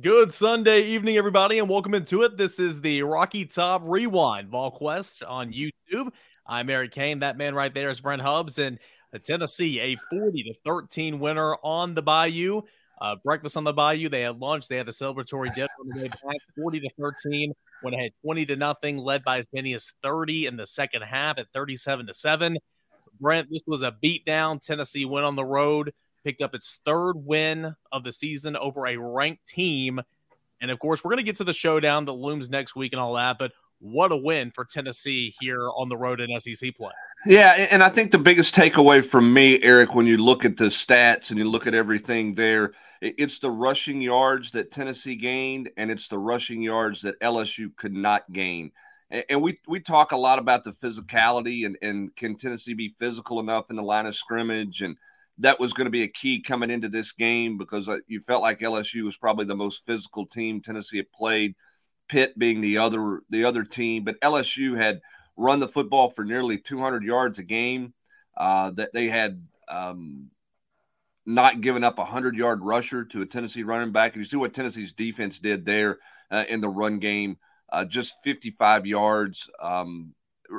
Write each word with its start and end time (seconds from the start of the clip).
Good 0.00 0.32
Sunday 0.32 0.82
evening, 0.82 1.16
everybody, 1.16 1.58
and 1.58 1.68
welcome 1.68 1.94
into 1.94 2.22
it. 2.22 2.36
This 2.36 2.60
is 2.60 2.80
the 2.80 3.02
Rocky 3.02 3.46
Top 3.46 3.82
Rewind 3.84 4.48
VolQuest 4.48 5.28
on 5.28 5.52
YouTube. 5.52 6.12
I'm 6.46 6.70
Eric 6.70 6.92
Kane. 6.92 7.20
That 7.20 7.36
man 7.36 7.54
right 7.54 7.72
there 7.72 7.90
is 7.90 8.00
Brent 8.00 8.22
Hubbs, 8.22 8.58
and 8.58 8.78
Tennessee, 9.24 9.80
a 9.80 9.96
40 10.10 10.42
to 10.44 10.54
13 10.64 11.18
winner 11.18 11.56
on 11.64 11.94
the 11.94 12.02
Bayou. 12.02 12.62
Uh, 13.00 13.16
breakfast 13.24 13.56
on 13.56 13.64
the 13.64 13.72
Bayou. 13.72 14.08
They 14.08 14.20
had 14.20 14.38
lunch. 14.38 14.68
They 14.68 14.76
had 14.76 14.88
a 14.88 14.92
celebratory 14.92 15.52
dinner 15.54 15.68
on 15.80 15.88
the 15.88 16.02
way 16.02 16.08
back, 16.08 16.36
40 16.56 16.80
to 16.80 16.90
13. 17.00 17.52
When 17.80 17.94
it 17.94 17.98
had 17.98 18.12
20 18.22 18.46
to 18.46 18.56
nothing, 18.56 18.98
led 18.98 19.24
by 19.24 19.38
as 19.38 19.48
many 19.52 19.74
as 19.74 19.92
30 20.02 20.46
in 20.46 20.56
the 20.56 20.66
second 20.66 21.02
half 21.02 21.38
at 21.38 21.46
37 21.52 22.06
to 22.06 22.14
seven. 22.14 22.58
Brent, 23.20 23.48
this 23.50 23.62
was 23.66 23.82
a 23.82 23.90
beatdown. 23.90 24.60
Tennessee 24.60 25.06
went 25.06 25.26
on 25.26 25.34
the 25.34 25.44
road, 25.44 25.92
picked 26.24 26.42
up 26.42 26.54
its 26.54 26.80
third 26.84 27.14
win 27.16 27.74
of 27.92 28.04
the 28.04 28.12
season 28.12 28.56
over 28.56 28.86
a 28.86 28.96
ranked 28.96 29.46
team. 29.46 30.00
And 30.60 30.70
of 30.70 30.78
course, 30.78 31.02
we're 31.02 31.10
going 31.10 31.18
to 31.18 31.24
get 31.24 31.36
to 31.36 31.44
the 31.44 31.52
showdown 31.52 32.04
that 32.06 32.12
looms 32.12 32.50
next 32.50 32.74
week 32.74 32.92
and 32.92 33.00
all 33.00 33.14
that. 33.14 33.38
But 33.38 33.52
what 33.80 34.12
a 34.12 34.16
win 34.16 34.50
for 34.50 34.64
Tennessee 34.64 35.34
here 35.40 35.68
on 35.70 35.88
the 35.88 35.96
road 35.96 36.20
in 36.20 36.40
SEC 36.40 36.74
play. 36.74 36.90
Yeah, 37.26 37.66
and 37.70 37.82
I 37.82 37.88
think 37.88 38.12
the 38.12 38.18
biggest 38.18 38.54
takeaway 38.54 39.04
from 39.04 39.32
me, 39.32 39.62
Eric, 39.62 39.94
when 39.94 40.06
you 40.06 40.18
look 40.18 40.44
at 40.44 40.56
the 40.56 40.66
stats 40.66 41.30
and 41.30 41.38
you 41.38 41.50
look 41.50 41.66
at 41.66 41.74
everything 41.74 42.34
there, 42.34 42.72
it's 43.00 43.38
the 43.38 43.50
rushing 43.50 44.00
yards 44.00 44.52
that 44.52 44.70
Tennessee 44.70 45.16
gained, 45.16 45.70
and 45.76 45.90
it's 45.90 46.08
the 46.08 46.18
rushing 46.18 46.62
yards 46.62 47.02
that 47.02 47.20
LSU 47.20 47.74
could 47.76 47.92
not 47.92 48.30
gain. 48.32 48.72
And 49.10 49.40
we 49.40 49.56
we 49.66 49.80
talk 49.80 50.12
a 50.12 50.16
lot 50.16 50.38
about 50.38 50.64
the 50.64 50.72
physicality 50.72 51.64
and, 51.64 51.78
and 51.80 52.14
can 52.14 52.36
Tennessee 52.36 52.74
be 52.74 52.94
physical 52.98 53.40
enough 53.40 53.70
in 53.70 53.76
the 53.76 53.82
line 53.82 54.06
of 54.06 54.14
scrimmage, 54.14 54.82
and 54.82 54.96
that 55.38 55.60
was 55.60 55.72
going 55.72 55.86
to 55.86 55.90
be 55.90 56.02
a 56.02 56.08
key 56.08 56.40
coming 56.40 56.70
into 56.70 56.88
this 56.88 57.12
game 57.12 57.58
because 57.58 57.88
uh, 57.88 57.98
you 58.06 58.20
felt 58.20 58.42
like 58.42 58.60
LSU 58.60 59.04
was 59.04 59.16
probably 59.16 59.44
the 59.44 59.54
most 59.54 59.86
physical 59.86 60.26
team 60.26 60.60
Tennessee 60.60 60.98
had 60.98 61.12
played. 61.12 61.54
Pitt 62.08 62.38
being 62.38 62.62
the 62.62 62.78
other 62.78 63.20
the 63.28 63.44
other 63.44 63.64
team, 63.64 64.02
but 64.02 64.18
LSU 64.20 64.78
had 64.78 65.00
run 65.36 65.60
the 65.60 65.68
football 65.68 66.08
for 66.08 66.24
nearly 66.24 66.56
200 66.56 67.02
yards 67.02 67.38
a 67.38 67.42
game. 67.42 67.92
Uh, 68.34 68.70
that 68.70 68.92
they 68.92 69.08
had 69.08 69.44
um, 69.68 70.30
not 71.26 71.60
given 71.60 71.84
up 71.84 71.98
a 71.98 72.02
100 72.02 72.36
yard 72.36 72.62
rusher 72.62 73.04
to 73.04 73.20
a 73.20 73.26
Tennessee 73.26 73.62
running 73.64 73.92
back. 73.92 74.14
And 74.14 74.22
you 74.22 74.28
see 74.28 74.36
what 74.36 74.54
Tennessee's 74.54 74.92
defense 74.92 75.38
did 75.40 75.66
there 75.66 75.98
uh, 76.30 76.44
in 76.48 76.60
the 76.60 76.68
run 76.68 77.00
game, 77.00 77.36
uh, 77.70 77.84
just 77.84 78.14
55 78.24 78.86
yards. 78.86 79.50
Um, 79.60 80.14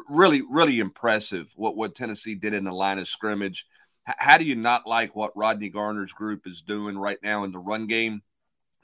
really, 0.09 0.43
really 0.47 0.79
impressive 0.79 1.51
what, 1.55 1.75
what 1.75 1.95
Tennessee 1.95 2.35
did 2.35 2.53
in 2.53 2.65
the 2.65 2.71
line 2.71 2.99
of 2.99 3.07
scrimmage. 3.07 3.65
How 4.17 4.37
do 4.37 4.45
you 4.45 4.55
not 4.55 4.87
like 4.87 5.15
what 5.15 5.35
Rodney 5.35 5.69
Garner's 5.69 6.13
group 6.13 6.47
is 6.47 6.61
doing 6.61 6.97
right 6.97 7.19
now 7.21 7.43
in 7.43 7.51
the 7.51 7.59
run 7.59 7.87
game? 7.87 8.21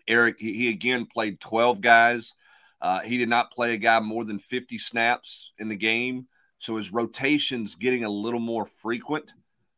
Eric, 0.08 0.36
he, 0.40 0.54
he 0.54 0.70
again 0.70 1.08
played 1.12 1.40
12 1.40 1.82
guys. 1.82 2.36
Uh, 2.82 3.00
he 3.02 3.18
did 3.18 3.30
not 3.30 3.52
play 3.52 3.74
a 3.74 3.78
guy 3.78 4.00
more 4.00 4.24
than 4.24 4.38
50 4.38 4.78
snaps 4.78 5.54
in 5.58 5.70
the 5.70 5.76
game. 5.76 6.28
So 6.58 6.78
his 6.78 6.94
rotation's 6.94 7.76
getting 7.76 8.04
a 8.04 8.10
little 8.10 8.40
more 8.40 8.66
frequent, 8.66 9.32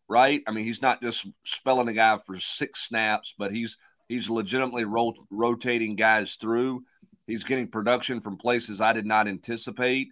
right? 0.07 0.41
I 0.47 0.51
mean, 0.51 0.65
he's 0.65 0.81
not 0.81 1.01
just 1.01 1.27
spelling 1.43 1.87
a 1.87 1.93
guy 1.93 2.17
for 2.25 2.37
six 2.37 2.87
snaps, 2.87 3.33
but 3.37 3.51
he's 3.51 3.77
he's 4.07 4.29
legitimately 4.29 4.85
ro- 4.85 5.13
rotating 5.29 5.95
guys 5.95 6.35
through. 6.35 6.83
He's 7.25 7.43
getting 7.43 7.67
production 7.67 8.21
from 8.21 8.37
places 8.37 8.79
I 8.79 8.93
did 8.93 9.05
not 9.05 9.27
anticipate. 9.27 10.09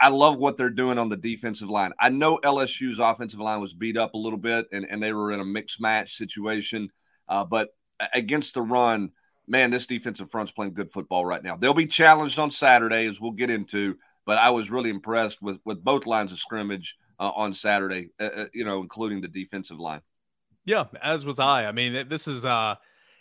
I, 0.00 0.08
love 0.08 0.38
what 0.38 0.56
they're 0.56 0.70
doing 0.70 0.98
on 0.98 1.08
the 1.08 1.16
defensive 1.16 1.70
line. 1.70 1.92
I 2.00 2.08
know 2.08 2.38
LSU's 2.42 2.98
offensive 2.98 3.40
line 3.40 3.60
was 3.60 3.74
beat 3.74 3.96
up 3.96 4.14
a 4.14 4.18
little 4.18 4.38
bit, 4.38 4.66
and, 4.72 4.86
and 4.88 5.02
they 5.02 5.12
were 5.12 5.32
in 5.32 5.40
a 5.40 5.44
mixed 5.44 5.80
match 5.80 6.16
situation, 6.16 6.90
uh, 7.28 7.44
but 7.44 7.68
against 8.12 8.54
the 8.54 8.62
run– 8.62 9.12
man, 9.46 9.70
this 9.70 9.86
defensive 9.86 10.30
front's 10.30 10.52
playing 10.52 10.74
good 10.74 10.90
football 10.90 11.24
right 11.24 11.42
now. 11.42 11.56
They'll 11.56 11.74
be 11.74 11.86
challenged 11.86 12.38
on 12.38 12.50
Saturday, 12.50 13.06
as 13.06 13.20
we'll 13.20 13.32
get 13.32 13.50
into. 13.50 13.96
But 14.24 14.38
I 14.38 14.50
was 14.50 14.70
really 14.70 14.90
impressed 14.90 15.40
with 15.40 15.58
with 15.64 15.84
both 15.84 16.06
lines 16.06 16.32
of 16.32 16.38
scrimmage 16.38 16.96
uh, 17.20 17.30
on 17.34 17.54
Saturday. 17.54 18.10
Uh, 18.18 18.24
uh, 18.24 18.44
you 18.52 18.64
know, 18.64 18.80
including 18.80 19.20
the 19.20 19.28
defensive 19.28 19.78
line. 19.78 20.00
Yeah, 20.64 20.84
as 21.00 21.24
was 21.24 21.38
I. 21.38 21.66
I 21.66 21.72
mean, 21.72 22.08
this 22.08 22.26
is 22.26 22.44
uh 22.44 22.74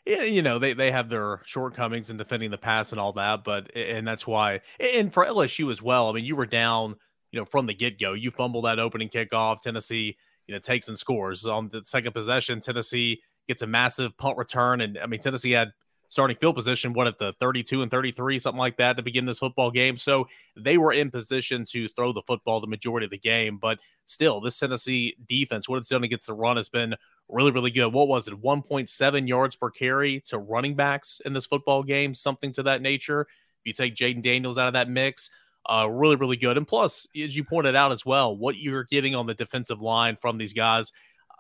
you 0.06 0.42
know, 0.42 0.60
they 0.60 0.74
they 0.74 0.92
have 0.92 1.10
their 1.10 1.42
shortcomings 1.46 2.10
in 2.10 2.18
defending 2.18 2.52
the 2.52 2.58
pass 2.58 2.92
and 2.92 3.02
all 3.02 3.14
that, 3.14 3.44
but 3.44 3.76
and 3.76 4.08
that's 4.08 4.28
why 4.28 4.62
and 4.80 5.12
for 5.12 5.26
LSU 5.26 5.72
as 5.72 5.82
well. 5.82 6.10
I 6.10 6.14
mean, 6.14 6.26
you 6.26 6.36
were 6.36 6.46
down, 6.46 6.96
you 7.32 7.40
know, 7.40 7.46
from 7.46 7.66
the 7.66 7.74
get-go. 7.74 8.14
You 8.14 8.32
fumble 8.32 8.62
that 8.64 8.80
opening 8.80 9.10
kickoff, 9.10 9.62
Tennessee, 9.62 10.18
you 10.48 10.54
know, 10.54 10.60
takes 10.60 10.88
and 10.88 10.98
scores. 10.98 11.46
On 11.46 11.70
the 11.70 11.84
second 11.84 12.14
possession, 12.14 12.62
Tennessee 12.62 13.22
gets 13.48 13.62
a 13.62 13.68
massive 13.68 14.16
punt 14.18 14.38
return 14.38 14.82
and 14.82 14.98
I 14.98 15.08
mean, 15.08 15.20
Tennessee 15.20 15.52
had 15.52 15.72
starting 16.10 16.38
field 16.38 16.56
position, 16.56 16.94
what 16.94 17.08
at 17.08 17.18
the 17.18 17.34
32 17.34 17.82
and 17.82 17.92
33, 17.92 18.40
something 18.40 18.60
like 18.60 18.78
that 18.78 18.98
to 18.98 19.04
begin 19.04 19.26
this 19.26 19.40
football 19.40 19.72
game. 19.72 19.98
So 19.98 20.28
they 20.56 20.78
were 20.78 20.94
in 20.94 21.12
position 21.12 21.66
to 21.72 21.88
throw 21.90 22.14
the 22.14 22.22
football 22.22 22.62
the 22.62 22.68
majority 22.68 23.06
of 23.06 23.12
the 23.12 23.18
game. 23.18 23.58
But 23.58 23.80
still, 24.06 24.40
this 24.40 24.58
Tennessee 24.58 25.16
defense, 25.28 25.68
what 25.68 25.78
it's 25.78 25.90
done 25.90 26.04
against 26.04 26.28
the 26.28 26.34
run 26.34 26.58
has 26.58 26.70
been 26.70 26.96
really, 27.30 27.52
really 27.52 27.72
good. 27.72 27.94
What 27.94 28.08
was 28.08 28.28
it? 28.28 28.42
1.7 28.42 29.28
yards 29.28 29.56
per 29.56 29.70
carry 29.70 30.22
to 30.28 30.38
running 30.38 30.76
backs 30.76 31.22
in 31.26 31.34
this 31.34 31.46
football 31.46 31.84
game, 31.84 32.14
something 32.14 32.52
to 32.54 32.64
that 32.64 32.82
nature. 32.82 33.22
If 33.22 33.66
you 33.66 33.74
take 33.74 33.96
Jayden 33.96 34.22
Daniels 34.22 34.58
out 34.58 34.68
of 34.68 34.74
that 34.74 34.90
mix, 34.90 35.30
uh, 35.68 35.90
really, 35.92 36.16
really 36.16 36.38
good. 36.38 36.58
And 36.58 36.68
plus, 36.68 37.08
as 37.20 37.36
you 37.36 37.44
pointed 37.44 37.76
out 37.76 37.92
as 37.92 38.06
well, 38.06 38.36
what 38.36 38.58
you're 38.58 38.84
getting 38.84 39.16
on 39.16 39.26
the 39.26 39.34
defensive 39.34 39.82
line 39.82 40.16
from 40.16 40.38
these 40.38 40.54
guys. 40.54 40.92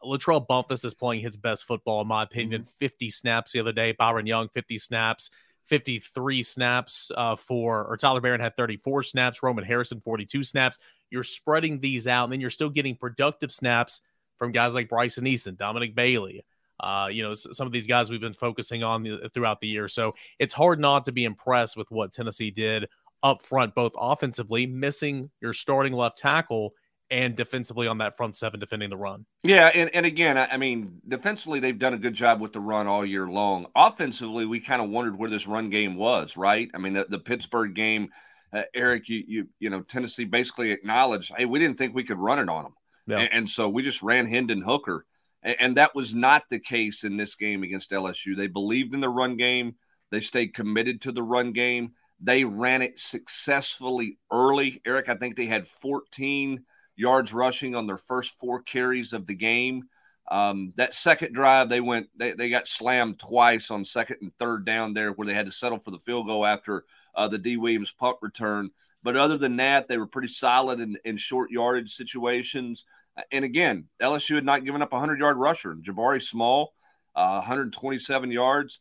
LaTrell 0.03 0.45
Bumphus 0.45 0.83
is 0.83 0.93
playing 0.93 1.21
his 1.21 1.37
best 1.37 1.65
football, 1.65 2.01
in 2.01 2.07
my 2.07 2.23
opinion. 2.23 2.61
Mm-hmm. 2.61 2.71
50 2.79 3.09
snaps 3.09 3.51
the 3.51 3.59
other 3.59 3.71
day. 3.71 3.91
Byron 3.91 4.25
Young, 4.25 4.49
50 4.49 4.79
snaps. 4.79 5.29
53 5.67 6.43
snaps 6.43 7.11
uh, 7.15 7.35
for, 7.35 7.85
or 7.85 7.97
Tyler 7.97 8.21
Baron 8.21 8.41
had 8.41 8.55
34 8.55 9.01
snaps. 9.03 9.41
Roman 9.41 9.63
Harrison, 9.63 9.99
42 9.99 10.43
snaps. 10.43 10.77
You're 11.09 11.23
spreading 11.23 11.79
these 11.79 12.07
out, 12.07 12.25
and 12.25 12.33
then 12.33 12.39
you're 12.39 12.51
still 12.51 12.69
getting 12.69 12.95
productive 12.95 13.51
snaps 13.51 14.01
from 14.37 14.51
guys 14.51 14.73
like 14.73 14.89
Bryson 14.89 15.25
Eason, 15.25 15.57
Dominic 15.57 15.95
Bailey. 15.95 16.45
Uh, 16.79 17.07
you 17.11 17.23
know, 17.23 17.33
some 17.35 17.65
of 17.65 17.73
these 17.73 17.87
guys 17.87 18.09
we've 18.09 18.19
been 18.19 18.33
focusing 18.33 18.83
on 18.83 19.19
throughout 19.33 19.61
the 19.61 19.67
year. 19.67 19.87
So 19.87 20.13
it's 20.39 20.53
hard 20.53 20.79
not 20.79 21.05
to 21.05 21.11
be 21.11 21.23
impressed 21.23 21.77
with 21.77 21.89
what 21.89 22.11
Tennessee 22.11 22.51
did 22.51 22.87
up 23.23 23.41
front, 23.41 23.73
both 23.73 23.93
offensively, 23.97 24.67
missing 24.67 25.29
your 25.41 25.53
starting 25.53 25.93
left 25.93 26.17
tackle 26.17 26.73
and 27.11 27.35
defensively 27.35 27.87
on 27.87 27.99
that 27.99 28.17
front 28.17 28.35
seven 28.35 28.59
defending 28.59 28.89
the 28.89 28.97
run. 28.97 29.25
Yeah, 29.43 29.67
and, 29.73 29.93
and 29.93 30.05
again, 30.05 30.37
I 30.37 30.45
I 30.47 30.57
mean, 30.57 31.01
defensively 31.07 31.59
they've 31.59 31.77
done 31.77 31.93
a 31.93 31.99
good 31.99 32.13
job 32.13 32.41
with 32.41 32.53
the 32.53 32.59
run 32.59 32.87
all 32.87 33.05
year 33.05 33.27
long. 33.27 33.67
Offensively, 33.75 34.45
we 34.45 34.59
kind 34.59 34.81
of 34.81 34.89
wondered 34.89 35.17
where 35.17 35.29
this 35.29 35.47
run 35.47 35.69
game 35.69 35.95
was, 35.95 36.35
right? 36.35 36.69
I 36.73 36.77
mean, 36.77 36.93
the, 36.93 37.05
the 37.07 37.19
Pittsburgh 37.19 37.73
game, 37.73 38.09
uh, 38.51 38.63
Eric, 38.73 39.07
you 39.07 39.23
you 39.27 39.47
you 39.59 39.69
know, 39.69 39.81
Tennessee 39.81 40.25
basically 40.25 40.71
acknowledged, 40.71 41.31
hey, 41.37 41.45
we 41.45 41.59
didn't 41.59 41.77
think 41.77 41.93
we 41.93 42.03
could 42.03 42.17
run 42.17 42.39
it 42.39 42.49
on 42.49 42.63
them, 42.63 42.73
Yeah. 43.07 43.19
and, 43.19 43.29
and 43.31 43.49
so 43.49 43.69
we 43.69 43.83
just 43.83 44.01
ran 44.01 44.27
Hendon 44.27 44.61
Hooker, 44.61 45.05
and, 45.43 45.55
and 45.59 45.77
that 45.77 45.95
was 45.95 46.13
not 46.13 46.43
the 46.49 46.59
case 46.59 47.03
in 47.03 47.17
this 47.17 47.35
game 47.35 47.63
against 47.63 47.91
LSU. 47.91 48.35
They 48.35 48.47
believed 48.47 48.93
in 48.93 49.01
the 49.01 49.09
run 49.09 49.37
game. 49.37 49.75
They 50.11 50.21
stayed 50.21 50.53
committed 50.53 51.01
to 51.01 51.11
the 51.11 51.23
run 51.23 51.51
game. 51.51 51.93
They 52.19 52.45
ran 52.45 52.81
it 52.81 52.99
successfully 52.99 54.17
early. 54.31 54.81
Eric, 54.85 55.09
I 55.09 55.15
think 55.15 55.35
they 55.35 55.47
had 55.47 55.67
14 55.67 56.63
yards 56.95 57.33
rushing 57.33 57.75
on 57.75 57.87
their 57.87 57.97
first 57.97 58.39
four 58.39 58.61
carries 58.61 59.13
of 59.13 59.27
the 59.27 59.35
game. 59.35 59.83
Um, 60.29 60.73
that 60.77 60.93
second 60.93 61.33
drive, 61.33 61.69
they 61.69 61.81
went, 61.81 62.07
they, 62.17 62.31
they 62.31 62.49
got 62.49 62.67
slammed 62.67 63.19
twice 63.19 63.69
on 63.69 63.85
second 63.85 64.17
and 64.21 64.31
third 64.39 64.65
down 64.65 64.93
there 64.93 65.11
where 65.11 65.27
they 65.27 65.35
had 65.35 65.45
to 65.45 65.51
settle 65.51 65.77
for 65.77 65.91
the 65.91 65.99
field 65.99 66.25
goal 66.25 66.45
after 66.45 66.85
uh, 67.13 67.27
the 67.27 67.37
Dee 67.37 67.57
Williams 67.57 67.91
punt 67.91 68.17
return. 68.21 68.71
But 69.03 69.17
other 69.17 69.37
than 69.37 69.57
that, 69.57 69.87
they 69.87 69.97
were 69.97 70.07
pretty 70.07 70.29
solid 70.29 70.79
in, 70.79 70.97
in 71.05 71.17
short 71.17 71.51
yardage 71.51 71.93
situations. 71.93 72.85
And 73.31 73.45
again, 73.45 73.85
LSU 74.01 74.35
had 74.35 74.45
not 74.45 74.65
given 74.65 74.81
up 74.81 74.91
a 74.91 74.95
100 74.95 75.19
yard 75.19 75.37
rusher. 75.37 75.75
Jabari 75.75 76.21
Small, 76.21 76.73
uh, 77.15 77.35
127 77.37 78.31
yards. 78.31 78.79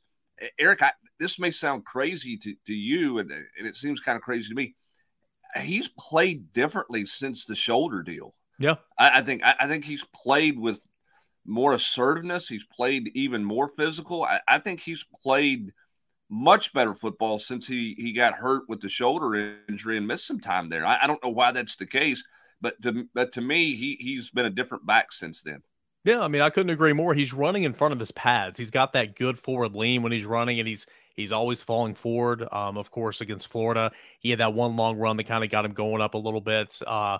Eric, 0.58 0.82
I, 0.82 0.92
this 1.18 1.38
may 1.38 1.50
sound 1.50 1.84
crazy 1.84 2.36
to, 2.38 2.54
to 2.66 2.74
you, 2.74 3.18
and, 3.18 3.30
and 3.30 3.66
it 3.66 3.76
seems 3.76 4.00
kind 4.00 4.16
of 4.16 4.22
crazy 4.22 4.48
to 4.48 4.54
me. 4.54 4.74
He's 5.62 5.88
played 5.88 6.52
differently 6.52 7.06
since 7.06 7.44
the 7.44 7.54
shoulder 7.54 8.02
deal. 8.02 8.34
Yeah, 8.58 8.76
I, 8.98 9.18
I 9.18 9.22
think 9.22 9.42
I, 9.44 9.54
I, 9.60 9.68
think 9.68 9.84
he's 9.84 10.04
played 10.14 10.58
with 10.58 10.80
more 11.44 11.72
assertiveness. 11.72 12.48
He's 12.48 12.64
played 12.64 13.10
even 13.14 13.44
more 13.44 13.68
physical. 13.68 14.24
I, 14.24 14.40
I 14.48 14.58
think 14.58 14.80
he's 14.80 15.04
played 15.22 15.72
much 16.28 16.72
better 16.72 16.94
football 16.94 17.38
since 17.38 17.66
he 17.66 17.94
he 17.96 18.12
got 18.12 18.34
hurt 18.34 18.64
with 18.68 18.80
the 18.80 18.88
shoulder 18.88 19.58
injury 19.68 19.96
and 19.96 20.06
missed 20.06 20.26
some 20.26 20.40
time 20.40 20.68
there. 20.68 20.86
I, 20.86 21.00
I 21.02 21.06
don't 21.06 21.22
know 21.22 21.30
why 21.30 21.52
that's 21.52 21.76
the 21.76 21.86
case, 21.86 22.24
but 22.64 22.80
to 22.82 23.06
but 23.14 23.32
to 23.34 23.42
me, 23.42 23.76
he 23.76 23.96
he's 24.00 24.30
been 24.30 24.46
a 24.46 24.50
different 24.50 24.86
back 24.86 25.12
since 25.12 25.42
then. 25.42 25.62
Yeah, 26.04 26.20
I 26.20 26.28
mean, 26.28 26.42
I 26.42 26.50
couldn't 26.50 26.70
agree 26.70 26.92
more. 26.92 27.14
He's 27.14 27.32
running 27.32 27.64
in 27.64 27.72
front 27.72 27.92
of 27.92 28.00
his 28.00 28.10
pads. 28.12 28.58
He's 28.58 28.70
got 28.70 28.92
that 28.94 29.16
good 29.16 29.38
forward 29.38 29.74
lean 29.74 30.02
when 30.02 30.12
he's 30.12 30.24
running, 30.24 30.58
and 30.58 30.66
he's 30.68 30.86
he's 31.14 31.30
always 31.30 31.62
falling 31.62 31.94
forward. 31.94 32.46
Um, 32.52 32.78
of 32.78 32.90
course, 32.90 33.20
against 33.20 33.48
Florida, 33.48 33.92
he 34.18 34.30
had 34.30 34.40
that 34.40 34.54
one 34.54 34.76
long 34.76 34.98
run 34.98 35.16
that 35.18 35.24
kind 35.24 35.44
of 35.44 35.50
got 35.50 35.64
him 35.64 35.72
going 35.72 36.00
up 36.00 36.14
a 36.14 36.18
little 36.18 36.40
bit. 36.40 36.80
Uh, 36.86 37.18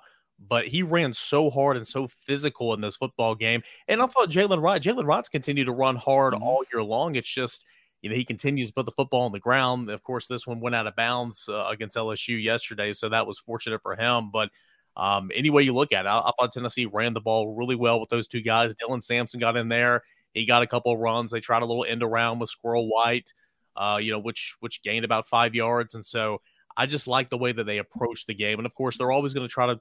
but 0.49 0.67
he 0.67 0.83
ran 0.83 1.13
so 1.13 1.51
hard 1.51 1.77
and 1.77 1.87
so 1.87 2.09
physical 2.09 2.75
in 2.75 2.81
this 2.81 2.97
football 2.97 3.35
game. 3.35 3.63
And 3.87 4.03
I 4.03 4.07
thought 4.07 4.31
Jaylen 4.31 4.61
Wright, 4.61 4.83
Jaylen 4.83 5.07
Wright's 5.07 5.29
continued 5.29 5.67
to 5.67 5.73
run 5.73 5.97
hard 5.97 6.35
mm-hmm. 6.35 6.43
all 6.43 6.65
year 6.73 6.83
long. 6.83 7.15
It's 7.15 7.33
just 7.33 7.65
you 8.01 8.11
know 8.11 8.17
he 8.17 8.25
continues 8.25 8.69
to 8.69 8.75
put 8.75 8.87
the 8.87 8.93
football 8.93 9.23
on 9.23 9.33
the 9.33 9.41
ground. 9.41 9.91
Of 9.91 10.03
course, 10.03 10.27
this 10.27 10.47
one 10.47 10.61
went 10.61 10.75
out 10.75 10.87
of 10.87 10.97
bounds 10.97 11.49
uh, 11.49 11.69
against 11.71 11.97
LSU 11.97 12.43
yesterday, 12.43 12.93
so 12.93 13.09
that 13.09 13.27
was 13.27 13.39
fortunate 13.39 13.81
for 13.83 13.97
him. 13.97 14.31
But 14.31 14.51
um, 14.97 15.31
any 15.35 15.51
way 15.51 15.63
you 15.63 15.73
look 15.73 15.93
at 15.93 16.07
it, 16.07 16.09
I 16.09 16.31
thought 16.39 16.53
Tennessee 16.53 16.87
ran 16.87 17.15
the 17.15 17.21
ball 17.21 17.55
really 17.55 17.75
well 17.75 18.01
with 18.01 18.11
those 18.11 18.29
two 18.29 18.43
guys. 18.43 18.75
Dylan 18.75 19.03
Sampson 19.03 19.41
got 19.41 19.57
in 19.57 19.69
there. 19.69 20.03
He 20.33 20.45
got 20.47 20.63
a 20.63 20.67
couple 20.67 20.93
of 20.93 20.99
runs. 20.99 21.31
They 21.31 21.41
tried 21.41 21.63
a 21.63 21.67
little 21.67 21.85
end 21.85 22.03
around 22.03 22.39
with 22.39 22.51
Squirrel 22.51 22.89
White, 22.89 23.33
uh, 23.77 23.99
you 24.01 24.13
know, 24.13 24.19
which 24.19 24.57
which 24.61 24.83
gained 24.83 25.05
about 25.05 25.29
five 25.29 25.55
yards. 25.55 25.95
And 25.95 26.05
so 26.05 26.41
I 26.77 26.87
just 26.87 27.07
like 27.07 27.31
the 27.31 27.39
way 27.39 27.53
that 27.53 27.65
they 27.65 27.79
approach 27.79 28.27
the 28.27 28.35
game. 28.35 28.59
And 28.59 28.67
of 28.67 28.75
course, 28.75 28.99
they're 28.99 29.13
always 29.13 29.33
going 29.33 29.47
to 29.47 29.53
try 29.53 29.67
to 29.67 29.81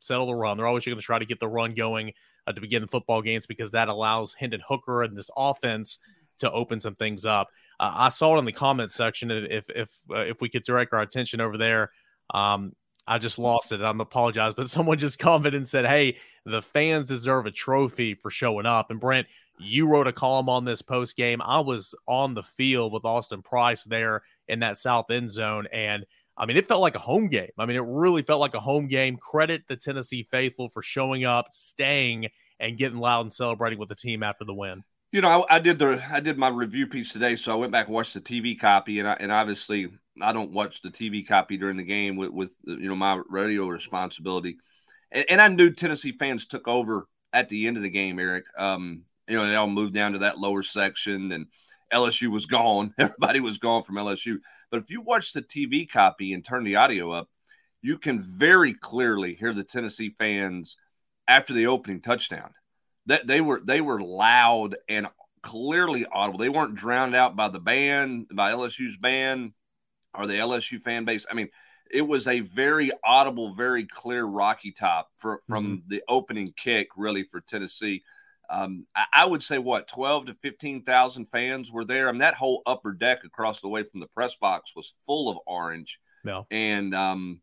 settle 0.00 0.26
the 0.26 0.34
run. 0.34 0.56
They're 0.56 0.66
always 0.66 0.84
going 0.84 0.98
to 0.98 1.02
try 1.02 1.18
to 1.18 1.24
get 1.24 1.40
the 1.40 1.48
run 1.48 1.74
going 1.74 2.12
uh, 2.46 2.52
to 2.52 2.60
begin 2.60 2.82
the 2.82 2.88
football 2.88 3.22
games 3.22 3.46
because 3.46 3.70
that 3.70 3.88
allows 3.88 4.34
Hendon 4.34 4.62
Hooker 4.66 5.02
and 5.02 5.16
this 5.16 5.30
offense 5.36 5.98
to 6.40 6.50
open 6.50 6.80
some 6.80 6.94
things 6.94 7.24
up. 7.24 7.48
Uh, 7.80 7.92
I 7.94 8.08
saw 8.10 8.36
it 8.36 8.38
in 8.38 8.44
the 8.44 8.52
comments 8.52 8.94
section. 8.94 9.30
If 9.30 9.64
if 9.70 9.88
uh, 10.10 10.20
if 10.20 10.40
we 10.40 10.48
could 10.48 10.64
direct 10.64 10.92
our 10.92 11.02
attention 11.02 11.40
over 11.40 11.56
there, 11.56 11.90
um, 12.32 12.72
I 13.06 13.18
just 13.18 13.38
lost 13.38 13.72
it. 13.72 13.80
I'm 13.80 14.00
apologize, 14.00 14.54
but 14.54 14.70
someone 14.70 14.98
just 14.98 15.18
commented 15.18 15.54
and 15.54 15.68
said, 15.68 15.86
"Hey, 15.86 16.16
the 16.44 16.62
fans 16.62 17.06
deserve 17.06 17.46
a 17.46 17.50
trophy 17.50 18.14
for 18.14 18.30
showing 18.30 18.66
up." 18.66 18.90
And 18.90 19.00
Brent, 19.00 19.26
you 19.58 19.86
wrote 19.86 20.08
a 20.08 20.12
column 20.12 20.48
on 20.48 20.64
this 20.64 20.82
post 20.82 21.16
game. 21.16 21.40
I 21.42 21.60
was 21.60 21.94
on 22.06 22.34
the 22.34 22.42
field 22.42 22.92
with 22.92 23.04
Austin 23.04 23.42
Price 23.42 23.84
there 23.84 24.22
in 24.48 24.60
that 24.60 24.78
south 24.78 25.10
end 25.10 25.30
zone, 25.30 25.66
and 25.72 26.04
I 26.36 26.46
mean, 26.46 26.56
it 26.56 26.66
felt 26.66 26.80
like 26.80 26.96
a 26.96 27.00
home 27.00 27.28
game. 27.28 27.50
I 27.58 27.66
mean, 27.66 27.76
it 27.76 27.84
really 27.86 28.22
felt 28.22 28.40
like 28.40 28.54
a 28.54 28.60
home 28.60 28.88
game. 28.88 29.16
Credit 29.16 29.62
the 29.68 29.76
Tennessee 29.76 30.24
faithful 30.24 30.68
for 30.68 30.82
showing 30.82 31.24
up, 31.24 31.52
staying, 31.52 32.28
and 32.58 32.78
getting 32.78 32.98
loud 32.98 33.22
and 33.22 33.32
celebrating 33.32 33.78
with 33.78 33.88
the 33.88 33.94
team 33.94 34.22
after 34.22 34.44
the 34.44 34.54
win. 34.54 34.82
You 35.14 35.20
know, 35.20 35.44
I, 35.48 35.54
I, 35.54 35.58
did 35.60 35.78
the 35.78 36.04
I 36.10 36.18
did 36.18 36.38
my 36.38 36.48
review 36.48 36.88
piece 36.88 37.12
today, 37.12 37.36
so 37.36 37.52
I 37.52 37.54
went 37.54 37.70
back 37.70 37.86
and 37.86 37.94
watched 37.94 38.14
the 38.14 38.20
TV 38.20 38.58
copy, 38.58 38.98
and 38.98 39.06
I, 39.06 39.12
and 39.12 39.30
obviously 39.30 39.88
I 40.20 40.32
don't 40.32 40.50
watch 40.50 40.82
the 40.82 40.90
TV 40.90 41.24
copy 41.24 41.56
during 41.56 41.76
the 41.76 41.84
game 41.84 42.16
with 42.16 42.32
with 42.32 42.56
you 42.64 42.88
know 42.88 42.96
my 42.96 43.22
radio 43.28 43.68
responsibility, 43.68 44.56
and, 45.12 45.24
and 45.30 45.40
I 45.40 45.46
knew 45.46 45.70
Tennessee 45.70 46.10
fans 46.10 46.46
took 46.46 46.66
over 46.66 47.06
at 47.32 47.48
the 47.48 47.68
end 47.68 47.76
of 47.76 47.84
the 47.84 47.90
game, 47.90 48.18
Eric. 48.18 48.46
Um, 48.58 49.02
you 49.28 49.36
know, 49.36 49.46
they 49.46 49.54
all 49.54 49.68
moved 49.68 49.94
down 49.94 50.14
to 50.14 50.18
that 50.18 50.40
lower 50.40 50.64
section, 50.64 51.30
and 51.30 51.46
LSU 51.92 52.32
was 52.32 52.46
gone. 52.46 52.92
Everybody 52.98 53.38
was 53.38 53.58
gone 53.58 53.84
from 53.84 53.94
LSU. 53.94 54.38
But 54.72 54.82
if 54.82 54.90
you 54.90 55.00
watch 55.00 55.32
the 55.32 55.42
TV 55.42 55.88
copy 55.88 56.32
and 56.32 56.44
turn 56.44 56.64
the 56.64 56.74
audio 56.74 57.12
up, 57.12 57.28
you 57.82 57.98
can 57.98 58.20
very 58.20 58.74
clearly 58.74 59.34
hear 59.34 59.54
the 59.54 59.62
Tennessee 59.62 60.10
fans 60.10 60.76
after 61.28 61.52
the 61.54 61.68
opening 61.68 62.00
touchdown 62.00 62.50
that 63.06 63.26
they 63.26 63.40
were 63.40 63.60
they 63.64 63.80
were 63.80 64.00
loud 64.00 64.76
and 64.88 65.08
clearly 65.42 66.06
audible. 66.10 66.38
They 66.38 66.48
weren't 66.48 66.74
drowned 66.74 67.14
out 67.14 67.36
by 67.36 67.48
the 67.48 67.60
band, 67.60 68.28
by 68.32 68.52
LSU's 68.52 68.96
band 68.96 69.52
or 70.14 70.26
the 70.26 70.34
LSU 70.34 70.80
fan 70.80 71.04
base. 71.04 71.26
I 71.30 71.34
mean, 71.34 71.50
it 71.90 72.02
was 72.02 72.26
a 72.26 72.40
very 72.40 72.90
audible, 73.04 73.52
very 73.52 73.84
clear 73.84 74.24
Rocky 74.24 74.72
Top 74.72 75.10
for, 75.18 75.40
from 75.46 75.66
mm-hmm. 75.66 75.88
the 75.88 76.02
opening 76.08 76.52
kick, 76.56 76.88
really 76.96 77.24
for 77.24 77.40
Tennessee. 77.40 78.02
Um, 78.50 78.86
I, 78.96 79.04
I, 79.12 79.26
would 79.26 79.42
say 79.42 79.58
what 79.58 79.88
twelve 79.88 80.26
to 80.26 80.34
fifteen 80.34 80.82
thousand 80.82 81.26
fans 81.26 81.72
were 81.72 81.84
there. 81.84 82.08
I 82.08 82.12
mean, 82.12 82.20
that 82.20 82.34
whole 82.34 82.62
upper 82.66 82.92
deck 82.92 83.24
across 83.24 83.60
the 83.60 83.68
way 83.68 83.84
from 83.84 84.00
the 84.00 84.06
press 84.08 84.36
box 84.36 84.72
was 84.76 84.94
full 85.06 85.30
of 85.30 85.38
orange. 85.46 85.98
No. 86.24 86.46
And 86.50 86.94
um, 86.94 87.40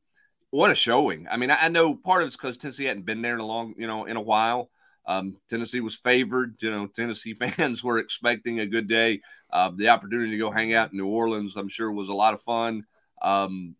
what 0.51 0.69
a 0.69 0.75
showing! 0.75 1.27
I 1.29 1.37
mean, 1.37 1.49
I, 1.49 1.65
I 1.65 1.67
know 1.69 1.95
part 1.95 2.21
of 2.21 2.27
it's 2.27 2.37
because 2.37 2.57
Tennessee 2.57 2.85
hadn't 2.85 3.05
been 3.05 3.21
there 3.21 3.33
in 3.33 3.39
a 3.39 3.45
long, 3.45 3.73
you 3.77 3.87
know, 3.87 4.05
in 4.05 4.15
a 4.15 4.21
while. 4.21 4.69
Um, 5.05 5.37
Tennessee 5.49 5.81
was 5.81 5.95
favored. 5.95 6.55
You 6.61 6.71
know, 6.71 6.87
Tennessee 6.87 7.33
fans 7.39 7.83
were 7.83 7.99
expecting 7.99 8.59
a 8.59 8.67
good 8.67 8.87
day. 8.87 9.21
Uh, 9.51 9.71
the 9.75 9.89
opportunity 9.89 10.31
to 10.31 10.37
go 10.37 10.51
hang 10.51 10.73
out 10.73 10.91
in 10.91 10.97
New 10.97 11.07
Orleans, 11.07 11.55
I'm 11.55 11.67
sure, 11.67 11.91
was 11.91 12.09
a 12.09 12.13
lot 12.13 12.33
of 12.33 12.41
fun. 12.41 12.85
Um, 13.21 13.75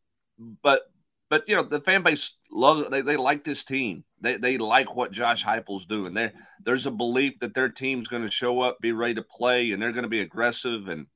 but 0.62 0.83
but 1.29 1.47
you 1.47 1.56
know, 1.56 1.63
the 1.63 1.79
fan 1.79 2.03
base 2.03 2.35
loves 2.51 2.89
they, 2.89 3.01
they 3.01 3.18
like 3.18 3.44
this 3.44 3.63
team. 3.63 4.03
They, 4.19 4.38
they 4.38 4.57
like 4.57 4.95
what 4.95 5.12
Josh 5.12 5.45
Heupel's 5.45 5.85
doing. 5.85 6.13
There 6.13 6.33
there's 6.63 6.85
a 6.85 6.91
belief 6.91 7.39
that 7.39 7.53
their 7.53 7.69
team's 7.69 8.07
going 8.07 8.24
to 8.24 8.31
show 8.31 8.62
up, 8.62 8.79
be 8.81 8.91
ready 8.91 9.15
to 9.15 9.24
play, 9.24 9.71
and 9.71 9.81
they're 9.81 9.94
going 9.94 10.03
to 10.03 10.09
be 10.09 10.19
aggressive 10.19 10.89
and 10.89 11.07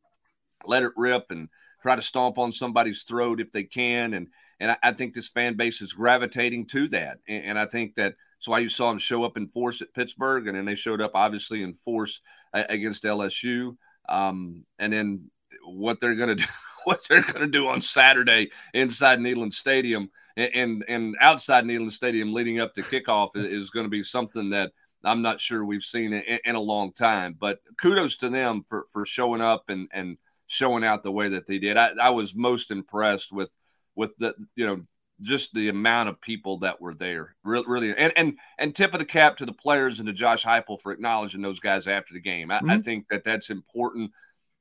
let 0.66 0.84
it 0.84 0.94
rip 0.96 1.26
and 1.30 1.50
try 1.82 1.96
to 1.96 2.02
stomp 2.02 2.38
on 2.38 2.52
somebody's 2.52 3.04
throat 3.04 3.42
if 3.42 3.52
they 3.52 3.64
can. 3.64 4.14
And 4.14 4.28
and 4.60 4.72
I, 4.72 4.78
I 4.82 4.92
think 4.94 5.14
this 5.14 5.30
fan 5.30 5.58
base 5.58 5.82
is 5.82 5.94
gravitating 5.94 6.68
to 6.68 6.88
that. 6.90 7.20
And, 7.28 7.44
and 7.46 7.60
I 7.60 7.66
think 7.66 7.96
that 7.96 8.16
that's 8.46 8.52
why 8.52 8.60
you 8.60 8.70
saw 8.70 8.90
them 8.90 9.00
show 9.00 9.24
up 9.24 9.38
in 9.38 9.48
force 9.48 9.82
at 9.82 9.92
Pittsburgh, 9.96 10.48
and 10.48 10.56
then 10.56 10.66
they 10.66 10.76
showed 10.76 11.02
up 11.02 11.14
obviously 11.16 11.64
in 11.64 11.74
force 11.74 12.22
against 12.54 13.04
LSU. 13.04 13.76
Um, 14.08 14.66
and 14.78 14.94
then 14.94 15.32
what 15.64 16.00
they're 16.00 16.14
going 16.14 16.30
to 16.38 16.44
do, 16.44 16.50
what 16.84 17.02
they're 17.10 17.24
going 17.24 17.40
to 17.40 17.48
do 17.48 17.68
on 17.68 17.82
Saturday 17.82 18.52
inside 18.76 19.18
Neyland 19.18 19.56
Stadium 19.56 20.12
and, 20.38 20.86
and, 20.88 21.16
outside 21.20 21.64
Neyland 21.64 21.94
Stadium 21.94 22.34
leading 22.34 22.60
up 22.60 22.76
to 22.76 22.84
kickoff 22.84 23.30
is, 23.36 23.46
is 23.46 23.70
going 23.72 23.88
to 23.88 23.90
be 23.90 24.04
something 24.04 24.52
that 24.52 24.74
I'm 25.04 25.24
not 25.24 25.40
sure 25.40 25.66
we've 25.66 25.82
seen 25.82 26.14
in, 26.14 26.40
in, 26.46 26.54
a 26.54 26.60
long 26.60 26.94
time. 26.94 27.36
But 27.40 27.62
kudos 27.78 28.18
to 28.18 28.30
them 28.30 28.64
for 28.68 28.86
for 28.94 29.08
showing 29.08 29.42
up 29.42 29.64
and 29.70 29.88
and 29.92 30.18
showing 30.46 30.84
out 30.84 31.02
the 31.02 31.12
way 31.12 31.30
that 31.30 31.48
they 31.48 31.58
did. 31.58 31.78
I, 31.78 31.94
I 32.00 32.10
was 32.12 32.36
most 32.36 32.70
impressed 32.70 33.32
with 33.32 33.50
with 33.96 34.16
the 34.20 34.36
you 34.56 34.68
know 34.68 34.84
just 35.22 35.54
the 35.54 35.70
amount 35.70 36.10
of 36.10 36.20
people 36.22 36.60
that 36.60 36.82
were 36.82 36.94
there. 36.94 37.36
Really, 37.44 37.66
really, 37.68 37.96
and 37.98 38.14
and 38.16 38.38
and 38.58 38.76
tip 38.76 38.94
of 38.94 39.00
the 39.00 39.06
cap 39.06 39.38
to 39.38 39.46
the 39.46 39.54
players 39.54 40.00
and 40.00 40.08
to 40.08 40.14
Josh 40.14 40.44
Heupel 40.44 40.82
for 40.82 40.92
acknowledging 40.92 41.42
those 41.42 41.60
guys 41.60 41.88
after 41.88 42.14
the 42.14 42.22
game. 42.22 42.52
I, 42.52 42.58
mm-hmm. 42.58 42.70
I 42.70 42.78
think 42.80 43.08
that 43.10 43.24
that's 43.24 43.50
important. 43.50 44.12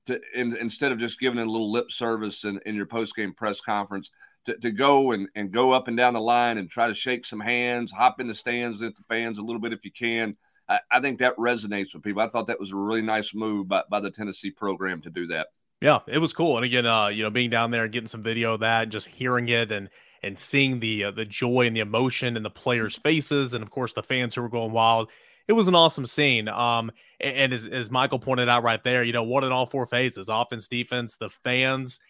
To 0.07 0.21
in, 0.35 0.57
instead 0.57 0.93
of 0.93 0.99
just 0.99 1.19
giving 1.19 1.39
it 1.39 1.47
a 1.47 1.51
little 1.51 1.73
lip 1.73 1.91
service 1.91 2.45
in, 2.45 2.61
in 2.67 2.75
your 2.75 2.87
post 2.87 3.17
game 3.17 3.33
press 3.33 3.61
conference, 3.61 4.11
to, 4.45 4.57
to 4.59 4.71
go 4.71 5.13
and, 5.13 5.29
and 5.35 5.51
go 5.51 5.73
up 5.73 5.89
and 5.89 5.97
down 5.97 6.15
the 6.15 6.21
line 6.21 6.59
and 6.59 6.71
try 6.71 6.89
to 6.89 6.95
shake 6.95 7.25
some 7.25 7.41
hands, 7.41 7.91
hop 7.91 8.21
in 8.21 8.27
the 8.27 8.35
stands 8.35 8.79
with 8.79 8.95
the 8.97 9.03
fans 9.09 9.39
a 9.39 9.43
little 9.43 9.61
bit 9.61 9.73
if 9.73 9.85
you 9.85 9.91
can. 9.91 10.37
I, 10.69 10.81
I 10.91 11.01
think 11.01 11.19
that 11.19 11.37
resonates 11.37 11.95
with 11.95 12.03
people. 12.03 12.23
I 12.23 12.29
thought 12.29 12.47
that 12.49 12.61
was 12.61 12.73
a 12.73 12.77
really 12.77 13.03
nice 13.03 13.35
move 13.35 13.69
by, 13.69 13.83
by 13.91 14.01
the 14.01 14.11
Tennessee 14.11 14.51
program 14.51 15.01
to 15.03 15.11
do 15.11 15.27
that. 15.29 15.49
Yeah, 15.81 16.01
it 16.07 16.19
was 16.19 16.33
cool. 16.33 16.57
And 16.57 16.65
again, 16.65 16.87
uh, 16.87 17.09
you 17.09 17.23
know, 17.23 17.31
being 17.31 17.51
down 17.51 17.71
there 17.71 17.85
and 17.85 17.93
getting 17.93 18.07
some 18.07 18.23
video 18.23 18.55
of 18.55 18.61
that, 18.61 18.85
and 18.85 18.93
just 18.93 19.07
hearing 19.07 19.49
it 19.49 19.73
and 19.73 19.91
and 20.25 20.39
seeing 20.39 20.81
the 20.81 21.05
uh, 21.05 21.11
the 21.11 21.25
joy 21.25 21.67
and 21.67 21.77
the 21.77 21.81
emotion 21.81 22.37
in 22.37 22.43
the 22.43 22.51
players' 22.51 22.97
faces, 22.97 23.55
and 23.55 23.63
of 23.63 23.71
course 23.71 23.93
the 23.93 24.03
fans 24.03 24.35
who 24.35 24.43
were 24.43 24.49
going 24.49 24.73
wild. 24.73 25.11
It 25.47 25.53
was 25.53 25.69
an 25.69 25.75
awesome 25.75 26.07
scene. 26.07 26.49
Um, 26.49 26.91
and, 27.21 27.37
and 27.37 27.53
as, 27.53 27.67
as 27.67 27.91
Michael 27.91 28.19
pointed 28.19 28.49
out 28.49 28.63
right 28.63 28.83
there, 28.83 29.05
you 29.05 29.13
know, 29.13 29.25
what 29.25 29.45
in 29.45 29.53
all 29.53 29.67
four 29.67 29.87
phases: 29.87 30.29
offense, 30.29 30.69
defense, 30.69 31.17
the 31.17 31.31
fans, 31.31 32.01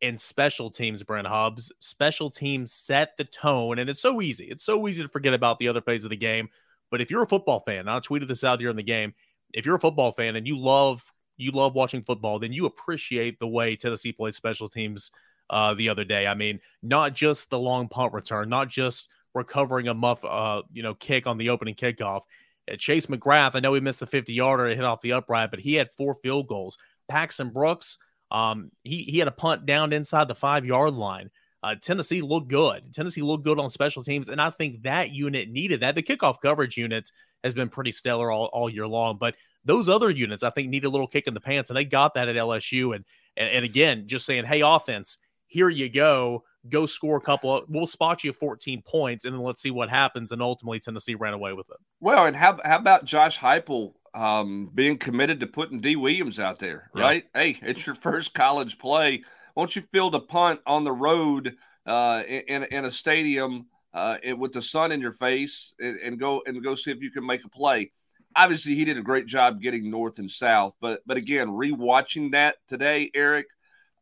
and 0.00 0.18
special 0.18 0.70
teams. 0.70 1.02
Brent 1.02 1.26
Hubbs, 1.26 1.70
special 1.78 2.30
teams 2.30 2.72
set 2.72 3.16
the 3.16 3.24
tone, 3.24 3.78
and 3.78 3.90
it's 3.90 4.00
so 4.00 4.22
easy. 4.22 4.46
It's 4.46 4.64
so 4.64 4.88
easy 4.88 5.02
to 5.02 5.08
forget 5.08 5.34
about 5.34 5.58
the 5.58 5.68
other 5.68 5.82
phase 5.82 6.04
of 6.04 6.10
the 6.10 6.16
game. 6.16 6.48
But 6.90 7.02
if 7.02 7.10
you're 7.10 7.22
a 7.22 7.28
football 7.28 7.60
fan, 7.60 7.88
I 7.88 8.00
tweeted 8.00 8.28
this 8.28 8.44
out 8.44 8.58
during 8.58 8.76
the 8.76 8.82
game. 8.82 9.12
If 9.52 9.66
you're 9.66 9.76
a 9.76 9.80
football 9.80 10.12
fan 10.12 10.36
and 10.36 10.46
you 10.46 10.58
love 10.58 11.04
you 11.36 11.52
love 11.52 11.74
watching 11.74 12.02
football, 12.02 12.38
then 12.38 12.52
you 12.52 12.66
appreciate 12.66 13.38
the 13.38 13.46
way 13.46 13.76
Tennessee 13.76 14.12
plays 14.12 14.36
special 14.36 14.68
teams 14.68 15.12
uh, 15.50 15.74
the 15.74 15.88
other 15.88 16.04
day. 16.04 16.26
I 16.26 16.34
mean, 16.34 16.60
not 16.82 17.14
just 17.14 17.50
the 17.50 17.58
long 17.58 17.88
punt 17.88 18.12
return, 18.12 18.48
not 18.48 18.68
just 18.68 19.08
recovering 19.34 19.88
a 19.88 19.94
muff, 19.94 20.24
uh, 20.24 20.62
you 20.72 20.82
know, 20.82 20.94
kick 20.94 21.26
on 21.26 21.38
the 21.38 21.50
opening 21.50 21.74
kickoff. 21.74 22.22
Uh, 22.70 22.76
Chase 22.76 23.06
McGrath, 23.06 23.54
I 23.54 23.60
know 23.60 23.74
he 23.74 23.80
missed 23.80 24.00
the 24.00 24.06
50 24.06 24.32
yarder, 24.32 24.68
hit 24.68 24.84
off 24.84 25.00
the 25.02 25.12
upright, 25.12 25.50
but 25.50 25.60
he 25.60 25.74
had 25.74 25.90
four 25.92 26.14
field 26.22 26.48
goals. 26.48 26.78
Paxton 27.08 27.50
Brooks, 27.50 27.98
um, 28.30 28.70
he 28.84 29.04
he 29.04 29.18
had 29.18 29.28
a 29.28 29.32
punt 29.32 29.64
down 29.64 29.92
inside 29.92 30.28
the 30.28 30.34
five 30.34 30.64
yard 30.66 30.92
line. 30.94 31.30
uh, 31.62 31.74
Tennessee 31.76 32.20
looked 32.22 32.48
good. 32.48 32.92
Tennessee 32.94 33.22
looked 33.22 33.44
good 33.44 33.58
on 33.58 33.70
special 33.70 34.04
teams, 34.04 34.28
and 34.28 34.40
I 34.40 34.50
think 34.50 34.82
that 34.82 35.10
unit 35.10 35.48
needed 35.50 35.80
that. 35.80 35.94
The 35.94 36.02
kickoff 36.02 36.40
coverage 36.40 36.76
unit 36.76 37.10
has 37.42 37.54
been 37.54 37.68
pretty 37.68 37.92
stellar 37.92 38.30
all, 38.30 38.46
all 38.46 38.68
year 38.70 38.86
long, 38.86 39.16
but 39.18 39.34
those 39.64 39.88
other 39.88 40.10
units 40.10 40.42
I 40.42 40.50
think 40.50 40.68
need 40.68 40.84
a 40.84 40.88
little 40.88 41.06
kick 41.06 41.26
in 41.26 41.34
the 41.34 41.40
pants, 41.40 41.70
and 41.70 41.76
they 41.76 41.84
got 41.84 42.14
that 42.14 42.28
at 42.28 42.36
LSU. 42.36 42.94
And 42.94 43.04
and, 43.36 43.50
and 43.50 43.64
again, 43.64 44.06
just 44.06 44.26
saying, 44.26 44.44
hey, 44.44 44.60
offense, 44.60 45.18
here 45.48 45.68
you 45.68 45.88
go, 45.88 46.44
go 46.68 46.86
score 46.86 47.16
a 47.16 47.20
couple. 47.20 47.64
We'll 47.68 47.86
spot 47.88 48.22
you 48.22 48.32
14 48.32 48.82
points, 48.86 49.24
and 49.24 49.34
then 49.34 49.42
let's 49.42 49.60
see 49.60 49.72
what 49.72 49.90
happens. 49.90 50.30
And 50.30 50.40
ultimately, 50.40 50.78
Tennessee 50.78 51.16
ran 51.16 51.34
away 51.34 51.52
with 51.52 51.68
it. 51.70 51.76
Well, 52.00 52.26
and 52.26 52.36
how 52.36 52.58
how 52.64 52.78
about 52.78 53.04
Josh 53.04 53.38
Heupel 53.38 53.94
um, 54.14 54.70
being 54.74 54.98
committed 54.98 55.40
to 55.40 55.46
putting 55.46 55.80
Dee 55.80 55.96
Williams 55.96 56.38
out 56.38 56.60
there, 56.60 56.90
right? 56.94 57.24
Yeah. 57.34 57.42
Hey, 57.42 57.58
it's 57.62 57.84
your 57.86 57.96
first 57.96 58.34
college 58.34 58.78
play 58.78 59.24
won't 59.58 59.74
you 59.74 59.82
field 59.90 60.14
a 60.14 60.20
punt 60.20 60.60
on 60.66 60.84
the 60.84 60.92
road 60.92 61.56
uh, 61.84 62.22
in, 62.28 62.62
in 62.70 62.84
a 62.84 62.92
stadium 62.92 63.66
uh, 63.92 64.16
with 64.36 64.52
the 64.52 64.62
sun 64.62 64.92
in 64.92 65.00
your 65.00 65.10
face 65.10 65.74
and, 65.80 65.98
and, 65.98 66.20
go 66.20 66.40
and 66.46 66.62
go 66.62 66.76
see 66.76 66.92
if 66.92 67.02
you 67.02 67.10
can 67.10 67.26
make 67.26 67.44
a 67.44 67.48
play? 67.48 67.90
Obviously, 68.36 68.76
he 68.76 68.84
did 68.84 68.96
a 68.96 69.02
great 69.02 69.26
job 69.26 69.60
getting 69.60 69.90
north 69.90 70.20
and 70.20 70.30
south, 70.30 70.76
but 70.80 71.00
but 71.06 71.16
again, 71.16 71.48
rewatching 71.48 72.30
that 72.30 72.58
today, 72.68 73.10
Eric, 73.14 73.46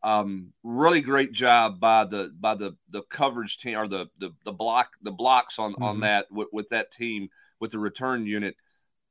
um, 0.06 0.52
really 0.62 1.00
great 1.00 1.32
job 1.32 1.80
by 1.80 2.04
the 2.04 2.32
by 2.38 2.54
the 2.54 2.76
the 2.90 3.02
coverage 3.02 3.58
team 3.58 3.76
or 3.76 3.88
the 3.88 4.08
the, 4.18 4.32
the 4.44 4.52
block 4.52 4.92
the 5.02 5.10
blocks 5.10 5.58
on 5.58 5.72
mm-hmm. 5.72 5.82
on 5.82 6.00
that 6.00 6.26
with, 6.30 6.46
with 6.52 6.68
that 6.68 6.92
team 6.92 7.28
with 7.58 7.72
the 7.72 7.78
return 7.80 8.24
unit. 8.24 8.54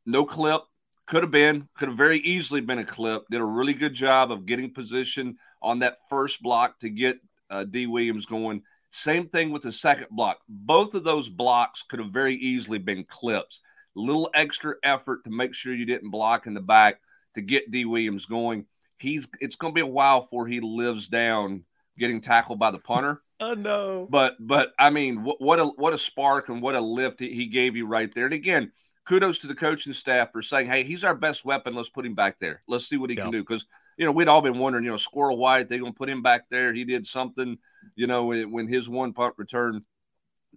No 0.05 0.23
clip, 0.23 0.61
could 1.05 1.23
have 1.23 1.31
been, 1.31 1.67
could 1.75 1.89
have 1.89 1.97
very 1.97 2.19
easily 2.19 2.61
been 2.61 2.79
a 2.79 2.85
clip. 2.85 3.25
Did 3.29 3.41
a 3.41 3.45
really 3.45 3.73
good 3.73 3.93
job 3.93 4.31
of 4.31 4.45
getting 4.45 4.73
position 4.73 5.37
on 5.61 5.79
that 5.79 5.97
first 6.09 6.41
block 6.41 6.79
to 6.79 6.89
get 6.89 7.17
uh, 7.49 7.65
Dee 7.65 7.87
Williams 7.87 8.25
going. 8.25 8.61
Same 8.91 9.27
thing 9.27 9.51
with 9.51 9.63
the 9.63 9.73
second 9.73 10.07
block. 10.11 10.39
Both 10.47 10.95
of 10.95 11.03
those 11.03 11.27
blocks 11.27 11.83
could 11.83 11.99
have 11.99 12.11
very 12.11 12.35
easily 12.35 12.77
been 12.77 13.03
clips. 13.03 13.59
Little 13.95 14.29
extra 14.33 14.75
effort 14.83 15.25
to 15.25 15.29
make 15.29 15.53
sure 15.53 15.73
you 15.73 15.85
didn't 15.85 16.11
block 16.11 16.47
in 16.47 16.53
the 16.53 16.61
back 16.61 17.01
to 17.33 17.41
get 17.41 17.69
Dee 17.69 17.83
Williams 17.83 18.25
going. 18.25 18.65
He's 18.99 19.27
it's 19.39 19.55
going 19.55 19.73
to 19.73 19.75
be 19.75 19.81
a 19.81 19.87
while 19.87 20.21
before 20.21 20.47
he 20.47 20.59
lives 20.59 21.07
down 21.07 21.65
getting 21.97 22.21
tackled 22.21 22.59
by 22.59 22.71
the 22.71 22.79
punter. 22.79 23.21
oh 23.39 23.53
no! 23.53 24.07
But 24.09 24.35
but 24.39 24.73
I 24.79 24.89
mean, 24.89 25.23
what, 25.23 25.41
what 25.41 25.59
a 25.59 25.65
what 25.65 25.93
a 25.93 25.97
spark 25.97 26.49
and 26.49 26.61
what 26.61 26.75
a 26.75 26.81
lift 26.81 27.19
he, 27.19 27.33
he 27.33 27.47
gave 27.47 27.75
you 27.75 27.87
right 27.87 28.13
there. 28.13 28.25
And 28.25 28.33
again, 28.33 28.71
kudos 29.05 29.39
to 29.39 29.47
the 29.47 29.55
coaching 29.55 29.93
staff 29.93 30.31
for 30.31 30.41
saying, 30.41 30.67
"Hey, 30.67 30.83
he's 30.83 31.03
our 31.03 31.15
best 31.15 31.45
weapon. 31.45 31.75
Let's 31.75 31.89
put 31.89 32.05
him 32.05 32.15
back 32.15 32.39
there. 32.39 32.61
Let's 32.67 32.87
see 32.87 32.97
what 32.97 33.09
he 33.09 33.15
can 33.15 33.31
do." 33.31 33.41
Because 33.41 33.65
you 33.97 34.05
know 34.05 34.11
we'd 34.11 34.27
all 34.27 34.41
been 34.41 34.59
wondering, 34.59 34.85
you 34.85 34.91
know, 34.91 34.97
Squirrel 34.97 35.37
White, 35.37 35.69
they're 35.69 35.79
gonna 35.79 35.93
put 35.93 36.09
him 36.09 36.21
back 36.21 36.45
there. 36.49 36.73
He 36.73 36.85
did 36.85 37.07
something, 37.07 37.57
you 37.95 38.07
know, 38.07 38.25
when 38.25 38.67
his 38.67 38.89
one 38.89 39.13
punt 39.13 39.35
return. 39.37 39.83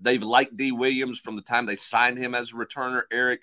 They've 0.01 0.23
liked 0.23 0.57
Dee 0.57 0.71
Williams 0.71 1.19
from 1.19 1.35
the 1.35 1.43
time 1.43 1.67
they 1.67 1.75
signed 1.75 2.19
him 2.19 2.33
as 2.33 2.53
a 2.53 2.55
returner, 2.55 3.03
Eric, 3.11 3.41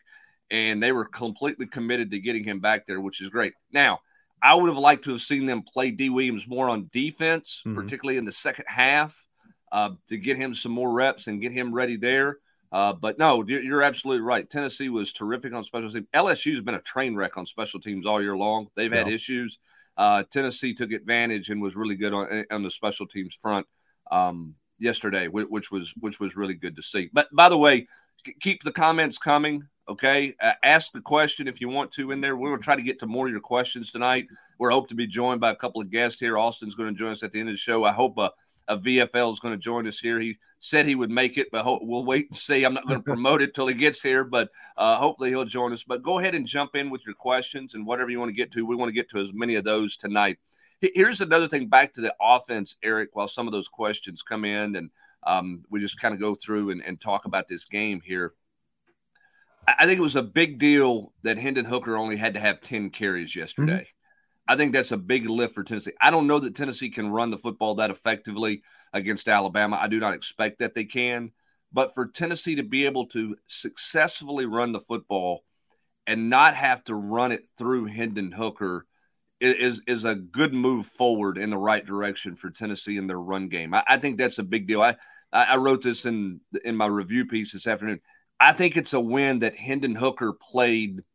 and 0.49 0.81
they 0.81 0.93
were 0.93 1.03
completely 1.03 1.67
committed 1.67 2.11
to 2.11 2.19
getting 2.21 2.45
him 2.45 2.61
back 2.61 2.87
there, 2.87 3.01
which 3.01 3.21
is 3.21 3.27
great. 3.27 3.51
Now, 3.73 3.99
I 4.45 4.53
would 4.53 4.69
have 4.69 4.77
liked 4.77 5.05
to 5.05 5.11
have 5.11 5.21
seen 5.21 5.47
them 5.47 5.63
play 5.63 5.89
Dee 5.89 6.11
Williams 6.11 6.47
more 6.47 6.69
on 6.69 6.87
defense, 6.93 7.63
mm-hmm. 7.65 7.75
particularly 7.75 8.19
in 8.19 8.25
the 8.25 8.31
second 8.31 8.65
half, 8.67 9.25
uh, 9.71 9.89
to 10.07 10.17
get 10.17 10.37
him 10.37 10.53
some 10.53 10.71
more 10.71 10.91
reps 10.91 11.25
and 11.25 11.41
get 11.41 11.51
him 11.51 11.73
ready 11.73 11.97
there. 11.97 12.37
Uh, 12.71 12.93
but 12.93 13.17
no, 13.17 13.43
you're 13.47 13.81
absolutely 13.81 14.21
right. 14.21 14.47
Tennessee 14.47 14.89
was 14.89 15.11
terrific 15.11 15.51
on 15.53 15.63
special 15.63 15.91
teams. 15.91 16.05
LSU's 16.13 16.61
been 16.61 16.75
a 16.75 16.81
train 16.81 17.15
wreck 17.15 17.37
on 17.37 17.47
special 17.47 17.79
teams 17.79 18.05
all 18.05 18.21
year 18.21 18.37
long. 18.37 18.67
They've 18.75 18.91
had 18.91 19.07
issues. 19.07 19.57
Uh, 19.97 20.23
Tennessee 20.31 20.75
took 20.75 20.91
advantage 20.91 21.49
and 21.49 21.59
was 21.59 21.75
really 21.75 21.95
good 21.95 22.13
on, 22.13 22.45
on 22.51 22.61
the 22.61 22.69
special 22.69 23.07
teams 23.07 23.33
front 23.41 23.65
um, 24.11 24.53
yesterday, 24.77 25.27
which 25.27 25.71
was 25.71 25.91
which 25.99 26.19
was 26.19 26.35
really 26.35 26.53
good 26.53 26.75
to 26.75 26.83
see. 26.83 27.09
But 27.11 27.33
by 27.33 27.49
the 27.49 27.57
way, 27.57 27.87
keep 28.39 28.63
the 28.63 28.72
comments 28.72 29.17
coming. 29.17 29.67
Okay, 29.88 30.36
uh, 30.41 30.53
ask 30.63 30.91
the 30.94 31.01
question 31.01 31.48
if 31.48 31.62
you 31.62 31.70
want 31.70 31.91
to 31.91 32.12
in 32.12 32.20
there. 32.20 32.36
To 32.36 32.58
try 32.58 32.75
to 32.75 32.82
get 32.82 33.00
to 33.00 33.05
more 33.05 33.27
of 33.27 33.32
your 33.32 33.41
questions 33.41 33.91
tonight. 33.91 34.27
We're 34.58 34.72
hope 34.72 34.89
to 34.89 34.96
be 34.96 35.05
joined 35.05 35.41
by 35.41 35.51
a 35.51 35.55
couple 35.55 35.82
of 35.82 35.91
guests 35.91 36.20
here. 36.20 36.38
Austin's 36.38 36.74
going 36.74 36.94
to 36.94 36.98
join 36.98 37.12
us 37.12 37.22
at 37.22 37.32
the 37.32 37.39
end 37.39 37.50
of 37.50 37.53
the 37.53 37.60
show. 37.60 37.84
I 37.84 37.91
hope 37.91 38.17
uh, 38.17 38.29
a 38.67 38.77
VFL 38.77 39.32
is 39.32 39.39
going 39.39 39.53
to 39.53 39.60
join 39.60 39.88
us 39.88 40.00
here. 40.00 40.20
He 40.20 40.38
said 40.60 40.88
he 40.88 40.96
would 40.96 41.12
make 41.12 41.38
it, 41.38 41.48
but 41.51 41.65
we'll 41.86 42.05
wait 42.05 42.27
and 42.29 42.36
see. 42.36 42.63
I'm 42.63 42.74
not 42.74 42.88
going 42.88 43.00
to 43.00 43.03
promote 43.03 43.41
it 43.41 43.53
till 43.53 43.67
he 43.67 43.75
gets 43.75 44.01
here, 44.01 44.24
but 44.24 44.50
uh, 44.77 44.98
hopefully 44.98 45.29
he'll 45.29 45.46
join 45.46 45.72
us. 45.72 45.84
But 45.84 46.01
go 46.01 46.20
ahead 46.20 46.34
and 46.34 46.48
jump 46.48 46.75
in 46.75 46.89
with 46.89 47.05
your 47.05 47.15
questions 47.15 47.75
and 47.75 47.86
whatever 47.86 48.10
you 48.10 48.20
want 48.20 48.29
to 48.29 48.36
get 48.36 48.51
to. 48.53 48.65
We 48.65 48.75
want 48.75 48.89
to 48.89 48.94
get 48.94 49.10
to 49.12 49.20
as 49.20 49.34
many 49.34 49.55
of 49.55 49.63
those 49.63 49.98
tonight. 49.98 50.38
Here's 50.82 51.22
another 51.22 51.48
thing 51.48 51.67
back 51.67 51.94
to 51.94 52.01
the 52.01 52.13
offense, 52.20 52.75
Eric, 52.84 53.10
while 53.13 53.27
some 53.27 53.48
of 53.48 53.53
those 53.53 53.67
questions 53.67 54.22
come 54.22 54.46
in 54.46 54.75
and 54.75 54.89
um, 55.25 55.63
we 55.70 55.79
just 55.79 56.00
kind 56.00 56.13
of 56.13 56.20
go 56.20 56.36
through 56.36 56.72
and, 56.72 56.84
and 56.84 57.00
talk 57.00 57.25
about 57.25 57.48
this 57.48 57.65
game 57.65 58.01
here. 58.03 58.34
I 59.67 59.86
think 59.86 59.98
it 59.98 60.03
was 60.03 60.15
a 60.15 60.22
big 60.22 60.60
deal 60.60 61.12
that 61.24 61.38
Hendon 61.38 61.65
Hooker 61.65 61.98
only 61.98 62.17
had 62.17 62.36
to 62.36 62.39
have 62.39 62.62
10 62.62 62.91
carries 62.91 63.36
yesterday. 63.36 63.74
Mm-hmm. 63.74 63.89
I 64.48 64.55
think 64.55 64.74
that's 64.74 64.91
a 64.91 64.98
big 64.98 65.27
lift 65.27 65.55
for 65.55 65.63
Tennessee. 65.63 65.94
I 66.00 66.12
don't 66.12 66.27
know 66.27 66.39
that 66.39 66.55
Tennessee 66.55 66.91
can 66.91 67.10
run 67.10 67.32
the 67.32 67.38
football 67.38 67.75
that 67.75 67.89
effectively 67.89 68.62
against 68.94 69.27
Alabama. 69.27 69.79
I 69.82 69.88
do 69.88 70.00
not 70.00 70.13
expect 70.13 70.60
that 70.60 70.75
they 70.75 70.86
can. 70.86 71.32
But 71.74 71.96
for 71.96 72.08
Tennessee 72.08 72.55
to 72.55 72.63
be 72.63 72.86
able 72.86 73.08
to 73.08 73.36
successfully 73.48 74.46
run 74.46 74.72
the 74.72 74.79
football 74.79 75.44
and 76.05 76.29
not 76.29 76.55
have 76.55 76.84
to 76.86 76.96
run 76.96 77.32
it 77.32 77.41
through 77.58 77.86
Hendon 77.86 78.32
Hooker 78.32 78.86
is 79.41 79.82
is 79.86 80.05
a 80.05 80.15
good 80.15 80.53
move 80.53 80.86
forward 80.86 81.38
in 81.38 81.50
the 81.50 81.58
right 81.58 81.86
direction 81.86 82.36
for 82.36 82.50
Tennessee 82.50 82.98
in 82.98 83.08
their 83.08 83.20
run 83.20 83.50
game. 83.50 83.74
I, 83.74 83.84
I 83.88 83.98
think 83.98 84.17
that's 84.17 84.39
a 84.39 84.44
big 84.44 84.67
deal. 84.67 84.82
I 84.82 84.96
I 85.32 85.58
wrote 85.58 85.84
this 85.84 86.05
in 86.05 86.41
in 86.63 86.75
my 86.75 86.88
review 86.88 87.25
piece 87.25 87.51
this 87.51 87.67
afternoon. 87.67 88.01
I 88.39 88.53
think 88.53 88.77
it's 88.77 88.94
a 88.94 89.00
win 89.00 89.39
that 89.39 89.55
Hendon 89.55 89.96
Hooker 89.96 90.34
played– 90.34 91.03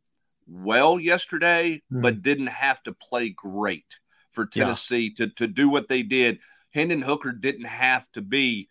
well 0.51 0.99
yesterday, 0.99 1.81
mm-hmm. 1.91 2.01
but 2.01 2.21
didn't 2.21 2.47
have 2.47 2.83
to 2.83 2.93
play 2.93 3.29
great 3.29 3.97
for 4.31 4.45
Tennessee 4.45 5.13
yeah. 5.17 5.25
to, 5.25 5.33
to 5.35 5.47
do 5.47 5.69
what 5.69 5.87
they 5.87 6.03
did. 6.03 6.39
Hendon 6.71 7.01
Hooker 7.01 7.31
didn't 7.31 7.65
have 7.65 8.09
to 8.13 8.21
be 8.21 8.69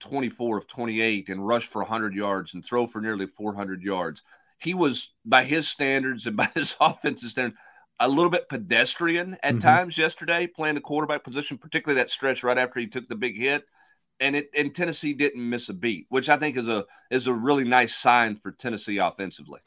24 0.00 0.58
of 0.58 0.66
28 0.66 1.28
and 1.28 1.46
rush 1.46 1.66
for 1.66 1.82
100 1.82 2.14
yards 2.14 2.54
and 2.54 2.64
throw 2.64 2.86
for 2.86 3.00
nearly 3.00 3.26
400 3.26 3.82
yards. 3.82 4.22
He 4.58 4.74
was, 4.74 5.12
by 5.24 5.44
his 5.44 5.68
standards 5.68 6.26
and 6.26 6.36
by 6.36 6.48
his 6.54 6.76
offensive 6.80 7.30
standards, 7.30 7.58
a 8.00 8.08
little 8.08 8.30
bit 8.30 8.48
pedestrian 8.48 9.36
at 9.42 9.52
mm-hmm. 9.52 9.58
times 9.60 9.96
yesterday, 9.96 10.46
playing 10.46 10.74
the 10.74 10.80
quarterback 10.80 11.22
position, 11.22 11.58
particularly 11.58 12.00
that 12.00 12.10
stretch 12.10 12.42
right 12.42 12.58
after 12.58 12.80
he 12.80 12.86
took 12.86 13.08
the 13.08 13.14
big 13.14 13.36
hit. 13.36 13.64
And 14.20 14.36
it 14.36 14.50
and 14.56 14.74
Tennessee 14.74 15.12
didn't 15.12 15.48
miss 15.48 15.68
a 15.68 15.74
beat, 15.74 16.06
which 16.08 16.28
I 16.28 16.36
think 16.36 16.56
is 16.56 16.68
a 16.68 16.84
is 17.10 17.26
a 17.26 17.32
really 17.32 17.64
nice 17.64 17.94
sign 17.94 18.36
for 18.36 18.52
Tennessee 18.52 18.98
offensively. 18.98 19.60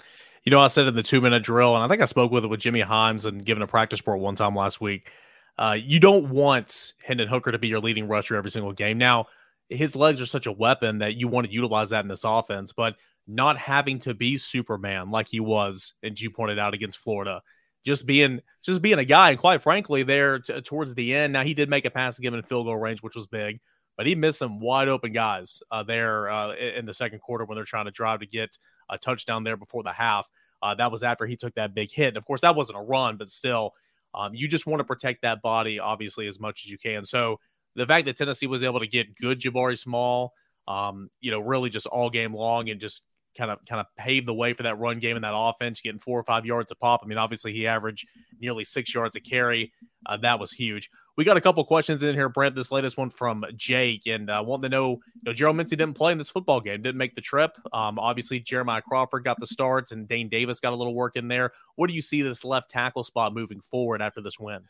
You 0.43 0.51
know, 0.51 0.61
I 0.61 0.69
said 0.69 0.87
in 0.87 0.95
the 0.95 1.03
two 1.03 1.19
minute 1.19 1.43
drill, 1.43 1.75
and 1.75 1.83
I 1.83 1.87
think 1.87 2.01
I 2.01 2.05
spoke 2.05 2.31
with 2.31 2.45
it 2.45 2.47
with 2.47 2.61
Jimmy 2.61 2.81
Hyams 2.81 3.25
and 3.25 3.45
given 3.45 3.61
a 3.61 3.67
practice 3.67 3.99
report 3.99 4.19
one 4.19 4.35
time 4.35 4.55
last 4.55 4.79
week. 4.79 5.11
Uh, 5.57 5.75
you 5.77 5.99
don't 5.99 6.29
want 6.29 6.93
Hendon 7.03 7.27
Hooker 7.27 7.51
to 7.51 7.57
be 7.57 7.67
your 7.67 7.79
leading 7.79 8.07
rusher 8.07 8.35
every 8.35 8.51
single 8.51 8.73
game. 8.73 8.97
Now, 8.97 9.25
his 9.69 9.95
legs 9.95 10.21
are 10.21 10.25
such 10.25 10.45
a 10.45 10.51
weapon 10.51 10.99
that 10.99 11.15
you 11.15 11.27
want 11.27 11.47
to 11.47 11.53
utilize 11.53 11.89
that 11.89 12.05
in 12.05 12.07
this 12.07 12.23
offense, 12.23 12.71
but 12.71 12.95
not 13.27 13.57
having 13.57 13.99
to 13.99 14.13
be 14.13 14.37
Superman 14.37 15.11
like 15.11 15.27
he 15.27 15.39
was, 15.39 15.93
and 16.01 16.19
you 16.19 16.31
pointed 16.31 16.59
out 16.59 16.73
against 16.73 16.99
Florida, 16.99 17.41
just 17.85 18.05
being 18.05 18.39
just 18.63 18.81
being 18.81 18.99
a 18.99 19.05
guy. 19.05 19.31
And 19.31 19.39
quite 19.39 19.61
frankly, 19.61 20.03
there 20.03 20.39
t- 20.39 20.61
towards 20.61 20.95
the 20.95 21.13
end, 21.13 21.33
now 21.33 21.43
he 21.43 21.53
did 21.53 21.69
make 21.69 21.85
a 21.85 21.91
pass 21.91 22.15
to 22.15 22.21
give 22.21 22.33
him 22.33 22.39
in 22.39 22.45
field 22.45 22.67
goal 22.67 22.77
range, 22.77 23.01
which 23.01 23.15
was 23.15 23.27
big, 23.27 23.59
but 23.97 24.05
he 24.05 24.15
missed 24.15 24.39
some 24.39 24.59
wide 24.59 24.87
open 24.87 25.11
guys 25.11 25.61
uh, 25.71 25.83
there 25.83 26.29
uh, 26.29 26.53
in 26.55 26.85
the 26.85 26.93
second 26.93 27.19
quarter 27.19 27.43
when 27.43 27.55
they're 27.55 27.65
trying 27.65 27.85
to 27.85 27.91
drive 27.91 28.19
to 28.19 28.27
get 28.27 28.57
a 28.89 28.97
touchdown 28.97 29.43
there 29.43 29.57
before 29.57 29.83
the 29.83 29.91
half. 29.91 30.29
Uh, 30.61 30.73
that 30.75 30.91
was 30.91 31.03
after 31.03 31.25
he 31.25 31.35
took 31.35 31.53
that 31.55 31.73
big 31.73 31.91
hit. 31.91 32.09
And 32.09 32.17
of 32.17 32.25
course, 32.25 32.41
that 32.41 32.55
wasn't 32.55 32.77
a 32.77 32.81
run, 32.81 33.17
but 33.17 33.29
still, 33.29 33.73
um, 34.13 34.33
you 34.33 34.47
just 34.47 34.65
want 34.65 34.79
to 34.79 34.83
protect 34.83 35.23
that 35.23 35.41
body, 35.41 35.79
obviously, 35.79 36.27
as 36.27 36.39
much 36.39 36.63
as 36.65 36.71
you 36.71 36.77
can. 36.77 37.05
So 37.05 37.39
the 37.75 37.85
fact 37.85 38.05
that 38.05 38.17
Tennessee 38.17 38.47
was 38.47 38.63
able 38.63 38.79
to 38.79 38.87
get 38.87 39.15
good 39.15 39.39
Jabari 39.39 39.77
Small, 39.77 40.33
um, 40.67 41.09
you 41.19 41.31
know, 41.31 41.39
really 41.39 41.69
just 41.69 41.85
all 41.87 42.09
game 42.09 42.33
long 42.33 42.69
and 42.69 42.79
just 42.79 43.03
kind 43.37 43.51
of 43.51 43.63
kind 43.65 43.79
of 43.79 43.85
pave 43.97 44.25
the 44.25 44.33
way 44.33 44.53
for 44.53 44.63
that 44.63 44.79
run 44.79 44.99
game 44.99 45.15
and 45.15 45.23
that 45.23 45.33
offense, 45.35 45.81
getting 45.81 45.99
four 45.99 46.19
or 46.19 46.23
five 46.23 46.45
yards 46.45 46.71
a 46.71 46.75
pop. 46.75 47.01
I 47.03 47.07
mean, 47.07 47.17
obviously 47.17 47.53
he 47.53 47.67
averaged 47.67 48.07
nearly 48.39 48.63
six 48.63 48.93
yards 48.93 49.15
a 49.15 49.19
carry. 49.19 49.71
Uh, 50.05 50.17
that 50.17 50.39
was 50.39 50.51
huge. 50.51 50.89
We 51.17 51.23
got 51.23 51.35
a 51.35 51.41
couple 51.41 51.63
questions 51.65 52.03
in 52.03 52.13
here, 52.13 52.29
Brent. 52.29 52.55
This 52.55 52.71
latest 52.71 52.97
one 52.97 53.09
from 53.09 53.43
Jake, 53.55 54.05
and 54.05 54.29
uh, 54.29 54.43
wanting 54.45 54.63
to 54.63 54.69
know, 54.69 54.89
you 54.91 55.21
know, 55.25 55.33
Gerald 55.33 55.57
Mincy 55.57 55.69
didn't 55.69 55.95
play 55.95 56.11
in 56.11 56.19
this 56.19 56.29
football 56.29 56.61
game, 56.61 56.81
didn't 56.83 56.97
make 56.97 57.15
the 57.15 57.21
trip. 57.21 57.57
Um, 57.73 57.97
obviously, 57.97 58.39
Jeremiah 58.39 58.83
Crawford 58.83 59.23
got 59.23 59.39
the 59.39 59.47
starts, 59.47 59.91
and 59.91 60.07
Dane 60.07 60.29
Davis 60.29 60.59
got 60.59 60.73
a 60.73 60.75
little 60.75 60.93
work 60.93 61.15
in 61.15 61.27
there. 61.27 61.51
What 61.75 61.87
do 61.87 61.95
you 61.95 62.03
see 62.03 62.21
this 62.21 62.43
left 62.43 62.69
tackle 62.69 63.03
spot 63.03 63.33
moving 63.33 63.61
forward 63.61 64.01
after 64.01 64.21
this 64.21 64.39
win? 64.39 64.61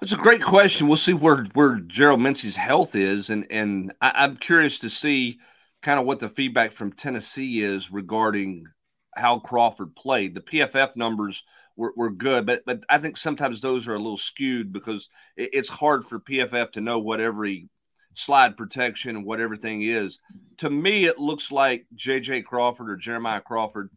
That's 0.00 0.12
a 0.12 0.16
great 0.16 0.42
question. 0.42 0.86
We'll 0.86 0.96
see 0.96 1.14
where 1.14 1.44
where 1.54 1.76
Gerald 1.80 2.20
Mincy's 2.20 2.56
health 2.56 2.94
is, 2.94 3.28
and 3.28 3.46
and 3.50 3.92
I, 4.00 4.12
I'm 4.14 4.36
curious 4.36 4.78
to 4.80 4.90
see 4.90 5.40
kind 5.84 6.00
of 6.00 6.06
what 6.06 6.18
the 6.18 6.28
feedback 6.30 6.72
from 6.72 6.92
Tennessee 6.92 7.62
is 7.62 7.92
regarding 7.92 8.66
how 9.14 9.38
Crawford 9.38 9.94
played. 9.94 10.34
The 10.34 10.40
PFF 10.40 10.96
numbers 10.96 11.44
were, 11.76 11.92
were 11.94 12.10
good, 12.10 12.46
but 12.46 12.62
but 12.64 12.82
I 12.88 12.98
think 12.98 13.16
sometimes 13.16 13.60
those 13.60 13.86
are 13.86 13.94
a 13.94 13.98
little 13.98 14.16
skewed 14.16 14.72
because 14.72 15.08
it, 15.36 15.50
it's 15.52 15.68
hard 15.68 16.06
for 16.06 16.18
PFF 16.18 16.72
to 16.72 16.80
know 16.80 16.98
what 16.98 17.20
every 17.20 17.68
slide 18.14 18.56
protection 18.56 19.14
and 19.14 19.26
what 19.26 19.40
everything 19.40 19.82
is. 19.82 20.18
To 20.58 20.70
me, 20.70 21.04
it 21.04 21.18
looks 21.18 21.52
like 21.52 21.86
J.J. 21.94 22.42
Crawford 22.42 22.88
or 22.88 22.96
Jeremiah 22.96 23.40
Crawford 23.40 23.90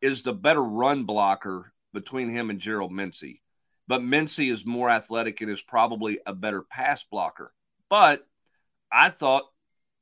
is 0.00 0.22
the 0.22 0.32
better 0.32 0.62
run 0.62 1.04
blocker 1.04 1.72
between 1.92 2.30
him 2.30 2.48
and 2.48 2.58
Gerald 2.58 2.92
Mincy. 2.92 3.40
But 3.88 4.00
Mincy 4.00 4.50
is 4.50 4.64
more 4.64 4.88
athletic 4.88 5.40
and 5.40 5.50
is 5.50 5.62
probably 5.62 6.18
a 6.26 6.32
better 6.32 6.62
pass 6.62 7.04
blocker. 7.04 7.52
But 7.90 8.26
I 8.90 9.10
thought 9.10 9.44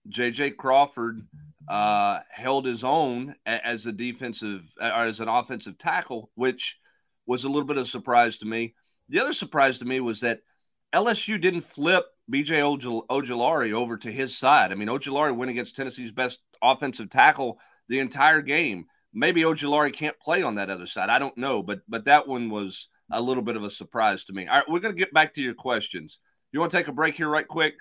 J.J. 0.08 0.52
Crawford 0.52 1.26
uh, 1.68 2.20
held 2.30 2.66
his 2.66 2.84
own 2.84 3.34
as 3.46 3.86
a 3.86 3.92
defensive 3.92 4.70
or 4.80 5.04
as 5.04 5.20
an 5.20 5.28
offensive 5.28 5.78
tackle, 5.78 6.30
which 6.34 6.78
was 7.26 7.44
a 7.44 7.48
little 7.48 7.66
bit 7.66 7.78
of 7.78 7.84
a 7.84 7.86
surprise 7.86 8.38
to 8.38 8.46
me. 8.46 8.74
The 9.08 9.20
other 9.20 9.32
surprise 9.32 9.78
to 9.78 9.84
me 9.84 10.00
was 10.00 10.20
that 10.20 10.40
LSU 10.94 11.40
didn't 11.40 11.62
flip 11.62 12.04
BJ 12.30 12.60
Ojulari 13.10 13.72
over 13.72 13.96
to 13.98 14.12
his 14.12 14.36
side. 14.36 14.72
I 14.72 14.74
mean, 14.74 14.88
Ojulari 14.88 15.36
went 15.36 15.50
against 15.50 15.76
Tennessee's 15.76 16.12
best 16.12 16.40
offensive 16.62 17.10
tackle 17.10 17.58
the 17.88 18.00
entire 18.00 18.40
game. 18.40 18.86
Maybe 19.12 19.42
Ojulari 19.42 19.92
can't 19.92 20.18
play 20.20 20.42
on 20.42 20.56
that 20.56 20.70
other 20.70 20.86
side. 20.86 21.10
I 21.10 21.18
don't 21.18 21.36
know, 21.36 21.62
but 21.62 21.80
but 21.88 22.06
that 22.06 22.26
one 22.26 22.50
was 22.50 22.88
a 23.10 23.20
little 23.20 23.42
bit 23.42 23.56
of 23.56 23.64
a 23.64 23.70
surprise 23.70 24.24
to 24.24 24.32
me. 24.32 24.46
All 24.46 24.56
right, 24.56 24.68
we're 24.68 24.80
going 24.80 24.94
to 24.94 24.98
get 24.98 25.12
back 25.12 25.34
to 25.34 25.42
your 25.42 25.54
questions. 25.54 26.18
You 26.52 26.60
want 26.60 26.72
to 26.72 26.78
take 26.78 26.88
a 26.88 26.92
break 26.92 27.16
here, 27.16 27.28
right 27.28 27.46
quick, 27.46 27.74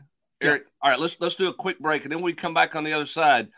Eric? 0.43 0.63
Yeah. 0.63 0.69
All 0.81 0.91
right, 0.91 0.99
let's 0.99 1.17
let's 1.19 1.35
do 1.35 1.49
a 1.49 1.53
quick 1.53 1.79
break, 1.79 2.03
and 2.03 2.11
then 2.11 2.21
we 2.21 2.33
come 2.33 2.53
back 2.53 2.75
on 2.75 2.83
the 2.83 2.93
other 2.93 3.05
side. 3.05 3.49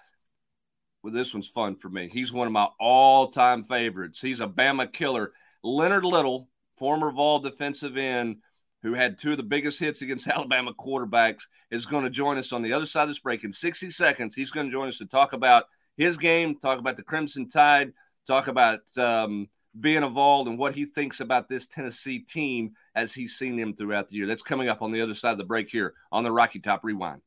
Well, 1.03 1.13
this 1.13 1.33
one's 1.33 1.47
fun 1.47 1.75
for 1.75 1.89
me. 1.89 2.09
He's 2.11 2.33
one 2.33 2.47
of 2.47 2.53
my 2.53 2.67
all-time 2.79 3.63
favorites. 3.63 4.19
He's 4.19 4.39
a 4.39 4.47
Bama 4.47 4.91
killer. 4.91 5.33
Leonard 5.63 6.03
Little, 6.03 6.49
former 6.79 7.11
Vol 7.11 7.39
defensive 7.39 7.95
end, 7.95 8.37
who 8.81 8.93
had 8.93 9.19
two 9.19 9.31
of 9.31 9.37
the 9.37 9.43
biggest 9.43 9.79
hits 9.79 10.01
against 10.01 10.27
Alabama 10.29 10.73
quarterbacks, 10.73 11.43
is 11.69 11.85
going 11.85 12.05
to 12.05 12.09
join 12.09 12.37
us 12.37 12.51
on 12.51 12.63
the 12.63 12.73
other 12.73 12.87
side 12.87 13.03
of 13.03 13.09
this 13.09 13.19
break 13.19 13.43
in 13.43 13.51
60 13.51 13.91
seconds. 13.91 14.33
He's 14.33 14.51
going 14.51 14.65
to 14.65 14.71
join 14.71 14.89
us 14.89 14.97
to 14.97 15.05
talk 15.05 15.33
about 15.33 15.65
his 15.97 16.17
game, 16.17 16.57
talk 16.57 16.79
about 16.79 16.97
the 16.97 17.03
Crimson 17.03 17.49
Tide, 17.49 17.93
talk 18.27 18.47
about 18.47 18.79
um, 18.97 19.47
being 19.79 20.03
involved 20.03 20.47
and 20.47 20.57
what 20.57 20.75
he 20.75 20.85
thinks 20.85 21.19
about 21.19 21.49
this 21.49 21.67
Tennessee 21.67 22.19
team 22.19 22.71
as 22.95 23.13
he's 23.13 23.35
seen 23.35 23.55
them 23.55 23.73
throughout 23.73 24.07
the 24.07 24.15
year. 24.15 24.25
That's 24.25 24.43
coming 24.43 24.69
up 24.69 24.81
on 24.81 24.91
the 24.91 25.01
other 25.01 25.13
side 25.13 25.31
of 25.31 25.37
the 25.37 25.43
break 25.43 25.69
here 25.69 25.93
on 26.11 26.23
the 26.23 26.31
Rocky 26.31 26.59
Top 26.59 26.83
Rewind. 26.83 27.21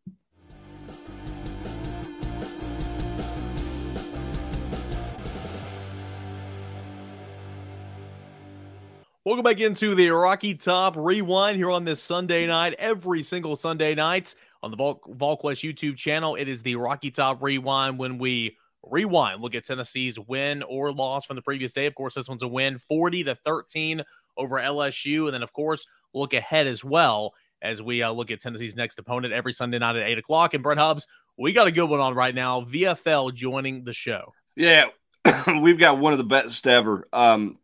Welcome 9.24 9.44
back 9.44 9.60
into 9.60 9.94
the 9.94 10.08
Rocky 10.08 10.54
Top 10.54 10.96
Rewind 10.96 11.58
here 11.58 11.70
on 11.70 11.84
this 11.84 12.02
Sunday 12.02 12.46
night. 12.46 12.74
Every 12.78 13.22
single 13.22 13.56
Sunday 13.56 13.94
night 13.94 14.34
on 14.62 14.70
the 14.70 14.76
Vol- 14.78 15.02
VolQuest 15.06 15.70
YouTube 15.70 15.98
channel, 15.98 16.34
it 16.34 16.48
is 16.48 16.62
the 16.62 16.76
Rocky 16.76 17.10
Top 17.10 17.42
Rewind 17.42 17.98
when 17.98 18.16
we 18.16 18.56
rewind, 18.82 19.40
look 19.40 19.54
at 19.54 19.64
Tennessee's 19.64 20.18
win 20.18 20.62
or 20.62 20.92
loss 20.92 21.24
from 21.24 21.36
the 21.36 21.42
previous 21.42 21.72
day. 21.72 21.86
Of 21.86 21.94
course, 21.94 22.14
this 22.14 22.28
one's 22.28 22.42
a 22.42 22.48
win 22.48 22.78
40 22.78 23.24
to 23.24 23.34
13 23.34 24.02
over 24.36 24.56
LSU. 24.56 25.24
And 25.24 25.34
then, 25.34 25.42
of 25.42 25.52
course, 25.52 25.86
look 26.14 26.32
ahead 26.32 26.66
as 26.66 26.84
well 26.84 27.34
as 27.60 27.82
we 27.82 28.02
uh, 28.02 28.12
look 28.12 28.30
at 28.30 28.40
Tennessee's 28.40 28.76
next 28.76 28.98
opponent 28.98 29.32
every 29.32 29.52
Sunday 29.52 29.78
night 29.78 29.96
at 29.96 30.06
8 30.06 30.18
o'clock. 30.18 30.54
And 30.54 30.62
Brent 30.62 30.80
Hubbs, 30.80 31.06
we 31.36 31.52
got 31.52 31.66
a 31.66 31.72
good 31.72 31.88
one 31.88 32.00
on 32.00 32.14
right 32.14 32.34
now. 32.34 32.62
VFL 32.62 33.34
joining 33.34 33.84
the 33.84 33.92
show. 33.92 34.32
Yeah, 34.56 34.86
we've 35.62 35.78
got 35.78 35.98
one 35.98 36.12
of 36.12 36.18
the 36.18 36.24
best 36.24 36.66
ever. 36.66 37.08
Um, 37.12 37.58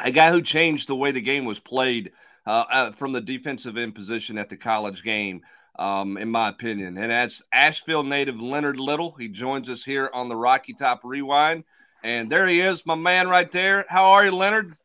a 0.00 0.10
guy 0.10 0.30
who 0.30 0.42
changed 0.42 0.88
the 0.88 0.96
way 0.96 1.12
the 1.12 1.20
game 1.20 1.44
was 1.44 1.60
played 1.60 2.12
uh, 2.46 2.64
uh, 2.70 2.92
from 2.92 3.12
the 3.12 3.20
defensive 3.20 3.76
end 3.76 3.94
position 3.94 4.38
at 4.38 4.48
the 4.48 4.56
college 4.56 5.02
game 5.02 5.42
um, 5.78 6.16
in 6.16 6.30
my 6.30 6.48
opinion. 6.48 6.98
And 6.98 7.10
that's 7.10 7.42
Asheville 7.52 8.02
native 8.02 8.40
Leonard 8.40 8.78
Little. 8.78 9.12
He 9.12 9.28
joins 9.28 9.68
us 9.68 9.84
here 9.84 10.10
on 10.12 10.28
the 10.28 10.36
Rocky 10.36 10.72
Top 10.72 11.00
Rewind. 11.04 11.64
And 12.02 12.30
there 12.30 12.46
he 12.46 12.60
is, 12.60 12.86
my 12.86 12.94
man 12.94 13.28
right 13.28 13.50
there. 13.50 13.84
How 13.88 14.12
are 14.12 14.24
you, 14.24 14.34
Leonard? 14.34 14.76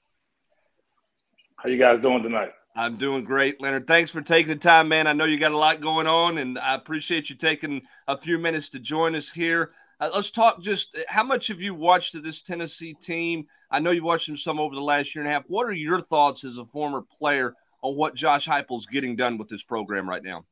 How 1.58 1.70
you 1.70 1.78
guys 1.78 2.00
doing 2.00 2.24
tonight? 2.24 2.52
I'm 2.76 2.96
doing 2.96 3.26
great, 3.26 3.62
Leonard. 3.62 3.86
Thanks 3.86 4.12
for 4.12 4.22
taking 4.22 4.54
the 4.54 4.56
time, 4.56 4.88
man. 4.88 5.06
I 5.06 5.14
know 5.14 5.26
you 5.26 5.38
got 5.38 5.52
a 5.52 5.58
lot 5.58 5.82
going 5.82 6.08
on, 6.08 6.38
and 6.38 6.58
I 6.58 6.74
appreciate 6.74 7.30
you 7.30 7.36
taking 7.36 7.82
a 8.08 8.18
few 8.18 8.40
minutes 8.40 8.70
to 8.70 8.80
join 8.80 9.14
us 9.14 9.30
here. 9.30 9.72
Uh, 10.00 10.10
let's 10.16 10.32
talk 10.32 10.62
just 10.62 10.98
how 11.08 11.24
much 11.24 11.48
have 11.50 11.62
you 11.62 11.76
watched 11.76 12.16
of 12.16 12.24
this 12.24 12.42
Tennessee 12.42 12.96
team? 12.96 13.46
I 13.70 13.80
know 13.80 13.92
you've 13.92 14.06
watched 14.06 14.28
them 14.28 14.38
some 14.38 14.60
over 14.60 14.74
the 14.74 14.82
last 14.82 15.14
year 15.14 15.24
and 15.24 15.30
a 15.30 15.34
half. 15.34 15.44
What 15.48 15.68
are 15.68 15.74
your 15.74 16.02
thoughts 16.02 16.44
as 16.44 16.58
a 16.58 16.66
former 16.66 17.04
player 17.20 17.54
on 17.84 17.96
what 17.96 18.16
Josh 18.16 18.48
Heupel's 18.48 18.86
getting 18.86 19.16
done 19.16 19.38
with 19.38 19.50
this 19.50 19.64
program 19.64 20.10
right 20.10 20.24
now? 20.24 20.46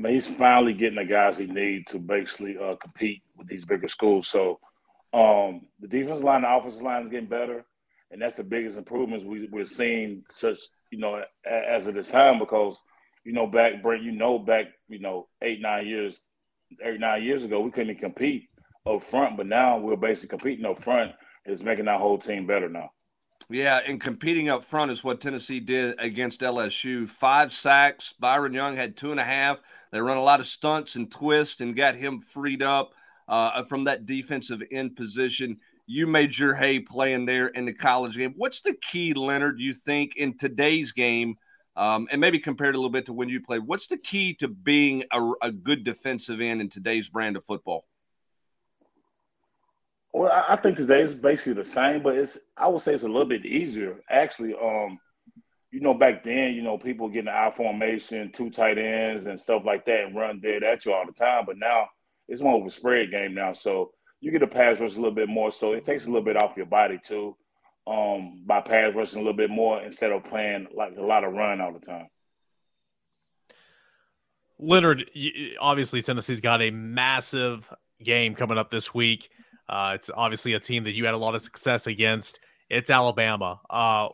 I 0.00 0.02
mean, 0.02 0.14
he's 0.14 0.28
finally 0.28 0.72
getting 0.72 0.96
the 0.96 1.04
guys 1.04 1.36
he 1.36 1.44
needs 1.44 1.92
to 1.92 1.98
basically 1.98 2.56
uh, 2.56 2.76
compete 2.76 3.22
with 3.36 3.48
these 3.48 3.66
bigger 3.66 3.88
schools. 3.88 4.28
So 4.28 4.58
um, 5.12 5.66
the 5.78 5.88
defensive 5.88 6.24
line, 6.24 6.40
the 6.42 6.50
offensive 6.50 6.80
line 6.80 7.02
is 7.02 7.10
getting 7.10 7.28
better, 7.28 7.66
and 8.10 8.22
that's 8.22 8.36
the 8.36 8.42
biggest 8.42 8.78
improvements 8.78 9.26
we, 9.26 9.46
we're 9.52 9.66
seeing. 9.66 10.24
Such 10.30 10.56
you 10.90 10.98
know 10.98 11.22
as 11.44 11.86
of 11.86 11.94
this 11.94 12.08
time 12.08 12.38
because 12.38 12.80
you 13.24 13.32
know 13.34 13.46
back 13.46 13.82
Brent, 13.82 14.02
you 14.02 14.12
know 14.12 14.38
back 14.38 14.68
you 14.88 15.00
know 15.00 15.28
eight 15.42 15.60
nine 15.60 15.86
years, 15.86 16.18
eight 16.82 16.98
nine 16.98 17.22
years 17.22 17.44
ago 17.44 17.60
we 17.60 17.70
couldn't 17.70 17.96
compete 17.96 18.48
up 18.86 19.04
front, 19.04 19.36
but 19.36 19.46
now 19.46 19.76
we're 19.76 19.96
basically 19.96 20.30
competing 20.30 20.64
up 20.64 20.82
front. 20.82 21.12
It's 21.44 21.62
making 21.62 21.88
our 21.88 21.98
whole 21.98 22.18
team 22.18 22.46
better 22.46 22.70
now. 22.70 22.90
Yeah, 23.52 23.80
and 23.84 24.00
competing 24.00 24.48
up 24.48 24.62
front 24.62 24.92
is 24.92 25.02
what 25.02 25.20
Tennessee 25.20 25.58
did 25.58 25.96
against 25.98 26.40
LSU. 26.40 27.08
Five 27.08 27.52
sacks. 27.52 28.14
Byron 28.20 28.52
Young 28.54 28.76
had 28.76 28.96
two 28.96 29.10
and 29.10 29.18
a 29.18 29.24
half. 29.24 29.60
They 29.90 30.00
run 30.00 30.18
a 30.18 30.22
lot 30.22 30.38
of 30.38 30.46
stunts 30.46 30.94
and 30.94 31.10
twists 31.10 31.60
and 31.60 31.74
got 31.74 31.96
him 31.96 32.20
freed 32.20 32.62
up 32.62 32.94
uh, 33.26 33.64
from 33.64 33.84
that 33.84 34.06
defensive 34.06 34.62
end 34.70 34.94
position. 34.94 35.56
You 35.86 36.06
made 36.06 36.38
your 36.38 36.54
hay 36.54 36.78
playing 36.78 37.26
there 37.26 37.48
in 37.48 37.64
the 37.64 37.72
college 37.72 38.16
game. 38.16 38.34
What's 38.36 38.60
the 38.60 38.74
key, 38.74 39.14
Leonard, 39.14 39.58
you 39.58 39.74
think, 39.74 40.14
in 40.16 40.38
today's 40.38 40.92
game? 40.92 41.34
Um, 41.74 42.06
and 42.12 42.20
maybe 42.20 42.38
compared 42.38 42.76
a 42.76 42.78
little 42.78 42.88
bit 42.88 43.06
to 43.06 43.12
when 43.12 43.28
you 43.28 43.40
played, 43.40 43.62
what's 43.66 43.88
the 43.88 43.96
key 43.96 44.34
to 44.34 44.46
being 44.46 45.02
a, 45.12 45.32
a 45.42 45.50
good 45.50 45.82
defensive 45.82 46.40
end 46.40 46.60
in 46.60 46.68
today's 46.68 47.08
brand 47.08 47.36
of 47.36 47.42
football? 47.42 47.84
Well, 50.12 50.44
I 50.48 50.56
think 50.56 50.76
today 50.76 51.02
is 51.02 51.14
basically 51.14 51.52
the 51.52 51.64
same, 51.64 52.02
but 52.02 52.16
it's 52.16 52.38
I 52.56 52.68
would 52.68 52.82
say 52.82 52.94
it's 52.94 53.04
a 53.04 53.08
little 53.08 53.28
bit 53.28 53.46
easier 53.46 54.00
actually. 54.10 54.54
Um, 54.54 54.98
you 55.70 55.80
know, 55.80 55.94
back 55.94 56.24
then, 56.24 56.54
you 56.54 56.62
know, 56.62 56.76
people 56.78 57.08
getting 57.08 57.26
the 57.26 57.36
I 57.36 57.52
formation, 57.52 58.32
two 58.32 58.50
tight 58.50 58.76
ends 58.76 59.26
and 59.26 59.38
stuff 59.38 59.62
like 59.64 59.84
that, 59.86 60.04
and 60.04 60.16
run 60.16 60.40
dead 60.40 60.64
at 60.64 60.84
you 60.84 60.92
all 60.92 61.06
the 61.06 61.12
time. 61.12 61.44
But 61.46 61.58
now 61.58 61.88
it's 62.28 62.42
more 62.42 62.60
of 62.60 62.66
a 62.66 62.70
spread 62.70 63.12
game 63.12 63.34
now, 63.34 63.52
so 63.52 63.92
you 64.20 64.32
get 64.32 64.42
a 64.42 64.48
pass 64.48 64.80
rush 64.80 64.94
a 64.94 64.96
little 64.96 65.14
bit 65.14 65.28
more. 65.28 65.52
So 65.52 65.72
it 65.72 65.84
takes 65.84 66.04
a 66.04 66.08
little 66.08 66.24
bit 66.24 66.36
off 66.36 66.56
your 66.56 66.66
body 66.66 66.98
too, 67.02 67.36
um, 67.86 68.42
by 68.44 68.60
pass 68.60 68.94
rushing 68.94 69.20
a 69.20 69.22
little 69.22 69.36
bit 69.36 69.50
more 69.50 69.80
instead 69.80 70.10
of 70.10 70.24
playing 70.24 70.66
like 70.74 70.96
a 70.96 71.02
lot 71.02 71.22
of 71.22 71.34
run 71.34 71.60
all 71.60 71.72
the 71.72 71.78
time. 71.78 72.08
Leonard, 74.58 75.10
obviously 75.58 76.02
Tennessee's 76.02 76.40
got 76.40 76.60
a 76.60 76.70
massive 76.70 77.72
game 78.02 78.34
coming 78.34 78.58
up 78.58 78.70
this 78.70 78.92
week. 78.92 79.30
Uh, 79.70 79.92
it's 79.94 80.10
obviously 80.12 80.54
a 80.54 80.60
team 80.60 80.82
that 80.82 80.94
you 80.94 81.04
had 81.04 81.14
a 81.14 81.18
lot 81.18 81.36
of 81.36 81.42
success 81.42 81.86
against. 81.86 82.40
It's 82.68 82.90
Alabama. 82.90 83.60
Uh, 83.70 84.08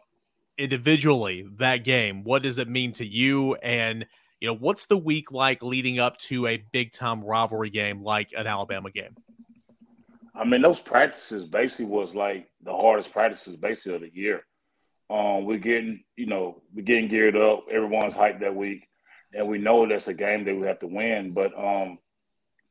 individually, 0.59 1.47
that 1.57 1.79
game, 1.79 2.25
what 2.25 2.42
does 2.42 2.59
it 2.59 2.69
mean 2.69 2.92
to 2.92 3.07
you? 3.07 3.55
And 3.57 4.07
you 4.38 4.49
know, 4.49 4.55
what's 4.55 4.85
the 4.85 4.99
week 4.99 5.33
like 5.33 5.62
leading 5.62 5.99
up 5.99 6.19
to 6.19 6.47
a 6.47 6.62
big 6.73 6.92
time 6.92 7.25
rivalry 7.25 7.71
game 7.71 8.03
like 8.03 8.35
an 8.37 8.47
Alabama 8.47 8.90
game? 8.90 9.16
I 10.35 10.45
mean, 10.45 10.61
those 10.61 10.79
practices 10.79 11.47
basically 11.47 11.87
was 11.87 12.14
like 12.14 12.49
the 12.62 12.77
hardest 12.77 13.11
practices 13.11 13.57
basically 13.57 13.95
of 13.95 14.01
the 14.03 14.14
year. 14.14 14.45
Um, 15.09 15.47
we're 15.47 15.57
getting, 15.57 16.05
you 16.16 16.27
know, 16.27 16.61
we're 16.75 16.83
getting 16.83 17.09
geared 17.09 17.37
up. 17.37 17.64
Everyone's 17.71 18.12
hyped 18.12 18.40
that 18.40 18.55
week, 18.55 18.87
and 19.33 19.49
we 19.49 19.57
know 19.57 19.88
that's 19.88 20.09
a 20.09 20.14
game 20.14 20.45
that 20.45 20.55
we 20.55 20.66
have 20.66 20.81
to 20.81 20.87
win. 20.87 21.33
But 21.33 21.57
um, 21.57 21.99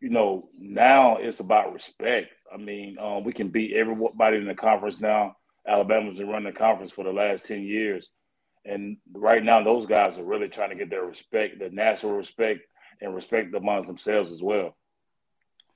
you 0.05 0.11
know, 0.11 0.49
now 0.55 1.17
it's 1.17 1.39
about 1.39 1.73
respect. 1.73 2.31
I 2.53 2.57
mean, 2.57 2.99
um, 2.99 3.23
we 3.23 3.33
can 3.33 3.49
beat 3.49 3.73
everybody 3.73 4.37
in 4.37 4.45
the 4.45 4.53
conference 4.53 5.01
now. 5.01 5.35
Alabama's 5.67 6.19
been 6.19 6.27
running 6.27 6.53
the 6.53 6.59
conference 6.59 6.91
for 6.91 7.03
the 7.03 7.11
last 7.11 7.45
10 7.45 7.63
years. 7.63 8.11
And 8.65 8.97
right 9.11 9.43
now, 9.43 9.63
those 9.63 9.87
guys 9.87 10.19
are 10.19 10.23
really 10.23 10.47
trying 10.47 10.69
to 10.69 10.75
get 10.75 10.91
their 10.91 11.05
respect, 11.05 11.57
the 11.57 11.71
national 11.71 12.11
respect, 12.11 12.59
and 13.01 13.15
respect 13.15 13.55
amongst 13.55 13.87
themselves 13.87 14.31
as 14.31 14.43
well. 14.43 14.77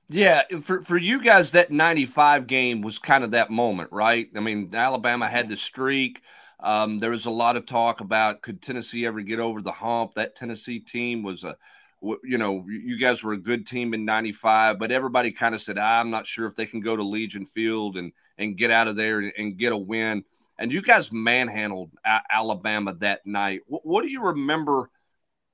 Yeah, 0.08 0.42
for, 0.62 0.82
for 0.82 0.96
you 0.96 1.20
guys, 1.20 1.50
that 1.50 1.72
95 1.72 2.46
game 2.46 2.82
was 2.82 3.00
kind 3.00 3.24
of 3.24 3.32
that 3.32 3.50
moment, 3.50 3.90
right? 3.90 4.28
I 4.36 4.38
mean, 4.38 4.72
Alabama 4.72 5.28
had 5.28 5.48
the 5.48 5.56
streak. 5.56 6.22
Um, 6.60 7.00
there 7.00 7.10
was 7.10 7.26
a 7.26 7.30
lot 7.32 7.56
of 7.56 7.66
talk 7.66 8.00
about 8.00 8.42
could 8.42 8.62
Tennessee 8.62 9.06
ever 9.06 9.22
get 9.22 9.40
over 9.40 9.60
the 9.60 9.72
hump? 9.72 10.14
That 10.14 10.36
Tennessee 10.36 10.78
team 10.78 11.24
was 11.24 11.42
a– 11.42 11.56
you 12.02 12.38
know, 12.38 12.64
you 12.66 12.98
guys 12.98 13.22
were 13.22 13.32
a 13.32 13.38
good 13.38 13.66
team 13.66 13.92
in 13.94 14.04
95, 14.04 14.78
but 14.78 14.90
everybody 14.90 15.32
kind 15.32 15.54
of 15.54 15.60
said, 15.60 15.78
ah, 15.78 16.00
I'm 16.00 16.10
not 16.10 16.26
sure 16.26 16.46
if 16.46 16.54
they 16.54 16.66
can 16.66 16.80
go 16.80 16.96
to 16.96 17.02
Legion 17.02 17.44
Field 17.46 17.96
and, 17.96 18.12
and 18.38 18.56
get 18.56 18.70
out 18.70 18.88
of 18.88 18.96
there 18.96 19.18
and, 19.18 19.32
and 19.36 19.58
get 19.58 19.72
a 19.72 19.76
win. 19.76 20.24
And 20.58 20.72
you 20.72 20.82
guys 20.82 21.12
manhandled 21.12 21.90
Alabama 22.30 22.94
that 23.00 23.26
night. 23.26 23.60
What, 23.66 23.84
what 23.84 24.02
do 24.02 24.08
you 24.08 24.24
remember 24.24 24.90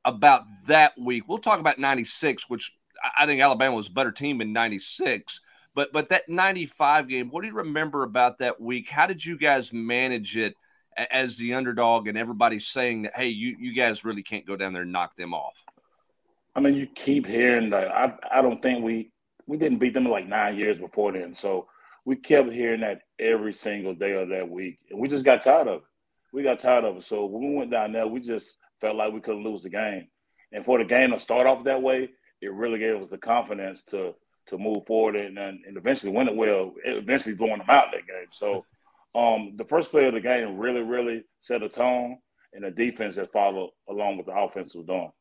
about 0.05 0.45
that 0.67 0.93
week? 0.99 1.25
We'll 1.29 1.39
talk 1.39 1.61
about 1.61 1.79
96, 1.79 2.49
which 2.49 2.73
I 3.17 3.27
think 3.27 3.41
Alabama 3.41 3.77
was 3.77 3.89
a 3.89 3.93
better 3.93 4.13
team 4.13 4.41
in 4.41 4.53
96. 4.53 5.41
But 5.75 5.93
but 5.93 6.09
that 6.09 6.29
95 6.29 7.09
game, 7.09 7.29
what 7.29 7.43
do 7.43 7.49
you 7.49 7.55
remember 7.55 8.03
about 8.03 8.39
that 8.39 8.61
week? 8.61 8.89
How 8.89 9.07
did 9.07 9.25
you 9.25 9.37
guys 9.37 9.73
manage 9.73 10.37
it 10.37 10.55
as 10.97 11.37
the 11.37 11.53
underdog 11.53 12.09
and 12.09 12.17
everybody's 12.17 12.67
saying 12.67 13.03
that 13.03 13.15
hey, 13.15 13.29
you 13.29 13.57
you 13.61 13.75
guys 13.75 14.05
really 14.05 14.23
can't 14.23 14.47
go 14.47 14.57
down 14.57 14.73
there 14.73 14.83
and 14.83 14.93
knock 14.93 15.17
them 15.17 15.35
off? 15.35 15.65
I 16.57 16.61
mean, 16.61 16.75
you 16.75 16.87
keep 16.87 17.27
hearing 17.27 17.69
that. 17.71 17.88
I 17.88 18.14
I 18.33 18.40
don't 18.40 18.62
think 18.62 18.83
we 18.83 19.12
we 19.47 19.59
didn't 19.59 19.79
beat 19.79 19.92
them 19.92 20.07
in 20.07 20.12
like 20.12 20.27
nine 20.27 20.57
years 20.57 20.79
before 20.79 21.12
then. 21.12 21.35
So 21.35 21.69
we 22.07 22.16
kept 22.16 22.51
hearing 22.51 22.81
that 22.81 23.03
every 23.19 23.53
single 23.53 23.95
day 23.95 24.12
of 24.12 24.31
that 24.31 24.49
week, 24.49 24.79
and 24.90 24.99
we 24.99 25.07
just 25.07 25.25
got 25.25 25.42
tired 25.42 25.69
of 25.69 25.77
it. 25.77 25.83
We 26.33 26.42
got 26.42 26.59
tired 26.59 26.85
of 26.85 26.97
it. 26.97 27.05
So 27.05 27.27
when 27.27 27.51
we 27.51 27.57
went 27.57 27.71
down 27.71 27.92
there, 27.92 28.07
we 28.07 28.21
just 28.21 28.57
felt 28.81 28.97
like 28.97 29.12
we 29.12 29.21
couldn't 29.21 29.45
lose 29.45 29.62
the 29.62 29.69
game. 29.69 30.09
And 30.53 30.64
for 30.64 30.79
the 30.79 30.85
game 30.85 31.11
to 31.11 31.21
start 31.21 31.47
off 31.47 31.64
that 31.64 31.83
way, 31.83 32.09
it 32.40 32.53
really 32.53 32.79
gave 32.79 32.97
us 32.97 33.09
the 33.09 33.19
confidence 33.19 33.83
to 33.90 34.14
to 34.47 34.57
move 34.57 34.87
forward 34.87 35.14
and 35.14 35.38
and, 35.38 35.61
and 35.66 35.77
eventually 35.77 36.12
win 36.12 36.29
it 36.29 36.37
well. 36.37 36.73
Eventually 36.87 37.35
blowing 37.35 37.59
them 37.59 37.69
out 37.69 37.92
that 37.92 38.07
game. 38.07 38.29
So 38.33 38.64
um, 39.14 39.57
the 39.57 39.64
first 39.64 39.90
play 39.90 40.07
of 40.07 40.14
the 40.14 40.21
game 40.21 40.57
really, 40.57 40.83
really 40.83 41.25
set 41.40 41.62
a 41.62 41.69
tone, 41.69 42.16
and 42.55 42.64
the 42.64 42.71
defense 42.71 43.16
that 43.16 43.33
followed 43.33 43.73
along 43.90 44.16
with 44.16 44.27
the 44.27 44.33
offense 44.33 44.75
was 44.75 44.87
doing. 44.87 45.12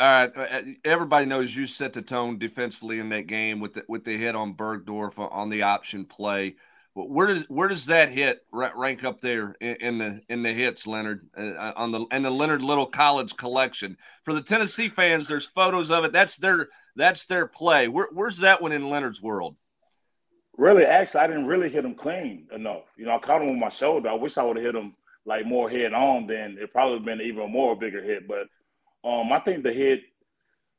All 0.00 0.06
right, 0.06 0.32
uh, 0.34 0.62
everybody 0.82 1.26
knows 1.26 1.54
you 1.54 1.66
set 1.66 1.92
the 1.92 2.00
tone 2.00 2.38
defensively 2.38 3.00
in 3.00 3.10
that 3.10 3.26
game 3.26 3.60
with 3.60 3.74
the, 3.74 3.84
with 3.86 4.02
the 4.02 4.16
hit 4.16 4.34
on 4.34 4.54
Burgdorf 4.54 5.18
on 5.18 5.50
the 5.50 5.64
option 5.64 6.06
play. 6.06 6.54
Where 6.94 7.26
does 7.26 7.44
where 7.48 7.68
does 7.68 7.84
that 7.86 8.08
hit 8.10 8.38
rank 8.50 9.04
up 9.04 9.20
there 9.20 9.56
in, 9.60 9.98
the 9.98 10.22
in 10.30 10.42
the 10.42 10.54
hits, 10.54 10.86
Leonard, 10.86 11.28
uh, 11.36 11.72
on 11.76 11.92
the 11.92 12.06
and 12.10 12.24
the 12.24 12.30
Leonard 12.30 12.62
Little 12.62 12.86
College 12.86 13.36
collection? 13.36 13.98
For 14.24 14.32
the 14.32 14.40
Tennessee 14.40 14.88
fans, 14.88 15.28
there's 15.28 15.44
photos 15.44 15.90
of 15.90 16.04
it. 16.04 16.14
That's 16.14 16.38
their 16.38 16.70
that's 16.96 17.26
their 17.26 17.46
play. 17.46 17.86
Where, 17.86 18.08
where's 18.10 18.38
that 18.38 18.62
one 18.62 18.72
in 18.72 18.88
Leonard's 18.88 19.20
world? 19.20 19.56
Really, 20.56 20.86
actually, 20.86 21.20
I 21.20 21.26
didn't 21.26 21.46
really 21.46 21.68
hit 21.68 21.84
him 21.84 21.94
clean 21.94 22.46
enough. 22.54 22.84
You 22.96 23.04
know, 23.04 23.16
I 23.16 23.18
caught 23.18 23.42
him 23.42 23.50
with 23.50 23.58
my 23.58 23.68
shoulder. 23.68 24.08
I 24.08 24.14
wish 24.14 24.38
I 24.38 24.44
would 24.44 24.56
have 24.56 24.64
hit 24.64 24.74
him 24.74 24.94
like 25.26 25.44
more 25.44 25.68
head 25.68 25.92
on. 25.92 26.26
Then 26.26 26.56
it 26.58 26.72
probably 26.72 27.00
been 27.00 27.20
even 27.20 27.52
more 27.52 27.76
bigger 27.76 28.02
hit. 28.02 28.26
But 28.26 28.48
um, 29.04 29.32
I 29.32 29.40
think 29.40 29.62
the 29.62 29.72
hit, 29.72 30.02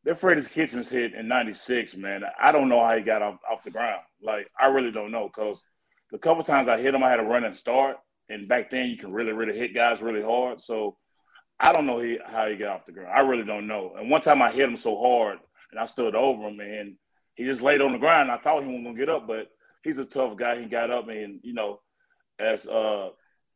that 0.04 0.20
Freddie's 0.20 0.48
Kitchens 0.48 0.90
hit 0.90 1.14
in 1.14 1.28
'96, 1.28 1.96
man. 1.96 2.24
I 2.40 2.52
don't 2.52 2.70
know 2.70 2.84
how 2.84 2.96
he 2.96 3.04
got 3.04 3.22
off, 3.22 3.40
off 3.50 3.64
the 3.64 3.72
ground. 3.72 4.02
Like 4.22 4.48
I 4.60 4.68
really 4.68 4.92
don't 4.92 5.12
know 5.12 5.28
because 5.28 5.64
the 6.12 6.18
couple 6.18 6.44
times 6.44 6.68
I 6.68 6.80
hit 6.80 6.94
him, 6.94 7.04
I 7.04 7.10
had 7.10 7.20
a 7.20 7.24
running 7.24 7.54
start, 7.54 7.98
and 8.30 8.48
back 8.48 8.70
then 8.70 8.90
you 8.90 8.98
can 8.98 9.12
really, 9.12 9.34
really 9.34 9.58
hit 9.58 9.74
guys 9.74 10.02
really 10.02 10.22
hard. 10.22 10.62
So 10.62 10.98
I 11.60 11.72
don't 11.72 11.86
know 11.86 12.00
he, 12.00 12.20
how 12.26 12.48
he 12.48 12.56
got 12.56 12.76
off 12.76 12.86
the 12.86 12.92
ground. 12.92 13.12
I 13.16 13.22
really 13.22 13.46
don't 13.46 13.68
know. 13.68 13.94
And 13.98 14.10
one 14.10 14.22
time 14.22 14.42
I 14.42 14.52
hit 14.52 14.68
him 14.68 14.78
so 14.78 15.00
hard, 15.00 15.40
and 15.72 15.80
I 15.80 15.86
stood 15.86 16.16
over 16.16 16.48
him, 16.48 16.60
and 16.60 16.96
he 17.36 17.46
just 17.46 17.62
laid 17.62 17.82
on 17.82 17.94
the 17.94 17.98
ground. 17.98 18.32
I 18.32 18.38
thought 18.38 18.64
he 18.64 18.68
wasn't 18.68 18.86
gonna 18.86 18.98
get 18.98 19.10
up, 19.10 19.28
but 19.28 19.50
he's 19.84 19.98
a 19.98 20.06
tough 20.06 20.36
guy. 20.36 20.60
He 20.60 20.66
got 20.66 20.92
up, 20.92 21.08
and 21.08 21.40
you 21.44 21.54
know, 21.54 21.82
as 22.40 22.68
uh, 22.68 23.10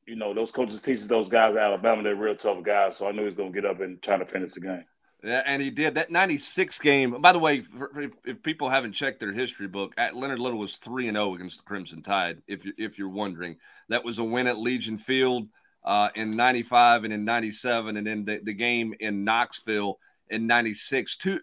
you 0.08 0.16
know, 0.16 0.34
those 0.34 0.52
coaches 0.52 0.80
teach 0.82 1.02
those 1.02 1.30
guys 1.30 1.56
at 1.56 1.62
Alabama, 1.62 2.04
they're 2.04 2.16
real 2.16 2.36
tough 2.36 2.64
guys. 2.64 2.98
So 2.98 3.08
I 3.08 3.12
knew 3.12 3.22
he 3.22 3.26
was 3.26 3.36
going 3.36 3.52
to 3.52 3.62
get 3.62 3.70
up 3.70 3.82
and 3.82 4.02
try 4.02 4.18
to 4.18 4.26
finish 4.26 4.54
the 4.54 4.62
game. 4.62 4.86
Yeah, 5.24 5.42
and 5.46 5.60
he 5.60 5.72
did 5.72 5.96
that 5.96 6.12
96 6.12 6.78
game. 6.80 7.20
By 7.20 7.34
the 7.34 7.40
way, 7.40 7.64
if, 7.98 8.12
if 8.26 8.44
people 8.44 8.70
haven't 8.70 8.94
checked 8.94 9.20
their 9.20 9.34
history 9.34 9.68
book, 9.68 9.94
at 9.98 10.16
Leonard 10.16 10.40
Little 10.40 10.60
was 10.60 10.78
3 10.78 11.08
and 11.08 11.18
0 11.18 11.34
against 11.34 11.58
the 11.58 11.64
Crimson 11.64 12.04
Tide, 12.04 12.44
if, 12.48 12.64
you, 12.64 12.74
if 12.78 13.00
you're 13.00 13.10
wondering. 13.10 13.58
That 13.90 14.06
was 14.06 14.20
a 14.20 14.24
win 14.24 14.46
at 14.46 14.60
Legion 14.60 15.00
Field 15.00 15.48
uh, 15.84 16.10
in 16.14 16.32
95 16.32 17.06
and 17.06 17.14
in 17.14 17.26
97, 17.26 17.98
and 17.98 18.06
then 18.06 18.26
the, 18.26 18.40
the 18.44 18.54
game 18.54 18.94
in 19.00 19.24
Knoxville 19.24 19.98
in 20.30 20.46
96. 20.46 21.18
Two, 21.18 21.40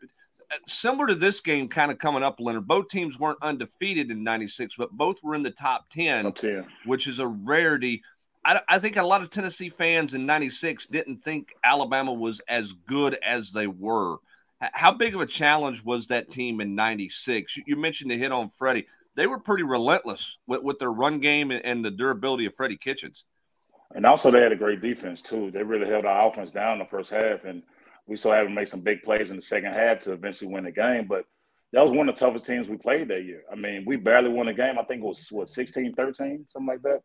uh, 0.52 0.56
similar 0.68 1.08
to 1.08 1.14
this 1.16 1.40
game 1.40 1.68
kind 1.68 1.90
of 1.90 1.98
coming 1.98 2.22
up, 2.22 2.38
Leonard, 2.38 2.68
both 2.68 2.88
teams 2.88 3.18
weren't 3.18 3.38
undefeated 3.42 4.12
in 4.12 4.22
96, 4.22 4.76
but 4.76 4.92
both 4.92 5.16
were 5.24 5.34
in 5.34 5.42
the 5.42 5.50
top 5.50 5.90
10, 5.90 6.24
top 6.24 6.36
10. 6.36 6.66
which 6.84 7.08
is 7.08 7.18
a 7.18 7.26
rarity. 7.26 8.02
I, 8.44 8.60
I 8.68 8.78
think 8.78 8.96
a 8.96 9.02
lot 9.02 9.22
of 9.22 9.30
Tennessee 9.30 9.68
fans 9.68 10.14
in 10.14 10.26
'96 10.26 10.86
didn't 10.86 11.22
think 11.22 11.54
Alabama 11.64 12.12
was 12.12 12.40
as 12.48 12.72
good 12.72 13.16
as 13.24 13.52
they 13.52 13.66
were. 13.66 14.16
How 14.60 14.92
big 14.92 15.14
of 15.14 15.20
a 15.20 15.26
challenge 15.26 15.84
was 15.84 16.08
that 16.08 16.30
team 16.30 16.60
in 16.60 16.74
'96? 16.74 17.58
You 17.66 17.76
mentioned 17.76 18.10
the 18.10 18.18
hit 18.18 18.32
on 18.32 18.48
Freddie. 18.48 18.86
They 19.14 19.26
were 19.26 19.38
pretty 19.38 19.62
relentless 19.62 20.38
with, 20.46 20.62
with 20.62 20.78
their 20.78 20.92
run 20.92 21.20
game 21.20 21.50
and 21.50 21.84
the 21.84 21.90
durability 21.90 22.46
of 22.46 22.54
Freddie 22.54 22.78
Kitchens. 22.78 23.24
And 23.94 24.06
also, 24.06 24.30
they 24.30 24.40
had 24.40 24.52
a 24.52 24.56
great 24.56 24.80
defense 24.80 25.20
too. 25.20 25.50
They 25.50 25.62
really 25.62 25.86
held 25.86 26.06
our 26.06 26.28
offense 26.28 26.50
down 26.50 26.78
the 26.78 26.86
first 26.86 27.10
half, 27.10 27.44
and 27.44 27.62
we 28.06 28.16
still 28.16 28.32
had 28.32 28.44
to 28.44 28.50
make 28.50 28.68
some 28.68 28.80
big 28.80 29.02
plays 29.02 29.30
in 29.30 29.36
the 29.36 29.42
second 29.42 29.72
half 29.72 30.00
to 30.00 30.12
eventually 30.12 30.50
win 30.50 30.64
the 30.64 30.72
game. 30.72 31.06
But 31.06 31.24
that 31.72 31.82
was 31.82 31.92
one 31.92 32.08
of 32.08 32.14
the 32.14 32.24
toughest 32.24 32.46
teams 32.46 32.68
we 32.68 32.76
played 32.76 33.08
that 33.08 33.24
year. 33.24 33.42
I 33.50 33.54
mean, 33.54 33.84
we 33.86 33.96
barely 33.96 34.30
won 34.30 34.46
the 34.46 34.54
game. 34.54 34.78
I 34.78 34.84
think 34.84 35.02
it 35.02 35.06
was 35.06 35.26
what 35.30 35.50
16, 35.50 35.94
13, 35.94 36.46
something 36.48 36.66
like 36.66 36.82
that. 36.82 37.02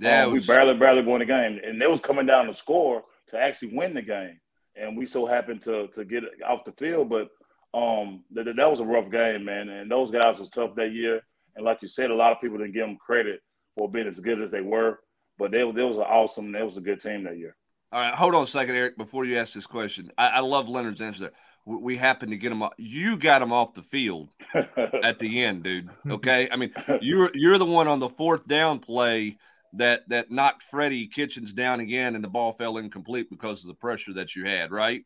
Yeah, 0.00 0.24
um, 0.24 0.32
was... 0.32 0.46
we 0.46 0.54
barely, 0.54 0.74
barely 0.74 1.02
won 1.02 1.20
the 1.20 1.26
game, 1.26 1.60
and 1.64 1.80
it 1.82 1.90
was 1.90 2.00
coming 2.00 2.26
down 2.26 2.46
to 2.46 2.54
score 2.54 3.02
to 3.28 3.38
actually 3.38 3.76
win 3.76 3.94
the 3.94 4.02
game, 4.02 4.40
and 4.76 4.96
we 4.96 5.06
so 5.06 5.26
happened 5.26 5.62
to 5.62 5.88
to 5.88 6.04
get 6.04 6.24
off 6.46 6.64
the 6.64 6.72
field. 6.72 7.08
But 7.08 7.28
um, 7.74 8.24
that, 8.32 8.44
that 8.56 8.70
was 8.70 8.80
a 8.80 8.84
rough 8.84 9.10
game, 9.10 9.44
man, 9.44 9.68
and 9.68 9.90
those 9.90 10.10
guys 10.10 10.38
was 10.38 10.48
tough 10.48 10.74
that 10.76 10.92
year. 10.92 11.22
And 11.56 11.64
like 11.64 11.82
you 11.82 11.88
said, 11.88 12.10
a 12.10 12.14
lot 12.14 12.32
of 12.32 12.40
people 12.40 12.58
didn't 12.58 12.72
give 12.72 12.86
them 12.86 12.96
credit 12.96 13.40
for 13.76 13.90
being 13.90 14.06
as 14.06 14.20
good 14.20 14.40
as 14.40 14.50
they 14.50 14.60
were, 14.60 15.00
but 15.38 15.50
they, 15.50 15.58
they 15.58 15.84
was 15.84 15.96
an 15.96 16.02
awesome, 16.02 16.52
they 16.52 16.62
was 16.62 16.76
a 16.76 16.80
good 16.80 17.00
team 17.00 17.24
that 17.24 17.38
year. 17.38 17.56
All 17.90 18.00
right, 18.00 18.14
hold 18.14 18.34
on 18.34 18.44
a 18.44 18.46
second, 18.46 18.74
Eric. 18.74 18.96
Before 18.96 19.24
you 19.24 19.38
ask 19.38 19.52
this 19.52 19.66
question, 19.66 20.10
I, 20.16 20.28
I 20.28 20.40
love 20.40 20.68
Leonard's 20.68 21.00
answer 21.00 21.24
there. 21.24 21.32
We, 21.66 21.76
we 21.76 21.96
happened 21.96 22.32
to 22.32 22.38
get 22.38 22.52
him. 22.52 22.62
Off, 22.62 22.72
you 22.78 23.18
got 23.18 23.42
him 23.42 23.52
off 23.52 23.74
the 23.74 23.82
field 23.82 24.30
at 24.54 25.18
the 25.18 25.44
end, 25.44 25.62
dude. 25.62 25.90
Okay, 26.10 26.48
I 26.50 26.56
mean, 26.56 26.72
you're 27.02 27.30
you're 27.34 27.58
the 27.58 27.66
one 27.66 27.88
on 27.88 27.98
the 27.98 28.08
fourth 28.08 28.48
down 28.48 28.78
play 28.78 29.36
that 29.74 30.08
that 30.08 30.30
knocked 30.30 30.62
Freddie 30.62 31.06
Kitchens 31.06 31.52
down 31.52 31.80
again, 31.80 32.14
and 32.14 32.22
the 32.22 32.28
ball 32.28 32.52
fell 32.52 32.76
incomplete 32.76 33.28
because 33.30 33.62
of 33.62 33.68
the 33.68 33.74
pressure 33.74 34.12
that 34.14 34.36
you 34.36 34.44
had, 34.44 34.70
right? 34.70 35.02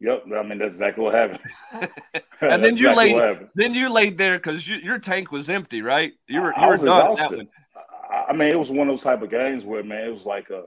Yep, 0.00 0.24
I 0.36 0.42
mean 0.42 0.58
that's 0.58 0.74
exactly 0.74 1.04
what 1.04 1.14
happened. 1.14 1.40
and 2.40 2.62
then 2.62 2.76
you 2.76 2.90
exactly 2.90 3.14
laid, 3.14 3.48
then 3.54 3.74
you 3.74 3.92
laid 3.92 4.18
there 4.18 4.38
because 4.38 4.68
you, 4.68 4.76
your 4.76 4.98
tank 4.98 5.32
was 5.32 5.48
empty, 5.48 5.80
right? 5.80 6.12
You 6.28 6.42
were 6.42 6.54
you 6.60 6.66
were 6.66 6.76
done 6.76 7.14
that 7.14 7.32
one. 7.32 7.48
I 8.28 8.32
mean, 8.32 8.48
it 8.48 8.58
was 8.58 8.70
one 8.70 8.88
of 8.88 8.92
those 8.92 9.02
type 9.02 9.22
of 9.22 9.30
games 9.30 9.64
where 9.64 9.82
man, 9.82 10.06
it 10.06 10.12
was 10.12 10.26
like 10.26 10.50
a, 10.50 10.64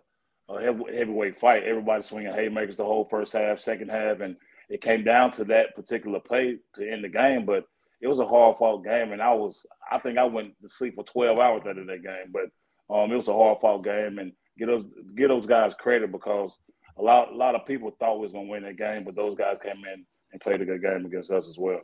a 0.52 0.62
heavy, 0.62 0.84
heavyweight 0.96 1.40
fight. 1.40 1.64
Everybody 1.64 2.04
swinging 2.04 2.34
haymakers 2.34 2.76
the 2.76 2.86
whole 2.86 3.06
first 3.06 3.34
half, 3.34 3.60
second 3.60 3.90
half, 3.90 4.22
and 4.22 4.36
it 4.70 4.82
came 4.82 5.04
down 5.04 5.32
to 5.34 5.44
that 5.46 5.76
particular 5.76 6.20
play 6.20 6.58
to 6.76 6.90
end 6.90 7.04
the 7.04 7.10
game. 7.10 7.46
But 7.46 7.66
it 8.02 8.08
was 8.08 8.20
a 8.20 8.28
hard 8.28 8.58
fought 8.58 8.84
game, 8.84 9.12
and 9.12 9.22
I 9.22 9.34
was 9.34 9.66
I 9.92 10.00
think 10.00 10.18
I 10.18 10.24
went 10.24 10.54
to 10.62 10.70
sleep 10.70 10.96
for 10.96 11.04
twelve 11.04 11.38
hours 11.38 11.64
out 11.68 11.78
of 11.78 11.88
that 11.88 12.04
game. 12.04 12.32
But 12.32 12.46
um, 12.90 13.12
it 13.12 13.16
was 13.16 13.28
a 13.28 13.34
hard 13.34 13.60
fought 13.60 13.84
game, 13.84 14.20
and 14.20 14.32
get 14.58 14.68
those 14.68 14.86
get 15.16 15.28
those 15.30 15.46
guys 15.46 15.74
credit 15.76 16.12
because 16.12 16.58
a 16.98 17.02
lot 17.02 17.32
a 17.32 17.36
lot 17.36 17.56
of 17.56 17.66
people 17.66 17.92
thought 18.00 18.16
we 18.20 18.24
was 18.24 18.32
gonna 18.32 18.48
win 18.48 18.64
that 18.64 18.78
game, 18.78 19.04
but 19.04 19.16
those 19.16 19.36
guys 19.36 19.58
came 19.64 19.84
in 19.94 20.06
and 20.32 20.42
played 20.42 20.62
a 20.62 20.66
good 20.66 20.82
game 20.82 21.06
against 21.06 21.32
us 21.32 21.48
as 21.48 21.58
well. 21.58 21.82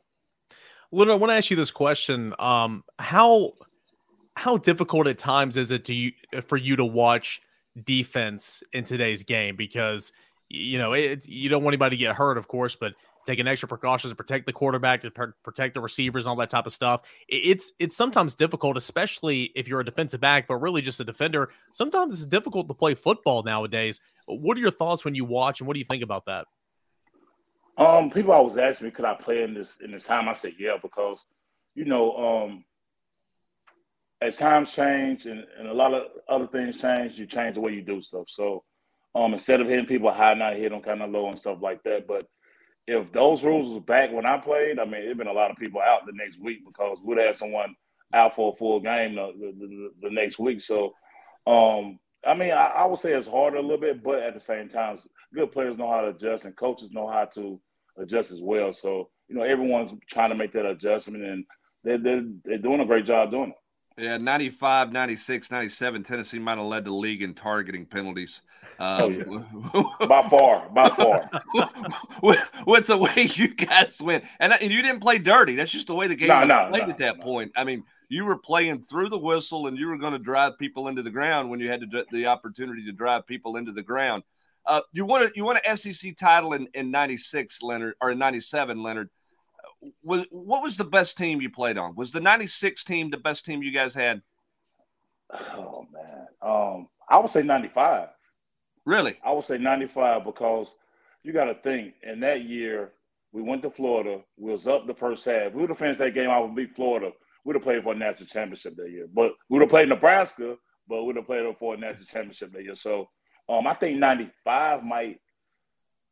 Lynn, 0.91 1.09
I 1.09 1.15
want 1.15 1.31
to 1.31 1.35
ask 1.35 1.49
you 1.49 1.55
this 1.55 1.71
question: 1.71 2.31
um, 2.39 2.83
How 2.99 3.53
how 4.35 4.57
difficult 4.57 5.07
at 5.07 5.17
times 5.17 5.57
is 5.57 5.71
it 5.71 5.85
to 5.85 5.93
you 5.93 6.11
for 6.45 6.57
you 6.57 6.75
to 6.75 6.85
watch 6.85 7.41
defense 7.83 8.63
in 8.73 8.83
today's 8.83 9.23
game? 9.23 9.55
Because 9.55 10.11
you 10.49 10.77
know 10.77 10.93
it, 10.93 11.27
you 11.27 11.49
don't 11.49 11.63
want 11.63 11.73
anybody 11.73 11.97
to 11.97 11.99
get 11.99 12.15
hurt, 12.15 12.37
of 12.37 12.47
course, 12.47 12.75
but 12.75 12.93
taking 13.25 13.47
extra 13.47 13.67
precautions 13.67 14.11
to 14.11 14.15
protect 14.15 14.45
the 14.45 14.53
quarterback, 14.53 15.01
to 15.01 15.11
pr- 15.11 15.35
protect 15.43 15.73
the 15.73 15.81
receivers, 15.81 16.25
and 16.25 16.29
all 16.29 16.35
that 16.37 16.49
type 16.49 16.65
of 16.65 16.73
stuff. 16.73 17.01
It's 17.27 17.71
it's 17.79 17.95
sometimes 17.95 18.35
difficult, 18.35 18.77
especially 18.77 19.51
if 19.55 19.67
you're 19.67 19.79
a 19.79 19.85
defensive 19.85 20.21
back, 20.21 20.47
but 20.47 20.57
really 20.57 20.81
just 20.81 20.99
a 20.99 21.03
defender. 21.03 21.49
Sometimes 21.73 22.15
it's 22.15 22.25
difficult 22.25 22.67
to 22.67 22.73
play 22.73 22.95
football 22.95 23.43
nowadays. 23.43 23.99
What 24.27 24.57
are 24.57 24.61
your 24.61 24.71
thoughts 24.71 25.05
when 25.05 25.15
you 25.15 25.25
watch, 25.25 25.59
and 25.59 25.67
what 25.67 25.73
do 25.73 25.79
you 25.79 25.85
think 25.85 26.03
about 26.03 26.25
that? 26.25 26.47
Um, 27.77 28.09
people 28.09 28.31
always 28.31 28.57
ask 28.57 28.81
me, 28.81 28.89
could 28.89 29.05
I 29.05 29.15
play 29.15 29.43
in 29.43 29.53
this 29.53 29.77
in 29.83 29.91
this 29.91 30.03
time? 30.03 30.29
I 30.29 30.33
said, 30.33 30.53
yeah, 30.57 30.77
because 30.81 31.25
you 31.75 31.85
know, 31.85 32.15
um, 32.15 32.65
as 34.21 34.37
times 34.37 34.73
change 34.73 35.25
and, 35.25 35.45
and 35.59 35.67
a 35.67 35.73
lot 35.73 35.93
of 35.93 36.03
other 36.27 36.47
things 36.47 36.81
change, 36.81 37.19
you 37.19 37.25
change 37.25 37.55
the 37.55 37.61
way 37.61 37.73
you 37.73 37.81
do 37.81 38.01
stuff. 38.01 38.29
So, 38.29 38.63
um, 39.13 39.33
instead 39.33 39.61
of 39.61 39.67
hitting 39.67 39.85
people 39.85 40.11
high, 40.11 40.33
not 40.33 40.55
hit 40.55 40.71
them 40.71 40.81
kind 40.81 41.01
of 41.01 41.11
low 41.11 41.27
and 41.27 41.37
stuff 41.37 41.57
like 41.61 41.83
that, 41.83 42.07
but 42.07 42.25
if 42.87 43.11
those 43.11 43.43
rules 43.43 43.73
was 43.73 43.83
back 43.83 44.11
when 44.11 44.25
I 44.25 44.37
played, 44.37 44.79
I 44.79 44.85
mean, 44.85 45.01
it'd 45.01 45.17
been 45.17 45.27
a 45.27 45.33
lot 45.33 45.51
of 45.51 45.57
people 45.57 45.81
out 45.81 46.05
the 46.05 46.13
next 46.13 46.39
week 46.39 46.59
because 46.65 46.99
we'd 47.03 47.17
have 47.17 47.35
someone 47.35 47.75
out 48.13 48.35
for 48.35 48.53
a 48.53 48.55
full 48.55 48.79
game 48.79 49.15
the, 49.15 49.33
the, 49.39 49.53
the, 49.59 49.89
the 50.03 50.09
next 50.11 50.37
week. 50.37 50.61
So, 50.61 50.93
um, 51.47 51.99
I 52.25 52.33
mean, 52.35 52.51
I, 52.51 52.67
I, 52.67 52.85
would 52.85 52.99
say 52.99 53.13
it's 53.13 53.27
harder 53.27 53.57
a 53.57 53.61
little 53.61 53.79
bit, 53.79 54.03
but 54.03 54.21
at 54.21 54.33
the 54.33 54.39
same 54.39 54.69
time, 54.69 54.99
good 55.33 55.51
players 55.51 55.77
know 55.77 55.89
how 55.89 56.01
to 56.01 56.09
adjust 56.09 56.45
and 56.45 56.55
coaches 56.55 56.91
know 56.91 57.07
how 57.07 57.25
to 57.25 57.59
adjust 57.97 58.31
as 58.31 58.41
well. 58.41 58.71
So, 58.73 59.09
you 59.27 59.35
know, 59.35 59.43
everyone's 59.43 59.91
trying 60.09 60.29
to 60.29 60.35
make 60.35 60.53
that 60.53 60.65
adjustment 60.65 61.23
and 61.23 61.45
they're, 61.83 61.97
they're, 61.97 62.25
they're 62.43 62.57
doing 62.57 62.81
a 62.81 62.85
great 62.85 63.05
job 63.05 63.31
doing 63.31 63.49
it. 63.49 63.55
Yeah, 63.97 64.17
95, 64.17 64.91
96, 64.91 65.51
97, 65.51 66.03
Tennessee 66.03 66.39
might 66.39 66.57
have 66.57 66.67
led 66.67 66.83
the 66.83 66.91
league 66.91 67.21
in 67.21 67.33
targeting 67.33 67.85
penalties. 67.85 68.41
Um, 68.77 69.23
oh, 69.73 69.85
yeah. 70.01 70.07
by 70.07 70.27
far, 70.27 70.69
by 70.69 70.89
far. 70.89 71.29
What's 72.65 72.87
the 72.87 72.97
way 72.97 73.29
you 73.35 73.55
guys 73.55 74.01
win? 74.01 74.21
And, 74.41 74.51
and 74.51 74.69
you 74.69 74.81
didn't 74.81 74.99
play 74.99 75.17
dirty. 75.17 75.55
That's 75.55 75.71
just 75.71 75.87
the 75.87 75.95
way 75.95 76.07
the 76.07 76.15
game 76.17 76.27
was 76.27 76.69
played 76.71 76.89
at 76.89 76.97
that 76.97 77.21
point. 77.21 77.53
I 77.55 77.63
mean, 77.63 77.85
you 78.09 78.25
were 78.25 78.37
playing 78.37 78.81
through 78.81 79.09
the 79.09 79.17
whistle 79.17 79.67
and 79.67 79.77
you 79.77 79.87
were 79.87 79.97
going 79.97 80.11
to 80.11 80.19
drive 80.19 80.57
people 80.59 80.89
into 80.89 81.01
the 81.01 81.09
ground 81.09 81.49
when 81.49 81.61
you 81.61 81.69
had 81.69 81.79
to, 81.79 82.05
the 82.11 82.27
opportunity 82.27 82.83
to 82.85 82.91
drive 82.91 83.25
people 83.25 83.55
into 83.55 83.71
the 83.71 83.83
ground. 83.83 84.23
Uh, 84.65 84.81
you 84.91 85.05
won 85.05 85.21
a, 85.21 85.29
you 85.35 85.45
won 85.45 85.57
an 85.63 85.77
SEC 85.77 86.17
title 86.17 86.51
in, 86.51 86.67
in 86.73 86.91
96, 86.91 87.61
Leonard, 87.63 87.93
or 88.01 88.11
in 88.11 88.17
97, 88.17 88.83
Leonard 88.83 89.09
was 90.03 90.25
what 90.29 90.61
was 90.63 90.77
the 90.77 90.85
best 90.85 91.17
team 91.17 91.41
you 91.41 91.49
played 91.49 91.77
on? 91.77 91.95
Was 91.95 92.11
the 92.11 92.19
'96 92.21 92.83
team 92.83 93.09
the 93.09 93.17
best 93.17 93.45
team 93.45 93.63
you 93.63 93.73
guys 93.73 93.95
had? 93.95 94.21
Oh 95.31 95.85
man, 95.91 96.27
um, 96.41 96.87
I 97.09 97.19
would 97.19 97.29
say 97.29 97.43
'95. 97.43 98.09
Really? 98.85 99.17
I 99.23 99.31
would 99.31 99.43
say 99.43 99.57
'95 99.57 100.23
because 100.25 100.75
you 101.23 101.33
got 101.33 101.45
to 101.45 101.55
think 101.55 101.95
in 102.03 102.19
that 102.21 102.43
year 102.45 102.91
we 103.31 103.41
went 103.41 103.63
to 103.63 103.69
Florida. 103.69 104.21
We 104.37 104.51
was 104.51 104.67
up 104.67 104.87
the 104.87 104.93
first 104.93 105.25
half. 105.25 105.53
We 105.53 105.61
would 105.61 105.69
have 105.69 105.79
finished 105.79 105.99
that 105.99 106.13
game. 106.13 106.29
I 106.29 106.39
would 106.39 106.55
beat 106.55 106.75
Florida. 106.75 107.11
We'd 107.43 107.55
have 107.55 107.63
played 107.63 107.83
for 107.83 107.93
a 107.93 107.97
national 107.97 108.27
championship 108.27 108.75
that 108.77 108.91
year. 108.91 109.07
But 109.13 109.33
we 109.49 109.55
would 109.55 109.61
have 109.61 109.69
played 109.69 109.89
Nebraska. 109.89 110.55
But 110.87 111.03
we'd 111.03 111.15
have 111.15 111.25
played 111.25 111.45
for 111.59 111.73
a 111.73 111.77
national 111.77 112.05
championship 112.05 112.53
that 112.53 112.63
year. 112.63 112.75
So 112.75 113.09
um, 113.49 113.67
I 113.67 113.73
think 113.73 113.99
'95 113.99 114.83
might. 114.83 115.19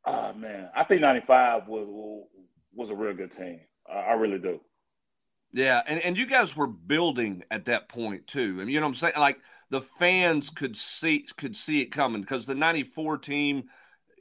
Oh 0.06 0.34
man, 0.34 0.70
I 0.76 0.84
think 0.84 1.02
'95 1.02 1.68
was 1.68 2.26
was 2.76 2.90
a 2.90 2.96
real 2.96 3.14
good 3.14 3.32
team. 3.32 3.60
I, 3.90 4.00
I 4.00 4.14
really 4.14 4.40
do. 4.40 4.60
Yeah, 5.54 5.82
and, 5.86 6.00
and 6.02 6.18
you 6.18 6.26
guys 6.26 6.58
were 6.58 6.68
building 6.68 7.44
at 7.52 7.66
that 7.66 7.88
point 7.88 8.26
too. 8.26 8.58
I 8.58 8.64
mean, 8.64 8.70
you 8.70 8.80
know 8.80 8.88
what 8.88 8.92
I'm 8.92 8.96
saying? 8.96 9.14
Like 9.18 9.38
the 9.70 9.82
fans 9.82 10.50
could 10.50 10.76
see 10.76 11.26
could 11.38 11.56
see 11.56 11.82
it 11.82 11.88
coming 11.88 12.22
because 12.22 12.46
the 12.46 12.56
94 12.56 13.20
team 13.20 13.66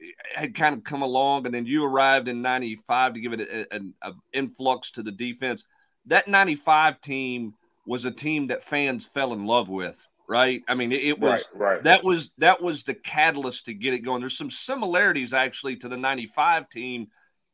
eh, 0.01 0.05
had 0.35 0.55
kind 0.55 0.75
of 0.75 0.83
come 0.83 1.01
along 1.01 1.45
and 1.45 1.53
then 1.53 1.65
you 1.65 1.83
arrived 1.83 2.27
in 2.27 2.41
95 2.41 3.15
to 3.15 3.19
give 3.19 3.33
it 3.33 3.67
an 3.71 3.93
influx 4.31 4.91
to 4.91 5.03
the 5.03 5.11
defense. 5.11 5.65
That 6.05 6.27
95 6.27 7.01
team 7.01 7.55
was 7.85 8.05
a 8.05 8.11
team 8.11 8.47
that 8.47 8.63
fans 8.63 9.05
fell 9.05 9.33
in 9.33 9.45
love 9.45 9.69
with, 9.69 10.07
right? 10.27 10.61
I 10.67 10.75
mean, 10.75 10.91
it, 10.91 11.03
it 11.03 11.19
was 11.19 11.47
right, 11.53 11.75
right. 11.75 11.83
that 11.83 12.03
was 12.03 12.31
that 12.37 12.61
was 12.61 12.83
the 12.83 12.93
catalyst 12.93 13.65
to 13.65 13.73
get 13.73 13.95
it 13.95 13.99
going. 13.99 14.21
There's 14.21 14.37
some 14.37 14.51
similarities 14.51 15.33
actually 15.33 15.77
to 15.77 15.89
the 15.89 15.97
95 15.97 16.69
team 16.69 17.07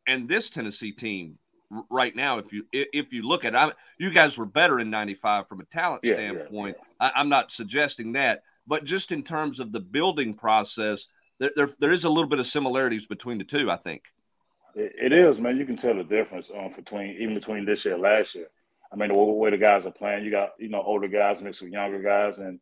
and 0.09 0.27
this 0.27 0.49
Tennessee 0.49 0.91
team 0.91 1.37
right 1.89 2.15
now, 2.15 2.39
if 2.39 2.51
you 2.51 2.65
if 2.71 3.13
you 3.13 3.21
look 3.21 3.45
at 3.45 3.53
it, 3.53 3.75
you 3.97 4.11
guys 4.11 4.37
were 4.37 4.45
better 4.45 4.79
in 4.79 4.89
'95 4.89 5.47
from 5.47 5.61
a 5.61 5.65
talent 5.65 6.01
yeah, 6.03 6.13
standpoint. 6.13 6.77
Yeah, 6.79 7.07
yeah. 7.07 7.11
I, 7.15 7.21
am 7.21 7.29
not 7.29 7.51
suggesting 7.51 8.13
that, 8.13 8.43
but 8.67 8.83
just 8.83 9.11
in 9.11 9.23
terms 9.23 9.59
of 9.59 9.71
the 9.71 9.79
building 9.79 10.33
process, 10.33 11.07
there, 11.39 11.51
there, 11.55 11.69
there 11.79 11.91
is 11.91 12.03
a 12.05 12.09
little 12.09 12.29
bit 12.29 12.39
of 12.39 12.47
similarities 12.47 13.05
between 13.05 13.37
the 13.37 13.43
two. 13.43 13.69
I 13.69 13.77
think 13.77 14.05
it, 14.75 14.93
it 14.99 15.13
is, 15.13 15.39
man. 15.39 15.57
You 15.57 15.65
can 15.65 15.77
tell 15.77 15.95
the 15.95 16.03
difference 16.03 16.47
um, 16.57 16.73
between 16.75 17.15
even 17.19 17.35
between 17.35 17.65
this 17.65 17.85
year 17.85 17.93
and 17.93 18.03
last 18.03 18.33
year. 18.33 18.47
I 18.91 18.95
mean, 18.95 19.09
the 19.09 19.15
way 19.15 19.51
the 19.51 19.57
guys 19.57 19.85
are 19.85 19.91
playing, 19.91 20.25
you 20.25 20.31
got 20.31 20.49
you 20.57 20.69
know 20.69 20.81
older 20.81 21.07
guys 21.07 21.41
mixed 21.41 21.61
with 21.61 21.71
younger 21.71 22.01
guys, 22.01 22.39
and 22.39 22.59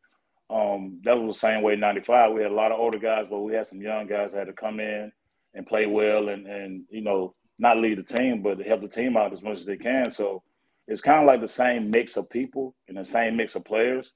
um, 0.50 1.00
that 1.06 1.18
was 1.18 1.36
the 1.36 1.48
same 1.48 1.62
way 1.62 1.74
in 1.74 1.80
'95. 1.80 2.34
We 2.34 2.42
had 2.42 2.52
a 2.52 2.56
lot 2.56 2.74
of 2.74 2.80
older 2.80 3.00
guys, 3.00 3.28
but 3.30 3.40
we 3.40 3.54
had 3.54 3.68
some 3.68 3.82
young 3.82 4.06
guys 4.06 4.34
that 4.34 4.40
had 4.40 4.48
to 4.48 4.54
come 4.54 4.82
in 4.82 5.14
and 5.54 5.66
play 5.66 5.86
well 5.86 6.30
and 6.30 6.48
and 6.48 6.84
you 6.90 7.02
know 7.02 7.36
not 7.60 7.78
lead 7.78 7.98
the 7.98 8.04
team, 8.04 8.42
but 8.42 8.60
help 8.60 8.82
the 8.82 8.88
team 8.88 9.18
out 9.18 9.34
as 9.34 9.42
much 9.42 9.58
as 9.58 9.66
they 9.66 9.78
can. 9.78 10.12
So 10.12 10.44
it's 10.88 11.02
kind 11.02 11.20
of 11.20 11.26
like 11.26 11.42
the 11.42 11.48
same 11.48 11.90
mix 11.90 12.16
of 12.16 12.30
people 12.30 12.76
and 12.88 12.98
the 12.98 13.06
same 13.06 13.36
mix 13.36 13.56
of 13.56 13.66
players. 13.66 14.12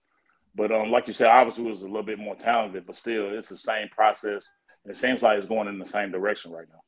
But 0.54 0.72
um, 0.72 0.92
like 0.92 1.08
you 1.08 1.14
said, 1.14 1.28
obviously 1.28 1.64
was 1.64 1.82
a 1.82 1.88
little 1.88 2.04
bit 2.04 2.20
more 2.20 2.36
talented, 2.36 2.86
but 2.86 2.96
still 2.96 3.38
it's 3.38 3.50
the 3.50 3.58
same 3.58 3.88
process. 3.90 4.48
It 4.86 4.96
seems 4.96 5.22
like 5.22 5.38
it's 5.38 5.48
going 5.48 5.68
in 5.68 5.80
the 5.80 5.86
same 5.86 6.12
direction 6.12 6.52
right 6.52 6.68
now. 6.70 6.82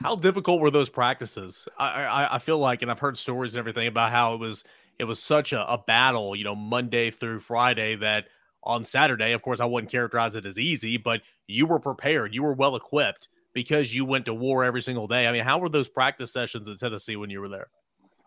How 0.00 0.16
difficult 0.16 0.60
were 0.60 0.70
those 0.70 0.88
practices? 0.88 1.68
I, 1.78 2.04
I, 2.04 2.36
I 2.36 2.38
feel 2.38 2.58
like, 2.58 2.82
and 2.82 2.90
I've 2.90 2.98
heard 2.98 3.18
stories 3.18 3.54
and 3.54 3.60
everything 3.60 3.86
about 3.86 4.10
how 4.10 4.34
it 4.34 4.40
was 4.40 4.64
it 4.98 5.04
was 5.04 5.22
such 5.22 5.52
a, 5.52 5.70
a 5.70 5.78
battle, 5.78 6.36
you 6.36 6.44
know, 6.44 6.54
Monday 6.54 7.10
through 7.10 7.40
Friday 7.40 7.96
that 7.96 8.26
on 8.64 8.84
Saturday, 8.84 9.32
of 9.32 9.42
course, 9.42 9.60
I 9.60 9.64
wouldn't 9.64 9.90
characterize 9.90 10.34
it 10.34 10.46
as 10.46 10.58
easy, 10.58 10.96
but 10.96 11.22
you 11.46 11.66
were 11.66 11.80
prepared, 11.80 12.34
you 12.34 12.42
were 12.42 12.54
well 12.54 12.76
equipped 12.76 13.28
because 13.54 13.94
you 13.94 14.04
went 14.04 14.24
to 14.26 14.34
war 14.34 14.64
every 14.64 14.82
single 14.82 15.06
day. 15.06 15.26
I 15.26 15.32
mean, 15.32 15.44
how 15.44 15.58
were 15.58 15.68
those 15.68 15.88
practice 15.88 16.32
sessions 16.32 16.68
in 16.68 16.76
Tennessee 16.76 17.16
when 17.16 17.30
you 17.30 17.40
were 17.40 17.48
there? 17.48 17.68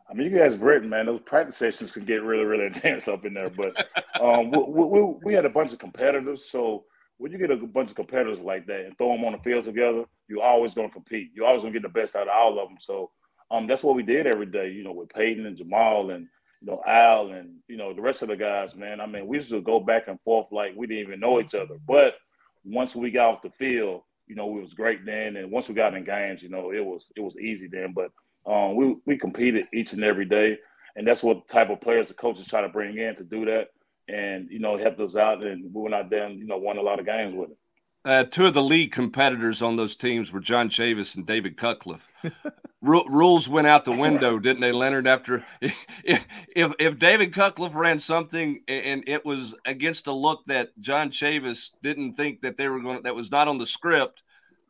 I 0.09 0.13
mean, 0.13 0.31
you 0.31 0.37
guys, 0.37 0.55
Britain, 0.55 0.89
man, 0.89 1.07
those 1.07 1.21
practice 1.21 1.57
sessions 1.57 1.91
could 1.91 2.05
get 2.05 2.21
really, 2.21 2.45
really 2.45 2.65
intense 2.67 3.07
up 3.07 3.25
in 3.25 3.33
there. 3.33 3.49
But 3.49 3.87
um, 4.21 4.51
we, 4.51 4.59
we, 4.59 5.15
we, 5.23 5.33
had 5.33 5.45
a 5.45 5.49
bunch 5.49 5.73
of 5.73 5.79
competitors. 5.79 6.45
So 6.45 6.85
when 7.17 7.31
you 7.31 7.37
get 7.37 7.49
a 7.49 7.57
bunch 7.57 7.89
of 7.89 7.95
competitors 7.95 8.39
like 8.39 8.67
that 8.67 8.85
and 8.85 8.97
throw 8.97 9.13
them 9.13 9.25
on 9.25 9.31
the 9.31 9.39
field 9.39 9.65
together, 9.65 10.05
you're 10.27 10.43
always 10.43 10.73
going 10.73 10.89
to 10.89 10.93
compete. 10.93 11.31
You're 11.33 11.47
always 11.47 11.61
going 11.61 11.73
to 11.73 11.79
get 11.79 11.87
the 11.87 11.99
best 11.99 12.15
out 12.15 12.27
of 12.27 12.33
all 12.35 12.59
of 12.59 12.69
them. 12.69 12.77
So 12.79 13.11
um, 13.49 13.67
that's 13.67 13.83
what 13.83 13.95
we 13.95 14.03
did 14.03 14.27
every 14.27 14.45
day, 14.45 14.69
you 14.69 14.83
know, 14.83 14.91
with 14.91 15.09
Peyton 15.09 15.45
and 15.45 15.57
Jamal 15.57 16.11
and, 16.11 16.27
you 16.65 16.71
know, 16.71 16.81
Al 16.85 17.29
and, 17.31 17.57
you 17.67 17.77
know, 17.77 17.93
the 17.93 18.01
rest 18.01 18.23
of 18.23 18.29
the 18.29 18.35
guys, 18.35 18.75
man. 18.75 18.99
I 18.99 19.05
mean, 19.05 19.27
we 19.27 19.37
used 19.37 19.49
to 19.49 19.61
go 19.61 19.79
back 19.79 20.07
and 20.07 20.19
forth 20.21 20.47
like 20.51 20.73
we 20.75 20.87
didn't 20.87 21.03
even 21.03 21.19
know 21.19 21.39
each 21.39 21.53
other. 21.53 21.77
But 21.87 22.15
once 22.63 22.95
we 22.95 23.11
got 23.11 23.35
off 23.35 23.41
the 23.43 23.51
field, 23.51 24.01
you 24.25 24.35
know, 24.35 24.57
it 24.57 24.61
was 24.61 24.73
great 24.73 25.05
then. 25.05 25.35
And 25.35 25.51
once 25.51 25.69
we 25.69 25.75
got 25.75 25.93
in 25.93 26.03
games, 26.03 26.41
you 26.41 26.49
know, 26.49 26.71
it 26.71 26.83
was 26.83 27.05
it 27.15 27.21
was 27.21 27.37
easy 27.37 27.67
then. 27.67 27.93
But 27.93 28.11
um, 28.51 28.75
we 28.75 28.95
we 29.05 29.15
competed 29.15 29.67
each 29.73 29.93
and 29.93 30.03
every 30.03 30.25
day, 30.25 30.57
and 30.95 31.05
that's 31.05 31.21
what 31.21 31.47
type 31.47 31.69
of 31.69 31.81
players 31.81 32.07
the 32.07 32.15
coaches 32.15 32.47
try 32.47 32.61
to 32.61 32.69
bring 32.69 32.97
in 32.97 33.15
to 33.15 33.23
do 33.23 33.45
that, 33.45 33.67
and 34.07 34.49
you 34.49 34.57
know, 34.57 34.75
helped 34.75 34.99
us 34.99 35.15
out. 35.15 35.43
And 35.43 35.71
we 35.71 35.81
went 35.83 35.93
out 35.93 36.09
there 36.09 36.25
and 36.25 36.39
you 36.39 36.47
know 36.47 36.57
won 36.57 36.77
a 36.77 36.81
lot 36.81 36.99
of 36.99 37.05
games 37.05 37.35
with 37.35 37.51
it. 37.51 37.57
Uh, 38.05 38.23
two 38.23 38.45
of 38.45 38.53
the 38.53 38.61
league 38.61 38.91
competitors 38.91 39.63
on 39.63 39.77
those 39.77 39.95
teams 39.95 40.31
were 40.31 40.39
John 40.39 40.69
Chavis 40.69 41.15
and 41.15 41.25
David 41.25 41.57
Cutcliffe. 41.57 42.07
Rules 42.81 43.49
went 43.49 43.65
out 43.65 43.83
the 43.83 43.91
window, 43.91 44.37
didn't 44.37 44.61
they, 44.61 44.71
Leonard? 44.71 45.07
After 45.07 45.43
if, 46.03 46.25
if, 46.55 46.71
if 46.77 46.99
David 46.99 47.33
Cutcliffe 47.33 47.73
ran 47.73 47.99
something 47.99 48.61
and 48.67 49.03
it 49.07 49.25
was 49.25 49.55
against 49.65 50.05
a 50.05 50.11
look 50.11 50.45
that 50.45 50.79
John 50.79 51.09
Chavis 51.09 51.71
didn't 51.81 52.13
think 52.13 52.41
that 52.41 52.57
they 52.57 52.67
were 52.67 52.79
going 52.79 53.01
that 53.01 53.15
was 53.15 53.31
not 53.31 53.47
on 53.47 53.57
the 53.57 53.65
script, 53.65 54.21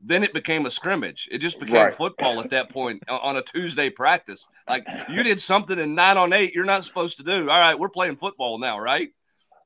then 0.01 0.23
it 0.23 0.33
became 0.33 0.65
a 0.65 0.71
scrimmage. 0.71 1.27
It 1.29 1.39
just 1.39 1.59
became 1.59 1.75
right. 1.75 1.93
football 1.93 2.39
at 2.39 2.51
that 2.51 2.69
point 2.69 3.03
on 3.09 3.35
a 3.35 3.41
Tuesday 3.41 3.89
practice. 3.89 4.47
Like 4.69 4.87
you 5.09 5.23
did 5.23 5.41
something 5.41 5.77
in 5.77 5.93
nine 5.93 6.17
on 6.17 6.31
eight, 6.31 6.53
you're 6.53 6.63
not 6.63 6.85
supposed 6.85 7.17
to 7.17 7.23
do. 7.23 7.49
All 7.49 7.59
right, 7.59 7.77
we're 7.77 7.89
playing 7.89 8.15
football 8.15 8.59
now, 8.59 8.79
right? 8.79 9.09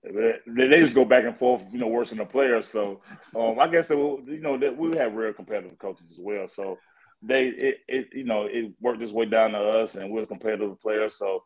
They 0.04 0.80
just 0.80 0.96
go 0.96 1.04
back 1.06 1.26
and 1.26 1.38
forth, 1.38 1.66
you 1.72 1.80
know, 1.80 1.88
worse 1.88 2.10
than 2.10 2.20
the 2.20 2.26
players. 2.26 2.68
So 2.68 3.02
um, 3.36 3.60
I 3.60 3.68
guess 3.68 3.88
they 3.88 3.96
will, 3.96 4.22
you 4.26 4.40
know, 4.40 4.58
that 4.58 4.76
we 4.78 4.96
have 4.98 5.14
real 5.14 5.34
competitive 5.34 5.78
coaches 5.78 6.08
as 6.12 6.18
well. 6.20 6.48
So 6.48 6.78
they, 7.22 7.48
it, 7.48 7.78
it, 7.88 8.08
you 8.14 8.24
know, 8.24 8.46
it 8.46 8.72
worked 8.80 9.02
its 9.02 9.12
way 9.12 9.26
down 9.26 9.52
to 9.52 9.60
us, 9.60 9.96
and 9.96 10.10
we're 10.10 10.26
competitive 10.26 10.80
players. 10.82 11.16
So 11.16 11.44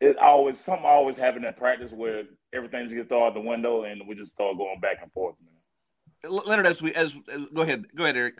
it 0.00 0.18
always 0.18 0.58
something 0.58 0.84
always 0.84 1.16
happened 1.16 1.44
in 1.44 1.54
practice 1.54 1.92
where 1.92 2.24
everything 2.52 2.84
just 2.84 2.96
gets 2.96 3.08
thrown 3.08 3.22
out 3.22 3.34
the 3.34 3.40
window, 3.40 3.84
and 3.84 4.02
we 4.08 4.16
just 4.16 4.32
start 4.32 4.56
going 4.56 4.80
back 4.80 4.98
and 5.00 5.12
forth. 5.12 5.36
Man. 5.40 6.42
Leonard, 6.46 6.66
as 6.66 6.82
we 6.82 6.92
as, 6.94 7.14
as 7.28 7.46
go 7.54 7.62
ahead, 7.62 7.84
go 7.94 8.04
ahead, 8.04 8.16
Eric. 8.16 8.34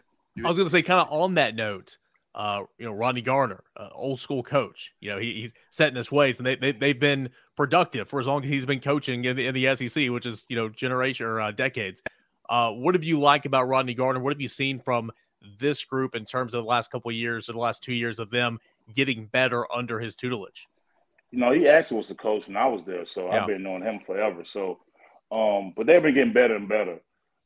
I 0.45 0.49
was 0.49 0.57
going 0.57 0.67
to 0.67 0.71
say, 0.71 0.83
kind 0.83 1.01
of 1.01 1.13
on 1.13 1.35
that 1.35 1.55
note, 1.55 1.97
uh, 2.35 2.63
you 2.79 2.85
know, 2.85 2.93
Rodney 2.93 3.23
Garner, 3.23 3.63
uh, 3.77 3.89
old 3.93 4.21
school 4.21 4.43
coach. 4.43 4.93
You 5.01 5.11
know, 5.11 5.19
he, 5.19 5.35
he's 5.35 5.55
set 5.71 5.89
in 5.89 5.97
his 5.97 6.11
ways, 6.11 6.39
and 6.39 6.47
they, 6.47 6.57
they 6.57 6.73
they've 6.73 6.99
been 6.99 7.31
productive 7.57 8.09
for 8.09 8.19
as 8.19 8.27
long 8.27 8.43
as 8.43 8.51
he's 8.51 8.67
been 8.67 8.81
coaching 8.81 9.25
in 9.25 9.37
the, 9.37 9.47
in 9.47 9.55
the 9.55 9.75
SEC, 9.77 10.11
which 10.11 10.27
is 10.27 10.45
you 10.49 10.57
know 10.57 10.69
generation 10.69 11.27
or 11.27 11.41
uh, 11.41 11.51
decades. 11.51 12.03
Uh, 12.49 12.73
what 12.73 12.95
have 12.95 13.05
you 13.05 13.21
liked 13.21 13.47
about 13.47 13.69
Rodney 13.69 13.95
Garner? 13.95 14.21
What 14.21 14.33
have 14.33 14.41
you 14.41 14.49
seen 14.49 14.81
from 14.81 15.11
this 15.59 15.85
group 15.85 16.15
in 16.15 16.25
terms 16.25 16.55
of 16.55 16.63
the 16.63 16.69
last 16.69 16.91
couple 16.91 17.11
of 17.11 17.17
years 17.17 17.49
or 17.49 17.53
the 17.53 17.59
last 17.59 17.83
two 17.83 17.95
years 17.95 18.19
of 18.19 18.31
them 18.31 18.59
getting 18.95 19.27
better 19.27 19.71
under 19.73 20.01
his 20.01 20.15
tutelage? 20.17 20.67
You 21.31 21.39
know, 21.39 21.53
he 21.53 21.69
actually 21.69 21.99
was 21.99 22.09
the 22.09 22.15
coach 22.15 22.47
when 22.47 22.57
I 22.57 22.67
was 22.67 22.83
there, 22.85 23.07
so 23.07 23.27
yeah. 23.27 23.41
I've 23.41 23.47
been 23.47 23.63
knowing 23.63 23.83
him 23.83 24.01
forever. 24.01 24.45
So, 24.45 24.81
um, 25.33 25.73
but 25.77 25.87
they've 25.87 26.03
been 26.03 26.15
getting 26.15 26.33
better 26.33 26.57
and 26.57 26.69
better. 26.69 27.01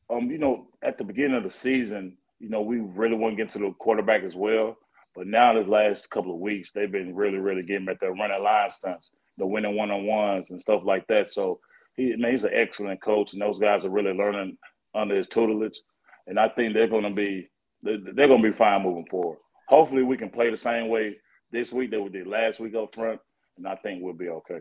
Um, 0.09 0.29
you 0.31 0.39
know, 0.39 0.67
at 0.81 0.97
the 0.97 1.03
beginning 1.03 1.37
of 1.37 1.43
the 1.43 1.51
season, 1.51 2.17
you 2.39 2.49
know, 2.49 2.61
we 2.61 2.79
really 2.79 3.15
want 3.15 3.37
to 3.37 3.43
get 3.43 3.51
to 3.53 3.59
the 3.59 3.73
quarterback 3.79 4.23
as 4.23 4.35
well. 4.35 4.77
But 5.15 5.27
now 5.27 5.53
the 5.53 5.61
last 5.61 6.09
couple 6.09 6.33
of 6.33 6.39
weeks, 6.39 6.71
they've 6.71 6.91
been 6.91 7.15
really, 7.15 7.37
really 7.37 7.63
getting 7.63 7.89
at 7.89 7.99
their 7.99 8.13
running 8.13 8.43
line 8.43 8.71
stunts, 8.71 9.11
the 9.37 9.45
winning 9.45 9.75
one 9.75 9.91
on 9.91 10.05
ones 10.05 10.47
and 10.49 10.61
stuff 10.61 10.81
like 10.85 11.05
that. 11.07 11.31
So 11.31 11.59
he, 11.95 12.13
he's 12.13 12.43
an 12.43 12.51
excellent 12.53 13.01
coach, 13.01 13.33
and 13.33 13.41
those 13.41 13.59
guys 13.59 13.83
are 13.83 13.89
really 13.89 14.13
learning 14.13 14.57
under 14.95 15.15
his 15.15 15.27
tutelage. 15.27 15.79
And 16.27 16.39
I 16.39 16.47
think 16.49 16.73
they're 16.73 16.87
going 16.87 17.03
to 17.03 17.09
be 17.09 17.49
they're 17.81 18.27
going 18.27 18.41
to 18.41 18.51
be 18.51 18.57
fine 18.57 18.83
moving 18.83 19.07
forward. 19.09 19.39
Hopefully, 19.67 20.03
we 20.03 20.17
can 20.17 20.29
play 20.29 20.49
the 20.49 20.57
same 20.57 20.89
way 20.89 21.15
this 21.51 21.73
week 21.73 21.91
that 21.91 22.01
we 22.01 22.09
did 22.09 22.27
last 22.27 22.59
week 22.59 22.75
up 22.75 22.93
front, 22.93 23.19
and 23.57 23.67
I 23.67 23.75
think 23.75 24.03
we'll 24.03 24.13
be 24.13 24.29
okay 24.29 24.59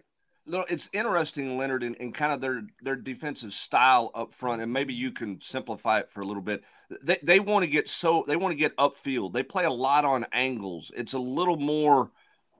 it's 0.48 0.88
interesting, 0.92 1.56
Leonard, 1.56 1.82
in, 1.82 1.94
in, 1.94 2.12
kind 2.12 2.32
of 2.32 2.40
their 2.40 2.62
their 2.82 2.96
defensive 2.96 3.52
style 3.52 4.10
up 4.14 4.34
front, 4.34 4.62
and 4.62 4.72
maybe 4.72 4.94
you 4.94 5.12
can 5.12 5.40
simplify 5.40 6.00
it 6.00 6.10
for 6.10 6.20
a 6.20 6.26
little 6.26 6.42
bit. 6.42 6.64
They 7.02 7.18
they 7.22 7.40
want 7.40 7.64
to 7.64 7.70
get 7.70 7.88
so 7.88 8.24
they 8.26 8.36
want 8.36 8.52
to 8.52 8.58
get 8.58 8.76
upfield. 8.76 9.32
They 9.32 9.42
play 9.42 9.64
a 9.64 9.70
lot 9.70 10.04
on 10.04 10.26
angles. 10.32 10.90
It's 10.96 11.12
a 11.12 11.18
little 11.18 11.56
more 11.56 12.10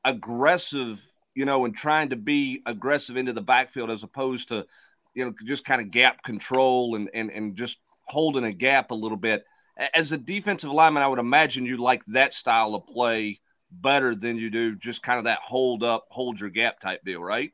aggressive, 0.05 1.03
you 1.35 1.45
know, 1.45 1.65
and 1.65 1.77
trying 1.77 2.11
to 2.11 2.17
be 2.17 2.63
aggressive 2.67 3.17
into 3.17 3.33
the 3.33 3.41
backfield 3.41 3.91
as 3.91 4.03
opposed 4.03 4.49
to, 4.49 4.67
you 5.15 5.25
know, 5.25 5.33
just 5.47 5.65
kind 5.65 5.81
of 5.81 5.91
gap 5.91 6.23
control 6.23 6.95
and 6.95 7.09
and 7.15 7.31
and 7.31 7.57
just 7.57 7.79
holding 8.05 8.45
a 8.45 8.53
gap 8.53 8.91
a 8.91 8.95
little 8.95 9.19
bit. 9.19 9.45
As 9.95 10.13
a 10.13 10.19
defensive 10.19 10.71
lineman, 10.71 11.03
I 11.03 11.07
would 11.07 11.21
imagine 11.21 11.65
you 11.65 11.77
like 11.77 12.05
that 12.07 12.35
style 12.35 12.75
of 12.75 12.87
play 12.87 13.41
better 13.71 14.15
than 14.15 14.37
you 14.37 14.51
do 14.51 14.75
just 14.75 15.03
kind 15.03 15.19
of 15.19 15.25
that 15.25 15.39
hold 15.41 15.83
up, 15.83 16.07
hold 16.11 16.41
your 16.41 16.51
gap 16.51 16.81
type 16.81 17.05
deal, 17.05 17.23
right? 17.23 17.53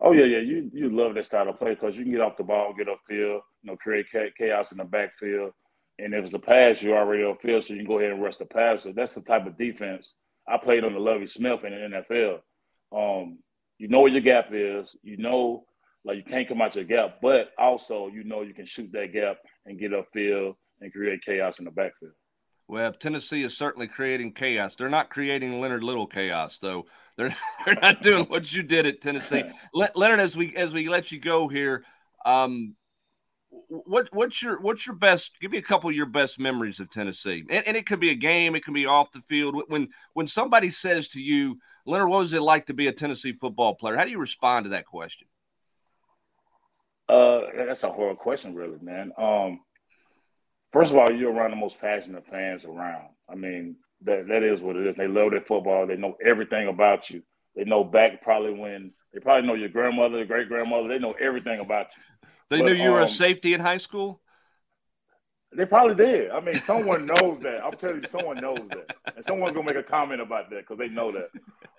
Oh 0.00 0.12
yeah, 0.12 0.24
yeah. 0.24 0.38
You 0.38 0.70
you 0.72 0.90
love 0.90 1.14
that 1.14 1.24
style 1.24 1.48
of 1.48 1.58
play 1.58 1.74
because 1.74 1.96
you 1.96 2.04
can 2.04 2.12
get 2.12 2.20
off 2.20 2.36
the 2.36 2.44
ball, 2.44 2.74
get 2.76 2.88
upfield, 2.88 3.40
you 3.62 3.64
know, 3.64 3.76
create 3.76 4.06
chaos 4.36 4.72
in 4.72 4.78
the 4.78 4.84
backfield, 4.84 5.52
and 5.98 6.12
if 6.14 6.24
it's 6.24 6.34
a 6.34 6.38
pass, 6.38 6.82
you're 6.82 6.96
already 6.96 7.22
upfield, 7.22 7.64
so 7.64 7.72
you 7.72 7.80
can 7.80 7.88
go 7.88 7.98
ahead 7.98 8.12
and 8.12 8.22
rush 8.22 8.36
the 8.36 8.44
passer. 8.44 8.92
That's 8.92 9.14
the 9.14 9.22
type 9.22 9.46
of 9.46 9.56
defense 9.56 10.14
I 10.46 10.58
played 10.58 10.84
on 10.84 10.92
the 10.92 11.00
Lovie 11.00 11.26
Smith 11.26 11.64
in 11.64 11.72
the 11.72 12.04
NFL. 12.10 12.38
Um, 12.92 13.38
you 13.78 13.88
know 13.88 14.00
where 14.00 14.12
your 14.12 14.20
gap 14.20 14.48
is. 14.52 14.94
You 15.02 15.16
know, 15.16 15.64
like 16.04 16.18
you 16.18 16.24
can't 16.24 16.48
come 16.48 16.60
out 16.60 16.76
your 16.76 16.84
gap, 16.84 17.18
but 17.22 17.50
also 17.58 18.08
you 18.08 18.24
know 18.24 18.42
you 18.42 18.54
can 18.54 18.66
shoot 18.66 18.90
that 18.92 19.12
gap 19.12 19.38
and 19.64 19.78
get 19.78 19.92
upfield 19.92 20.56
and 20.80 20.92
create 20.92 21.24
chaos 21.24 21.58
in 21.58 21.64
the 21.64 21.70
backfield. 21.70 22.12
Well, 22.68 22.92
Tennessee 22.92 23.44
is 23.44 23.56
certainly 23.56 23.86
creating 23.86 24.32
chaos. 24.32 24.74
They're 24.74 24.88
not 24.88 25.08
creating 25.08 25.60
Leonard 25.60 25.84
Little 25.84 26.06
chaos, 26.06 26.58
though. 26.58 26.86
They're 27.16 27.36
they're 27.64 27.78
not 27.80 28.02
doing 28.02 28.24
what 28.26 28.52
you 28.52 28.62
did 28.62 28.86
at 28.86 29.00
Tennessee. 29.00 29.44
Le- 29.74 29.90
Leonard, 29.94 30.20
as 30.20 30.36
we 30.36 30.54
as 30.56 30.72
we 30.72 30.88
let 30.88 31.10
you 31.12 31.20
go 31.20 31.48
here, 31.48 31.84
um, 32.24 32.74
what 33.68 34.08
what's 34.12 34.42
your 34.42 34.60
what's 34.60 34.86
your 34.86 34.96
best? 34.96 35.32
Give 35.40 35.50
me 35.50 35.58
a 35.58 35.62
couple 35.62 35.90
of 35.90 35.96
your 35.96 36.06
best 36.06 36.38
memories 36.38 36.80
of 36.80 36.90
Tennessee, 36.90 37.44
and, 37.50 37.66
and 37.66 37.76
it 37.76 37.86
could 37.86 38.00
be 38.00 38.10
a 38.10 38.14
game, 38.14 38.54
it 38.54 38.64
can 38.64 38.74
be 38.74 38.86
off 38.86 39.12
the 39.12 39.20
field. 39.20 39.62
When 39.68 39.88
when 40.12 40.26
somebody 40.26 40.70
says 40.70 41.08
to 41.08 41.20
you, 41.20 41.58
Leonard, 41.86 42.08
what 42.08 42.18
was 42.18 42.32
it 42.32 42.42
like 42.42 42.66
to 42.66 42.74
be 42.74 42.86
a 42.86 42.92
Tennessee 42.92 43.32
football 43.32 43.74
player? 43.74 43.96
How 43.96 44.04
do 44.04 44.10
you 44.10 44.20
respond 44.20 44.64
to 44.64 44.70
that 44.70 44.86
question? 44.86 45.28
Uh, 47.08 47.42
that's 47.56 47.84
a 47.84 47.90
horrible 47.90 48.16
question, 48.16 48.54
really, 48.54 48.78
man. 48.82 49.12
Um, 49.16 49.60
first 50.72 50.90
of 50.90 50.98
all, 50.98 51.10
you're 51.10 51.32
around 51.32 51.50
the 51.50 51.56
most 51.56 51.80
passionate 51.80 52.26
fans 52.26 52.64
around. 52.64 53.10
I 53.28 53.36
mean, 53.36 53.76
that 54.06 54.28
that 54.28 54.42
is 54.42 54.62
what 54.62 54.76
it 54.76 54.86
is. 54.86 54.96
They 54.96 55.08
love 55.08 55.32
their 55.32 55.40
football. 55.40 55.86
They 55.86 55.96
know 55.96 56.16
everything 56.24 56.68
about 56.68 57.10
you. 57.10 57.22
They 57.54 57.64
know 57.64 57.84
back 57.84 58.22
probably 58.22 58.54
when 58.54 58.92
they 59.12 59.20
probably 59.20 59.46
know 59.46 59.54
your 59.54 59.68
grandmother, 59.68 60.18
your 60.18 60.26
great 60.26 60.48
grandmother. 60.48 60.88
They 60.88 60.98
know 60.98 61.14
everything 61.20 61.60
about 61.60 61.88
you. 61.96 62.28
They 62.50 62.58
but, 62.60 62.66
knew 62.66 62.74
you 62.74 62.92
were 62.92 63.00
a 63.00 63.04
um, 63.04 63.08
safety 63.08 63.54
in 63.54 63.60
high 63.60 63.78
school. 63.78 64.20
They 65.56 65.64
probably 65.64 65.94
did. 65.94 66.30
I 66.30 66.40
mean, 66.40 66.60
someone 66.60 67.06
knows 67.06 67.40
that. 67.40 67.64
I'm 67.64 67.72
telling 67.72 68.02
you, 68.02 68.08
someone 68.08 68.36
knows 68.36 68.58
that, 68.70 68.94
and 69.16 69.24
someone's 69.24 69.54
gonna 69.54 69.66
make 69.66 69.76
a 69.76 69.82
comment 69.82 70.20
about 70.20 70.50
that 70.50 70.60
because 70.60 70.78
they 70.78 70.88
know 70.88 71.10
that. 71.12 71.28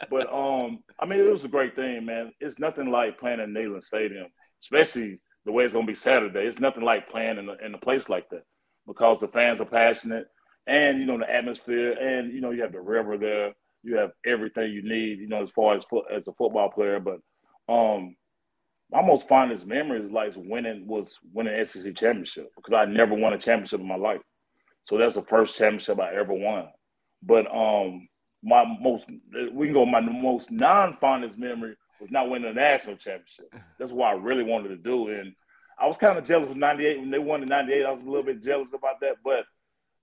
But 0.09 0.31
um, 0.33 0.79
I 0.99 1.05
mean, 1.05 1.19
it 1.19 1.29
was 1.29 1.43
a 1.43 1.49
great 1.49 1.75
thing, 1.75 2.05
man. 2.05 2.33
It's 2.39 2.59
nothing 2.59 2.89
like 2.89 3.19
playing 3.19 3.39
in 3.39 3.53
Neyland 3.53 3.83
Stadium, 3.83 4.27
especially 4.63 5.19
the 5.45 5.51
way 5.51 5.63
it's 5.63 5.73
gonna 5.73 5.85
be 5.85 5.95
Saturday. 5.95 6.45
It's 6.47 6.59
nothing 6.59 6.83
like 6.83 7.09
playing 7.09 7.37
in 7.37 7.49
a, 7.49 7.53
in 7.65 7.73
a 7.73 7.77
place 7.77 8.09
like 8.09 8.29
that 8.29 8.43
because 8.87 9.19
the 9.19 9.27
fans 9.27 9.59
are 9.59 9.65
passionate, 9.65 10.27
and 10.67 10.99
you 10.99 11.05
know 11.05 11.17
the 11.17 11.33
atmosphere, 11.33 11.93
and 11.93 12.33
you 12.33 12.41
know 12.41 12.51
you 12.51 12.61
have 12.61 12.73
the 12.73 12.81
river 12.81 13.17
there. 13.17 13.53
You 13.83 13.97
have 13.97 14.11
everything 14.25 14.71
you 14.71 14.83
need, 14.83 15.19
you 15.19 15.27
know, 15.27 15.43
as 15.43 15.49
far 15.51 15.77
as 15.77 15.83
as 16.13 16.27
a 16.27 16.33
football 16.33 16.69
player. 16.69 16.99
But 16.99 17.19
um, 17.73 18.15
my 18.91 19.01
most 19.01 19.27
fondest 19.27 19.65
memory 19.65 20.01
is 20.01 20.11
like 20.11 20.33
winning 20.35 20.87
was 20.87 21.17
winning 21.33 21.63
SEC 21.65 21.95
championship 21.95 22.51
because 22.55 22.73
I 22.73 22.85
never 22.85 23.13
won 23.13 23.33
a 23.33 23.37
championship 23.37 23.79
in 23.79 23.87
my 23.87 23.95
life. 23.95 24.21
So 24.85 24.97
that's 24.97 25.15
the 25.15 25.23
first 25.23 25.55
championship 25.55 25.99
I 25.99 26.15
ever 26.15 26.33
won. 26.33 26.67
But 27.23 27.47
um, 27.53 28.07
my 28.43 28.63
most 28.79 29.05
we 29.53 29.67
can 29.67 29.73
go 29.73 29.85
my 29.85 30.01
most 30.01 30.51
non 30.51 30.97
fondest 30.99 31.37
memory 31.37 31.75
was 31.99 32.11
not 32.11 32.29
winning 32.29 32.51
a 32.51 32.53
national 32.53 32.97
championship. 32.97 33.53
That's 33.79 33.91
what 33.91 34.07
I 34.07 34.13
really 34.13 34.43
wanted 34.43 34.69
to 34.69 34.77
do, 34.77 35.07
and 35.09 35.33
I 35.79 35.87
was 35.87 35.97
kind 35.97 36.17
of 36.17 36.25
jealous 36.25 36.49
with 36.49 36.57
'98 36.57 36.99
when 36.99 37.11
they 37.11 37.19
won 37.19 37.41
in 37.41 37.49
'98. 37.49 37.85
I 37.85 37.91
was 37.91 38.03
a 38.03 38.05
little 38.05 38.23
bit 38.23 38.43
jealous 38.43 38.69
about 38.73 38.99
that, 39.01 39.15
but 39.23 39.45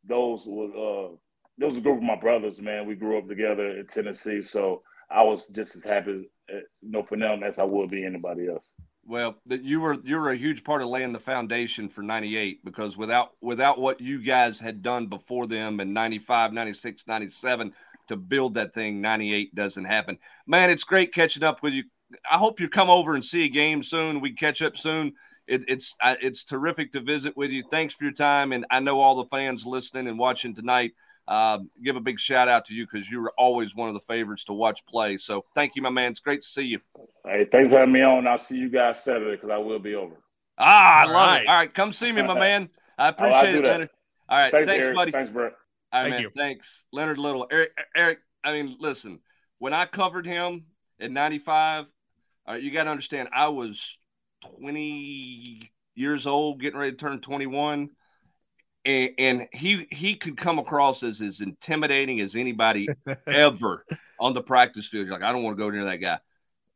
those 0.09 0.45
was 0.47 0.71
uh, 0.73 1.17
those 1.59 1.71
was 1.71 1.79
a 1.79 1.81
group 1.81 1.99
of 1.99 2.03
my 2.03 2.17
brothers, 2.17 2.61
man. 2.61 2.87
We 2.87 2.95
grew 2.95 3.19
up 3.19 3.29
together 3.29 3.79
in 3.79 3.87
Tennessee, 3.87 4.43
so 4.43 4.83
I 5.11 5.23
was 5.23 5.47
just 5.53 5.77
as 5.77 5.85
happy, 5.85 6.29
uh, 6.53 6.57
you 6.83 6.91
know, 6.91 7.03
for 7.03 7.17
them 7.17 7.43
as 7.43 7.59
I 7.59 7.65
would 7.65 7.91
be 7.91 8.05
anybody 8.05 8.49
else. 8.49 8.65
Well, 9.07 9.37
you 9.49 9.81
were 9.81 9.99
you 10.03 10.17
were 10.17 10.31
a 10.31 10.37
huge 10.37 10.65
part 10.65 10.81
of 10.81 10.89
laying 10.89 11.13
the 11.13 11.19
foundation 11.19 11.89
for 11.89 12.03
98 12.03 12.65
because 12.65 12.97
without 12.97 13.33
without 13.43 13.79
what 13.79 14.01
you 14.01 14.23
guys 14.23 14.59
had 14.59 14.83
done 14.83 15.07
before 15.09 15.47
them 15.47 15.81
in 15.81 15.93
95, 15.93 16.53
96, 16.53 17.07
97 17.07 17.73
to 18.09 18.17
build 18.17 18.55
that 18.55 18.73
thing, 18.73 19.01
98 19.01 19.55
doesn't 19.55 19.85
happen. 19.85 20.19
Man, 20.47 20.71
it's 20.71 20.85
great 20.85 21.13
catching 21.13 21.43
up 21.43 21.63
with 21.63 21.75
you. 21.75 21.85
I 22.31 22.39
hope 22.39 22.61
you 22.61 22.69
come 22.69 22.89
over 22.89 23.15
and 23.15 23.25
see 23.25 23.45
a 23.45 23.49
game 23.49 23.83
soon. 23.83 24.21
We 24.21 24.33
catch 24.33 24.63
up 24.63 24.77
soon. 24.77 25.13
It, 25.47 25.63
it's 25.69 25.95
it's 26.03 26.45
terrific 26.45 26.93
to 26.93 27.01
visit 27.01 27.37
with 27.37 27.51
you. 27.51 27.65
Thanks 27.71 27.95
for 27.95 28.05
your 28.05 28.15
time, 28.15 28.53
and 28.53 28.65
I 28.71 28.81
know 28.81 29.01
all 29.01 29.17
the 29.17 29.29
fans 29.29 29.67
listening 29.67 30.09
and 30.09 30.19
watching 30.19 30.55
tonight 30.55 30.93
uh, 31.27 31.59
give 31.83 31.97
a 31.97 32.01
big 32.01 32.19
shout 32.19 32.49
out 32.49 32.67
to 32.67 32.75
you 32.75 32.87
because 32.87 33.11
you 33.11 33.21
were 33.21 33.33
always 33.39 33.75
one 33.75 33.89
of 33.89 33.95
the 33.95 34.01
favorites 34.01 34.45
to 34.45 34.53
watch 34.53 34.85
play. 34.87 35.19
So 35.19 35.45
thank 35.55 35.77
you, 35.77 35.83
my 35.83 35.91
man. 35.91 36.13
It's 36.13 36.21
great 36.21 36.43
to 36.43 36.49
see 36.49 36.67
you. 36.67 36.81
Hey, 37.25 37.47
thanks 37.51 37.71
for 37.71 37.79
having 37.79 37.93
me 37.93 38.03
on. 38.03 38.27
I'll 38.27 38.39
see 38.39 38.57
you 38.57 38.69
guys 38.69 39.03
Saturday 39.03 39.33
because 39.33 39.51
I 39.51 39.59
will 39.59 39.79
be 39.79 39.95
over. 39.95 40.17
Ah, 40.59 41.01
I 41.01 41.05
love 41.05 41.15
right. 41.15 41.43
it. 41.43 41.49
All 41.49 41.55
right, 41.57 41.75
come 41.75 41.93
see 41.93 42.13
me, 42.13 42.23
my 42.23 42.39
man. 42.39 42.69
I 42.99 43.09
appreciate 43.09 43.57
it, 43.57 43.65
Leonard. 43.65 43.91
All 44.29 44.39
right, 44.39 44.53
thanks, 44.53 44.69
thanks 44.69 44.85
Eric. 44.85 44.95
buddy. 44.95 45.11
Thanks, 45.11 45.31
Brett. 45.31 45.53
All 45.93 46.03
right, 46.03 46.11
Thank 46.11 46.15
man. 46.15 46.23
You. 46.23 46.31
Thanks, 46.37 46.85
Leonard 46.93 47.19
Little. 47.19 47.47
Eric, 47.51 47.71
Eric. 47.95 48.19
I 48.43 48.53
mean, 48.53 48.77
listen. 48.79 49.21
When 49.59 49.73
I 49.73 49.87
covered 49.87 50.27
him 50.27 50.67
in 50.99 51.13
'95, 51.13 51.87
all 52.47 52.55
right, 52.55 52.63
you 52.63 52.71
got 52.71 52.85
to 52.85 52.91
understand. 52.91 53.29
I 53.33 53.49
was 53.49 53.99
20 54.61 55.71
years 55.95 56.27
old, 56.27 56.61
getting 56.61 56.79
ready 56.79 56.93
to 56.93 56.97
turn 56.97 57.21
21 57.21 57.91
and, 58.85 59.11
and 59.19 59.49
he 59.53 59.87
he 59.91 60.15
could 60.15 60.37
come 60.37 60.59
across 60.59 61.03
as 61.03 61.21
as 61.21 61.41
intimidating 61.41 62.21
as 62.21 62.37
anybody 62.37 62.89
ever 63.27 63.85
on 64.21 64.35
the 64.35 64.43
practice 64.43 64.89
field. 64.89 65.07
You're 65.07 65.15
like, 65.15 65.25
I 65.25 65.33
don't 65.33 65.43
want 65.43 65.57
to 65.57 65.63
go 65.63 65.71
near 65.71 65.85
that 65.87 65.97
guy. 65.97 66.19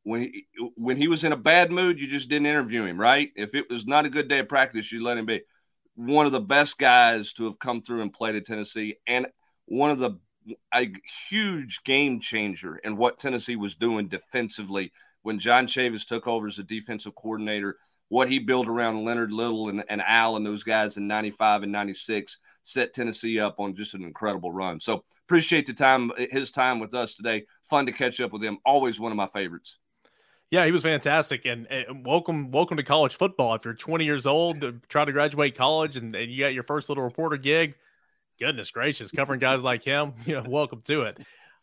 When 0.04 0.22
he, 0.22 0.46
when 0.76 0.96
he 0.96 1.08
was 1.08 1.24
in 1.24 1.32
a 1.32 1.36
bad 1.36 1.70
mood, 1.70 2.00
you 2.00 2.08
just 2.08 2.30
didn't 2.30 2.46
interview 2.46 2.84
him, 2.84 2.98
right? 2.98 3.30
If 3.36 3.54
it 3.54 3.68
was 3.68 3.86
not 3.86 4.06
a 4.06 4.10
good 4.10 4.28
day 4.28 4.38
of 4.38 4.48
practice, 4.48 4.90
you 4.90 5.04
let 5.04 5.18
him 5.18 5.26
be. 5.26 5.42
One 5.96 6.26
of 6.26 6.32
the 6.32 6.40
best 6.40 6.78
guys 6.78 7.32
to 7.34 7.44
have 7.44 7.58
come 7.58 7.82
through 7.82 8.02
and 8.02 8.12
played 8.12 8.36
at 8.36 8.46
Tennessee, 8.46 8.96
and 9.06 9.26
one 9.66 9.90
of 9.90 9.98
the 9.98 10.18
a 10.72 10.90
huge 11.28 11.82
game 11.84 12.20
changer 12.20 12.76
in 12.76 12.96
what 12.96 13.18
Tennessee 13.18 13.56
was 13.56 13.74
doing 13.74 14.08
defensively 14.08 14.92
when 15.28 15.38
John 15.38 15.66
Chavis 15.66 16.06
took 16.06 16.26
over 16.26 16.46
as 16.46 16.58
a 16.58 16.62
defensive 16.62 17.14
coordinator 17.14 17.76
what 18.08 18.30
he 18.30 18.38
built 18.38 18.66
around 18.66 19.04
Leonard 19.04 19.30
Little 19.30 19.68
and, 19.68 19.84
and 19.90 20.00
Al 20.00 20.36
and 20.36 20.46
those 20.46 20.64
guys 20.64 20.96
in 20.96 21.06
95 21.06 21.64
and 21.64 21.70
96 21.70 22.38
set 22.62 22.94
Tennessee 22.94 23.38
up 23.38 23.60
on 23.60 23.76
just 23.76 23.92
an 23.92 24.04
incredible 24.04 24.50
run. 24.50 24.80
So 24.80 25.04
appreciate 25.26 25.66
the 25.66 25.74
time, 25.74 26.12
his 26.16 26.50
time 26.50 26.78
with 26.78 26.94
us 26.94 27.14
today. 27.14 27.44
Fun 27.64 27.84
to 27.84 27.92
catch 27.92 28.22
up 28.22 28.32
with 28.32 28.42
him. 28.42 28.56
Always 28.64 28.98
one 28.98 29.12
of 29.12 29.16
my 29.16 29.26
favorites. 29.26 29.76
Yeah, 30.50 30.64
he 30.64 30.72
was 30.72 30.80
fantastic, 30.80 31.44
and, 31.44 31.66
and, 31.70 32.06
welcome, 32.06 32.50
welcome 32.50 32.78
to 32.78 32.82
college 32.82 33.14
football. 33.14 33.54
If 33.54 33.66
you're 33.66 33.74
20 33.74 34.06
years 34.06 34.24
old, 34.24 34.64
uh, 34.64 34.72
trying 34.88 35.08
to 35.08 35.12
graduate 35.12 35.54
college, 35.54 35.98
and, 35.98 36.16
and 36.16 36.32
you 36.32 36.42
got 36.42 36.54
your 36.54 36.62
first 36.62 36.88
little 36.88 37.04
reporter 37.04 37.36
gig, 37.36 37.74
goodness 38.40 38.70
gracious, 38.70 39.10
covering 39.10 39.40
guys 39.40 39.62
like 39.62 39.82
him, 39.82 40.14
you 40.24 40.36
know, 40.36 40.44
welcome 40.48 40.80
to 40.86 41.02
it. 41.02 41.18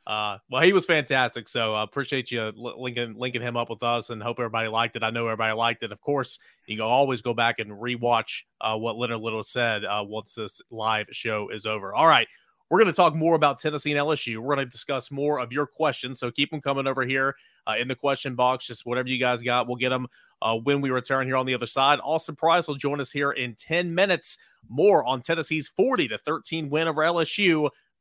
Uh, 0.08 0.38
well, 0.52 0.62
he 0.62 0.72
was 0.72 0.86
fantastic. 0.86 1.48
So 1.48 1.74
I 1.74 1.82
uh, 1.82 1.84
appreciate 1.84 2.32
you 2.32 2.52
linking 2.56 3.16
linking 3.18 3.42
him 3.42 3.58
up 3.58 3.70
with 3.70 3.82
us, 3.82 4.12
and 4.12 4.22
hope 4.22 4.40
everybody 4.40 4.68
liked 4.68 4.96
it. 4.96 5.04
I 5.04 5.10
know 5.10 5.26
everybody 5.26 5.54
liked 5.54 5.84
it. 5.84 5.92
Of 5.92 6.00
course, 6.02 6.38
you 6.68 6.78
can 6.78 6.86
always 6.86 7.22
go 7.22 7.34
back 7.34 7.60
and 7.60 7.72
rewatch 7.72 8.44
uh, 8.62 8.78
what 8.78 8.98
Leonard 8.98 9.22
Little 9.22 9.44
said 9.44 9.84
uh, 9.84 10.04
once 10.08 10.34
this 10.34 10.62
live 10.70 11.08
show 11.12 11.50
is 11.50 11.66
over. 11.66 11.94
All 11.94 12.08
right. 12.08 12.28
We're 12.72 12.80
going 12.80 12.92
to 12.92 12.96
talk 12.96 13.14
more 13.14 13.36
about 13.36 13.60
Tennessee 13.60 13.92
and 13.92 14.00
LSU. 14.00 14.38
We're 14.40 14.56
going 14.56 14.66
to 14.66 14.72
discuss 14.72 15.12
more 15.12 15.40
of 15.40 15.52
your 15.52 15.68
questions. 15.68 16.20
So 16.20 16.32
keep 16.32 16.50
them 16.50 16.62
coming 16.62 16.88
over 16.88 17.06
here 17.06 17.36
uh, 17.68 17.76
in 17.80 17.88
the 17.88 17.94
question 17.94 18.34
box. 18.34 18.66
Just 18.66 18.88
whatever 18.88 19.08
you 19.08 19.20
guys 19.20 19.44
got, 19.44 19.68
we'll 19.68 19.76
get 19.76 19.90
them 19.90 20.08
uh, 20.42 20.58
when 20.58 20.82
we 20.82 20.90
return 20.90 21.28
here 21.28 21.38
on 21.38 21.46
the 21.46 21.54
other 21.54 21.68
side. 21.68 22.00
Austin 22.04 22.36
Price 22.36 22.68
will 22.68 22.74
join 22.74 23.00
us 23.00 23.12
here 23.12 23.32
in 23.32 23.54
10 23.54 23.94
minutes. 23.94 24.40
More 24.68 25.04
on 25.06 25.22
Tennessee's 25.22 25.68
40 25.68 26.08
to 26.08 26.18
13 26.18 26.72
win 26.72 26.88
over 26.88 27.04
LSU 27.04 27.70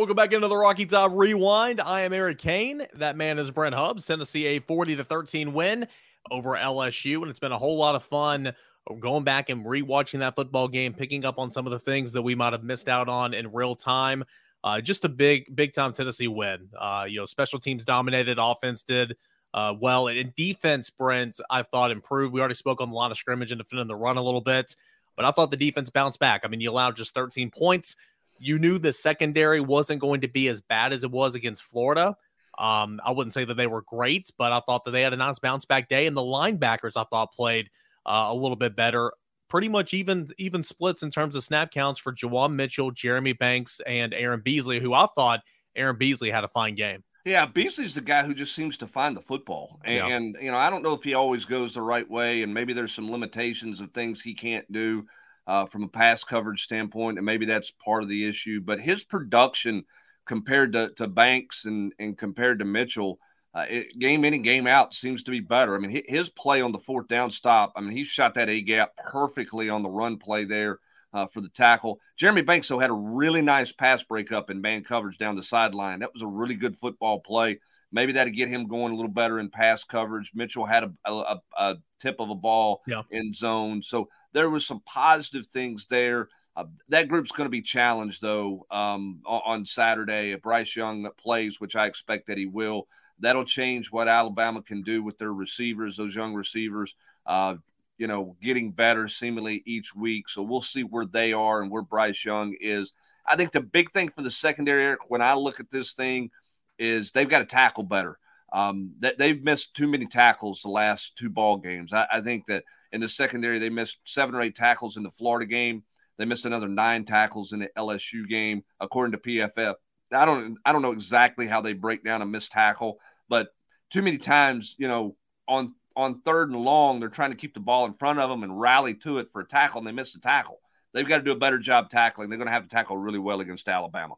Welcome 0.00 0.16
back 0.16 0.32
into 0.32 0.48
the 0.48 0.56
Rocky 0.56 0.86
Top 0.86 1.12
Rewind. 1.14 1.78
I 1.78 2.00
am 2.00 2.14
Eric 2.14 2.38
Kane. 2.38 2.86
That 2.94 3.18
man 3.18 3.38
is 3.38 3.50
Brent 3.50 3.74
Hubbs. 3.74 4.06
Tennessee 4.06 4.46
a 4.46 4.58
40 4.58 4.96
to 4.96 5.04
13 5.04 5.52
win 5.52 5.86
over 6.30 6.52
LSU, 6.52 7.20
and 7.20 7.28
it's 7.28 7.38
been 7.38 7.52
a 7.52 7.58
whole 7.58 7.76
lot 7.76 7.94
of 7.94 8.02
fun 8.02 8.50
going 8.98 9.24
back 9.24 9.50
and 9.50 9.62
rewatching 9.62 10.20
that 10.20 10.36
football 10.36 10.68
game, 10.68 10.94
picking 10.94 11.26
up 11.26 11.38
on 11.38 11.50
some 11.50 11.66
of 11.66 11.70
the 11.70 11.78
things 11.78 12.12
that 12.12 12.22
we 12.22 12.34
might 12.34 12.54
have 12.54 12.64
missed 12.64 12.88
out 12.88 13.10
on 13.10 13.34
in 13.34 13.52
real 13.52 13.74
time. 13.74 14.24
Uh, 14.64 14.80
just 14.80 15.04
a 15.04 15.08
big, 15.10 15.54
big 15.54 15.74
time 15.74 15.92
Tennessee 15.92 16.28
win. 16.28 16.70
Uh, 16.78 17.04
you 17.06 17.18
know, 17.18 17.26
special 17.26 17.60
teams 17.60 17.84
dominated, 17.84 18.38
offense 18.40 18.82
did 18.82 19.18
uh, 19.52 19.74
well, 19.78 20.08
and 20.08 20.18
in 20.18 20.32
defense, 20.34 20.88
Brent, 20.88 21.38
I 21.50 21.60
thought 21.60 21.90
improved. 21.90 22.32
We 22.32 22.40
already 22.40 22.54
spoke 22.54 22.80
on 22.80 22.88
the 22.88 22.96
line 22.96 23.10
of 23.10 23.18
scrimmage 23.18 23.52
and 23.52 23.60
defending 23.60 23.86
the 23.86 23.96
run 23.96 24.16
a 24.16 24.22
little 24.22 24.40
bit, 24.40 24.74
but 25.14 25.26
I 25.26 25.30
thought 25.30 25.50
the 25.50 25.58
defense 25.58 25.90
bounced 25.90 26.20
back. 26.20 26.40
I 26.42 26.48
mean, 26.48 26.62
you 26.62 26.70
allowed 26.70 26.96
just 26.96 27.12
13 27.12 27.50
points 27.50 27.96
you 28.40 28.58
knew 28.58 28.78
the 28.78 28.92
secondary 28.92 29.60
wasn't 29.60 30.00
going 30.00 30.22
to 30.22 30.28
be 30.28 30.48
as 30.48 30.60
bad 30.60 30.92
as 30.92 31.04
it 31.04 31.10
was 31.10 31.34
against 31.34 31.62
Florida. 31.62 32.16
Um, 32.58 33.00
I 33.04 33.12
wouldn't 33.12 33.32
say 33.32 33.44
that 33.44 33.54
they 33.54 33.66
were 33.66 33.82
great, 33.82 34.30
but 34.36 34.52
I 34.52 34.60
thought 34.60 34.84
that 34.84 34.90
they 34.90 35.02
had 35.02 35.12
a 35.12 35.16
nice 35.16 35.38
bounce 35.38 35.64
back 35.64 35.88
day, 35.88 36.06
and 36.06 36.16
the 36.16 36.22
linebackers 36.22 36.96
I 36.96 37.04
thought 37.04 37.32
played 37.32 37.68
uh, 38.04 38.28
a 38.30 38.34
little 38.34 38.56
bit 38.56 38.74
better. 38.74 39.12
Pretty 39.48 39.68
much 39.68 39.94
even 39.94 40.28
even 40.38 40.62
splits 40.62 41.02
in 41.02 41.10
terms 41.10 41.36
of 41.36 41.42
snap 41.42 41.70
counts 41.70 41.98
for 41.98 42.12
Juwan 42.12 42.54
Mitchell, 42.54 42.90
Jeremy 42.90 43.32
Banks, 43.32 43.80
and 43.86 44.14
Aaron 44.14 44.40
Beasley, 44.44 44.80
who 44.80 44.94
I 44.94 45.06
thought 45.14 45.40
Aaron 45.76 45.96
Beasley 45.96 46.30
had 46.30 46.44
a 46.44 46.48
fine 46.48 46.74
game. 46.74 47.02
Yeah, 47.24 47.46
Beasley's 47.46 47.94
the 47.94 48.00
guy 48.00 48.24
who 48.24 48.34
just 48.34 48.54
seems 48.54 48.76
to 48.78 48.86
find 48.86 49.14
the 49.14 49.20
football. 49.20 49.78
And, 49.84 49.94
yeah. 49.94 50.06
and, 50.06 50.36
you 50.40 50.50
know, 50.50 50.56
I 50.56 50.70
don't 50.70 50.82
know 50.82 50.94
if 50.94 51.04
he 51.04 51.12
always 51.14 51.44
goes 51.44 51.74
the 51.74 51.82
right 51.82 52.08
way, 52.08 52.42
and 52.42 52.54
maybe 52.54 52.72
there's 52.72 52.92
some 52.92 53.10
limitations 53.10 53.80
of 53.80 53.90
things 53.92 54.22
he 54.22 54.34
can't 54.34 54.70
do 54.72 55.06
uh, 55.50 55.66
from 55.66 55.82
a 55.82 55.88
pass 55.88 56.22
coverage 56.22 56.62
standpoint, 56.62 57.18
and 57.18 57.26
maybe 57.26 57.44
that's 57.44 57.72
part 57.72 58.04
of 58.04 58.08
the 58.08 58.28
issue. 58.28 58.60
But 58.60 58.78
his 58.78 59.02
production 59.02 59.84
compared 60.24 60.74
to, 60.74 60.90
to 60.90 61.08
Banks 61.08 61.64
and, 61.64 61.92
and 61.98 62.16
compared 62.16 62.60
to 62.60 62.64
Mitchell, 62.64 63.18
uh, 63.52 63.66
it, 63.68 63.98
game 63.98 64.24
in 64.24 64.32
and 64.32 64.44
game 64.44 64.68
out 64.68 64.94
seems 64.94 65.24
to 65.24 65.32
be 65.32 65.40
better. 65.40 65.74
I 65.74 65.80
mean, 65.80 66.04
his 66.06 66.30
play 66.30 66.62
on 66.62 66.70
the 66.70 66.78
fourth 66.78 67.08
down 67.08 67.30
stop, 67.30 67.72
I 67.74 67.80
mean, 67.80 67.96
he 67.96 68.04
shot 68.04 68.34
that 68.34 68.48
A 68.48 68.60
gap 68.60 68.92
perfectly 68.96 69.68
on 69.68 69.82
the 69.82 69.88
run 69.88 70.18
play 70.18 70.44
there 70.44 70.78
uh, 71.12 71.26
for 71.26 71.40
the 71.40 71.48
tackle. 71.48 71.98
Jeremy 72.16 72.42
Banks, 72.42 72.68
though, 72.68 72.78
had 72.78 72.90
a 72.90 72.94
really 72.94 73.42
nice 73.42 73.72
pass 73.72 74.04
breakup 74.04 74.50
in 74.50 74.60
man 74.60 74.84
coverage 74.84 75.18
down 75.18 75.34
the 75.34 75.42
sideline. 75.42 75.98
That 75.98 76.12
was 76.12 76.22
a 76.22 76.28
really 76.28 76.54
good 76.54 76.76
football 76.76 77.18
play. 77.18 77.58
Maybe 77.90 78.12
that'd 78.12 78.34
get 78.34 78.48
him 78.48 78.68
going 78.68 78.92
a 78.92 78.94
little 78.94 79.10
better 79.10 79.40
in 79.40 79.50
pass 79.50 79.82
coverage. 79.82 80.30
Mitchell 80.32 80.64
had 80.64 80.84
a, 80.84 81.10
a, 81.10 81.40
a 81.58 81.76
tip 81.98 82.20
of 82.20 82.30
a 82.30 82.36
ball 82.36 82.82
yeah. 82.86 83.02
in 83.10 83.32
zone. 83.32 83.82
So 83.82 84.08
there 84.32 84.50
was 84.50 84.66
some 84.66 84.80
positive 84.80 85.46
things 85.46 85.86
there. 85.86 86.28
Uh, 86.56 86.64
that 86.88 87.08
group's 87.08 87.32
going 87.32 87.46
to 87.46 87.50
be 87.50 87.62
challenged 87.62 88.20
though 88.20 88.66
um, 88.70 89.20
on 89.24 89.64
Saturday. 89.64 90.32
If 90.32 90.42
Bryce 90.42 90.74
Young 90.74 91.08
plays, 91.18 91.60
which 91.60 91.76
I 91.76 91.86
expect 91.86 92.26
that 92.26 92.38
he 92.38 92.46
will, 92.46 92.88
that'll 93.18 93.44
change 93.44 93.92
what 93.92 94.08
Alabama 94.08 94.62
can 94.62 94.82
do 94.82 95.02
with 95.02 95.18
their 95.18 95.32
receivers, 95.32 95.96
those 95.96 96.14
young 96.14 96.34
receivers. 96.34 96.94
Uh, 97.26 97.56
you 97.98 98.06
know, 98.06 98.34
getting 98.40 98.72
better 98.72 99.08
seemingly 99.08 99.62
each 99.66 99.94
week. 99.94 100.26
So 100.26 100.42
we'll 100.42 100.62
see 100.62 100.84
where 100.84 101.04
they 101.04 101.34
are 101.34 101.60
and 101.60 101.70
where 101.70 101.82
Bryce 101.82 102.24
Young 102.24 102.56
is. 102.58 102.94
I 103.26 103.36
think 103.36 103.52
the 103.52 103.60
big 103.60 103.90
thing 103.90 104.08
for 104.08 104.22
the 104.22 104.30
secondary, 104.30 104.82
Eric, 104.82 105.10
when 105.10 105.20
I 105.20 105.34
look 105.34 105.60
at 105.60 105.70
this 105.70 105.92
thing, 105.92 106.30
is 106.78 107.12
they've 107.12 107.28
got 107.28 107.40
to 107.40 107.44
tackle 107.44 107.82
better. 107.82 108.18
Um, 108.52 108.94
that 109.00 109.18
they've 109.18 109.42
missed 109.42 109.74
too 109.74 109.86
many 109.86 110.06
tackles 110.06 110.62
the 110.62 110.70
last 110.70 111.16
two 111.16 111.30
ball 111.30 111.56
games. 111.56 111.92
I, 111.92 112.06
I 112.10 112.20
think 112.20 112.46
that 112.46 112.64
in 112.92 113.00
the 113.00 113.08
secondary. 113.08 113.58
They 113.58 113.70
missed 113.70 113.98
seven 114.04 114.34
or 114.34 114.42
eight 114.42 114.56
tackles 114.56 114.96
in 114.96 115.02
the 115.02 115.10
Florida 115.10 115.46
game. 115.46 115.84
They 116.18 116.24
missed 116.24 116.44
another 116.44 116.68
nine 116.68 117.04
tackles 117.04 117.52
in 117.52 117.60
the 117.60 117.70
LSU 117.76 118.28
game, 118.28 118.62
according 118.78 119.12
to 119.12 119.18
PFF. 119.18 119.74
I 120.12 120.24
don't 120.24 120.58
I 120.64 120.72
don't 120.72 120.82
know 120.82 120.92
exactly 120.92 121.46
how 121.46 121.60
they 121.60 121.72
break 121.72 122.04
down 122.04 122.22
a 122.22 122.26
missed 122.26 122.52
tackle, 122.52 122.98
but 123.28 123.48
too 123.90 124.02
many 124.02 124.18
times, 124.18 124.74
you 124.78 124.88
know, 124.88 125.16
on 125.48 125.74
on 125.96 126.20
third 126.22 126.50
and 126.50 126.60
long, 126.60 127.00
they're 127.00 127.08
trying 127.08 127.30
to 127.30 127.36
keep 127.36 127.54
the 127.54 127.60
ball 127.60 127.84
in 127.84 127.94
front 127.94 128.18
of 128.18 128.28
them 128.28 128.42
and 128.42 128.60
rally 128.60 128.94
to 128.94 129.18
it 129.18 129.28
for 129.32 129.40
a 129.40 129.46
tackle, 129.46 129.78
and 129.78 129.86
they 129.86 129.92
miss 129.92 130.12
the 130.12 130.20
tackle. 130.20 130.58
They've 130.92 131.06
got 131.06 131.18
to 131.18 131.24
do 131.24 131.32
a 131.32 131.36
better 131.36 131.58
job 131.58 131.90
tackling. 131.90 132.28
They're 132.28 132.38
going 132.38 132.48
to 132.48 132.52
have 132.52 132.64
to 132.64 132.68
tackle 132.68 132.96
really 132.96 133.18
well 133.18 133.40
against 133.40 133.68
Alabama. 133.68 134.14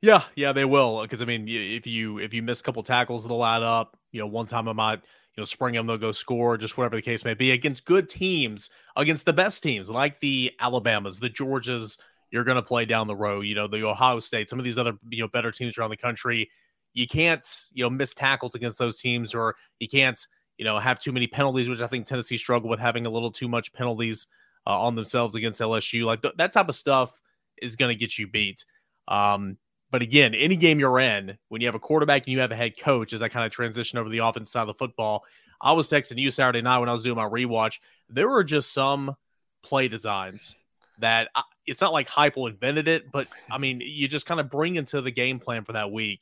Yeah, 0.00 0.22
yeah, 0.36 0.52
they 0.52 0.64
will. 0.64 1.02
Because 1.02 1.22
I 1.22 1.24
mean, 1.24 1.46
if 1.48 1.86
you 1.86 2.18
if 2.18 2.32
you 2.32 2.42
miss 2.42 2.60
a 2.60 2.62
couple 2.62 2.82
tackles, 2.82 3.26
they'll 3.26 3.44
add 3.44 3.62
up. 3.62 3.98
You 4.12 4.20
know, 4.20 4.26
one 4.26 4.46
time 4.46 4.68
I 4.68 4.72
might 4.72 5.00
you 5.38 5.42
know, 5.42 5.44
spring 5.44 5.74
them, 5.74 5.86
they'll 5.86 5.96
go 5.96 6.10
score, 6.10 6.58
just 6.58 6.76
whatever 6.76 6.96
the 6.96 7.02
case 7.02 7.24
may 7.24 7.32
be, 7.32 7.52
against 7.52 7.84
good 7.84 8.08
teams, 8.08 8.70
against 8.96 9.24
the 9.24 9.32
best 9.32 9.62
teams 9.62 9.88
like 9.88 10.18
the 10.18 10.50
Alabamas, 10.58 11.20
the 11.20 11.30
Georgias. 11.30 11.96
You're 12.32 12.42
going 12.42 12.56
to 12.56 12.62
play 12.62 12.84
down 12.84 13.06
the 13.06 13.14
road, 13.14 13.42
you 13.42 13.54
know, 13.54 13.68
the 13.68 13.86
Ohio 13.86 14.18
State, 14.18 14.50
some 14.50 14.58
of 14.58 14.64
these 14.64 14.78
other, 14.78 14.94
you 15.10 15.22
know, 15.22 15.28
better 15.28 15.52
teams 15.52 15.78
around 15.78 15.90
the 15.90 15.96
country. 15.96 16.50
You 16.92 17.06
can't, 17.06 17.46
you 17.72 17.84
know, 17.84 17.88
miss 17.90 18.14
tackles 18.14 18.56
against 18.56 18.80
those 18.80 18.98
teams, 18.98 19.32
or 19.32 19.54
you 19.78 19.86
can't, 19.86 20.18
you 20.58 20.64
know, 20.64 20.76
have 20.80 20.98
too 20.98 21.12
many 21.12 21.28
penalties, 21.28 21.68
which 21.68 21.82
I 21.82 21.86
think 21.86 22.06
Tennessee 22.06 22.36
struggled 22.36 22.68
with 22.68 22.80
having 22.80 23.06
a 23.06 23.10
little 23.10 23.30
too 23.30 23.46
much 23.46 23.72
penalties 23.72 24.26
uh, 24.66 24.76
on 24.76 24.96
themselves 24.96 25.36
against 25.36 25.60
LSU. 25.60 26.04
Like 26.04 26.20
th- 26.22 26.34
that 26.38 26.52
type 26.52 26.68
of 26.68 26.74
stuff 26.74 27.22
is 27.62 27.76
going 27.76 27.96
to 27.96 27.98
get 27.98 28.18
you 28.18 28.26
beat. 28.26 28.64
Um, 29.06 29.56
but 29.90 30.02
again, 30.02 30.34
any 30.34 30.56
game 30.56 30.78
you're 30.78 30.98
in, 30.98 31.38
when 31.48 31.60
you 31.60 31.66
have 31.66 31.74
a 31.74 31.80
quarterback 31.80 32.26
and 32.26 32.32
you 32.32 32.40
have 32.40 32.52
a 32.52 32.56
head 32.56 32.78
coach, 32.78 33.12
as 33.12 33.22
I 33.22 33.28
kind 33.28 33.46
of 33.46 33.52
transition 33.52 33.98
over 33.98 34.08
the 34.08 34.18
offense 34.18 34.50
side 34.50 34.62
of 34.62 34.66
the 34.68 34.74
football, 34.74 35.24
I 35.60 35.72
was 35.72 35.88
texting 35.88 36.18
you 36.18 36.30
Saturday 36.30 36.62
night 36.62 36.78
when 36.78 36.88
I 36.88 36.92
was 36.92 37.02
doing 37.02 37.16
my 37.16 37.24
rewatch. 37.24 37.80
There 38.08 38.28
were 38.28 38.44
just 38.44 38.72
some 38.72 39.16
play 39.62 39.88
designs 39.88 40.54
that 40.98 41.28
I, 41.34 41.42
it's 41.66 41.80
not 41.80 41.92
like 41.92 42.08
Heupel 42.08 42.50
invented 42.50 42.88
it, 42.88 43.10
but 43.10 43.28
I 43.50 43.58
mean, 43.58 43.80
you 43.80 44.08
just 44.08 44.26
kind 44.26 44.40
of 44.40 44.50
bring 44.50 44.76
into 44.76 45.00
the 45.00 45.10
game 45.10 45.38
plan 45.38 45.64
for 45.64 45.72
that 45.72 45.90
week. 45.90 46.20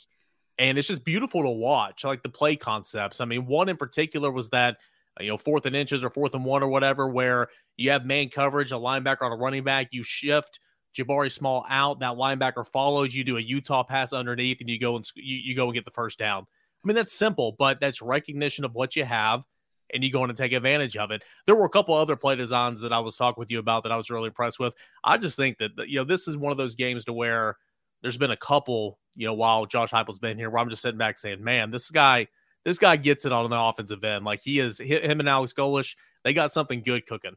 And 0.58 0.78
it's 0.78 0.88
just 0.88 1.04
beautiful 1.04 1.42
to 1.42 1.50
watch, 1.50 2.04
like 2.04 2.22
the 2.22 2.28
play 2.28 2.56
concepts. 2.56 3.20
I 3.20 3.26
mean, 3.26 3.46
one 3.46 3.68
in 3.68 3.76
particular 3.76 4.30
was 4.30 4.48
that, 4.50 4.78
you 5.20 5.28
know, 5.28 5.36
fourth 5.36 5.66
and 5.66 5.76
inches 5.76 6.02
or 6.02 6.10
fourth 6.10 6.34
and 6.34 6.44
one 6.44 6.62
or 6.62 6.68
whatever, 6.68 7.08
where 7.08 7.48
you 7.76 7.90
have 7.90 8.06
man 8.06 8.28
coverage, 8.28 8.72
a 8.72 8.76
linebacker 8.76 9.22
on 9.22 9.32
a 9.32 9.36
running 9.36 9.64
back, 9.64 9.88
you 9.90 10.02
shift 10.02 10.60
Jabari 10.97 11.30
Small 11.30 11.66
out, 11.68 12.01
that 12.01 12.16
linebacker 12.16 12.66
follows 12.66 13.14
you, 13.14 13.24
do 13.24 13.36
a 13.36 13.40
Utah 13.40 13.82
pass 13.82 14.12
underneath, 14.12 14.61
and 14.61 14.70
you 14.70 14.78
go 14.78 14.97
and 14.97 15.05
you, 15.14 15.36
you 15.36 15.55
go 15.55 15.66
and 15.66 15.74
get 15.74 15.84
the 15.84 15.90
first 15.90 16.18
down. 16.18 16.42
I 16.42 16.86
mean, 16.86 16.94
that's 16.94 17.12
simple, 17.12 17.55
but 17.59 17.80
that's 17.80 18.01
recognition 18.01 18.64
of 18.64 18.74
what 18.74 18.97
you 18.97 19.05
have, 19.05 19.44
and 19.92 20.03
you 20.03 20.11
go 20.11 20.24
in 20.24 20.30
and 20.30 20.36
take 20.36 20.53
advantage 20.53 20.97
of 20.97 21.11
it. 21.11 21.24
There 21.47 21.57
were 21.57 21.64
a 21.64 21.70
couple 21.70 21.94
other 21.94 22.16
play 22.16 22.36
designs 22.36 22.80
that 22.80 22.92
I 22.92 23.01
was 23.01 23.16
talking 23.16 23.40
with 23.40 23.51
you 23.51 23.59
about 23.59 23.82
that 23.82 23.92
I 23.92 23.97
was 23.97 24.11
really 24.11 24.28
impressed 24.28 24.59
with. 24.59 24.74
I 25.05 25.18
just 25.18 25.36
think 25.36 25.59
that 25.59 25.72
you 25.88 25.99
know 25.99 26.05
this 26.05 26.28
is 26.28 26.36
one 26.36 26.53
of 26.53 26.59
those 26.59 26.74
games 26.74 27.05
to 27.07 27.12
where 27.12 27.57
there's 28.03 28.16
been 28.16 28.30
a 28.30 28.36
couple, 28.36 28.99
you 29.16 29.26
know, 29.26 29.34
while 29.34 29.66
Josh 29.66 29.90
Heupel's 29.90 30.18
been 30.18 30.38
here, 30.38 30.51
where 30.51 30.61
I'm 30.61 30.70
just 30.70 30.82
sitting 30.82 30.99
back 30.99 31.18
saying, 31.18 31.42
man, 31.42 31.70
this 31.70 31.90
guy, 31.90 32.28
this 32.64 32.78
guy 32.78 32.97
gets 32.97 33.24
it 33.24 33.32
on 33.32 33.49
the 33.51 33.61
offensive 33.61 34.05
end. 34.05 34.24
Like 34.24 34.40
he 34.42 34.59
is, 34.61 34.78
him 34.78 35.20
and 35.20 35.28
Alex 35.28 35.53
Golesh, 35.53 35.97
they 36.24 36.32
got 36.32 36.53
something 36.53 36.82
good 36.82 37.07
cooking. 37.07 37.36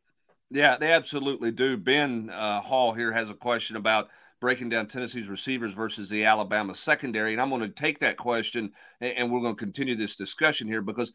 Yeah, 0.52 0.78
they 0.78 0.92
absolutely 0.92 1.52
do. 1.52 1.78
Ben 1.78 2.30
uh, 2.30 2.62
Hall 2.62 2.94
here 2.94 3.14
has 3.14 3.30
a 3.30 3.36
question 3.36 3.76
about 3.76 4.10
breaking 4.42 4.70
down 4.70 4.88
Tennessee's 4.88 5.28
receivers 5.28 5.74
versus 5.74 6.10
the 6.10 6.26
Alabama 6.26 6.74
secondary. 6.74 7.34
And 7.34 7.42
I'm 7.42 7.50
going 7.50 7.62
to 7.62 7.70
take 7.70 8.00
that 8.00 8.18
question 8.18 8.72
and 9.00 9.32
we're 9.32 9.42
going 9.42 9.56
to 9.56 9.60
continue 9.60 9.96
this 9.96 10.16
discussion 10.16 10.68
here 10.68 10.82
because 10.82 11.12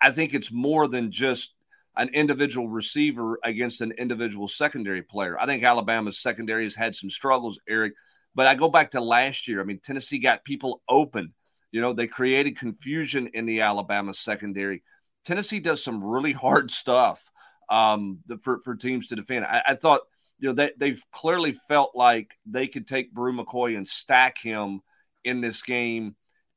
I 0.00 0.10
think 0.10 0.32
it's 0.32 0.52
more 0.52 0.88
than 0.88 1.10
just 1.10 1.54
an 1.96 2.08
individual 2.14 2.68
receiver 2.68 3.38
against 3.42 3.80
an 3.80 3.92
individual 3.92 4.46
secondary 4.48 5.02
player. 5.02 5.38
I 5.38 5.46
think 5.46 5.64
Alabama's 5.64 6.18
secondary 6.18 6.64
has 6.64 6.76
had 6.76 6.94
some 6.94 7.10
struggles, 7.10 7.58
Eric. 7.68 7.94
But 8.34 8.46
I 8.46 8.54
go 8.54 8.68
back 8.68 8.92
to 8.92 9.00
last 9.00 9.48
year. 9.48 9.60
I 9.60 9.64
mean, 9.64 9.80
Tennessee 9.82 10.20
got 10.20 10.44
people 10.44 10.80
open. 10.88 11.34
You 11.72 11.80
know, 11.80 11.92
they 11.92 12.06
created 12.06 12.56
confusion 12.56 13.28
in 13.34 13.46
the 13.46 13.62
Alabama 13.62 14.14
secondary. 14.14 14.82
Tennessee 15.24 15.60
does 15.60 15.82
some 15.82 16.04
really 16.04 16.32
hard 16.32 16.70
stuff 16.70 17.28
um, 17.70 18.20
the, 18.26 18.38
for, 18.38 18.60
for 18.60 18.74
teams 18.74 19.08
to 19.08 19.16
defend. 19.16 19.44
I, 19.44 19.62
I 19.68 19.74
thought, 19.74 20.00
you 20.38 20.48
know, 20.48 20.54
they, 20.54 20.70
they've 20.76 21.02
clearly 21.12 21.52
felt 21.52 21.92
like 21.94 22.36
they 22.46 22.68
could 22.68 22.86
take 22.86 23.12
Bru 23.12 23.32
McCoy 23.32 23.76
and 23.76 23.86
stack 23.86 24.38
him 24.38 24.80
in 25.24 25.40
this 25.40 25.62
game 25.62 26.14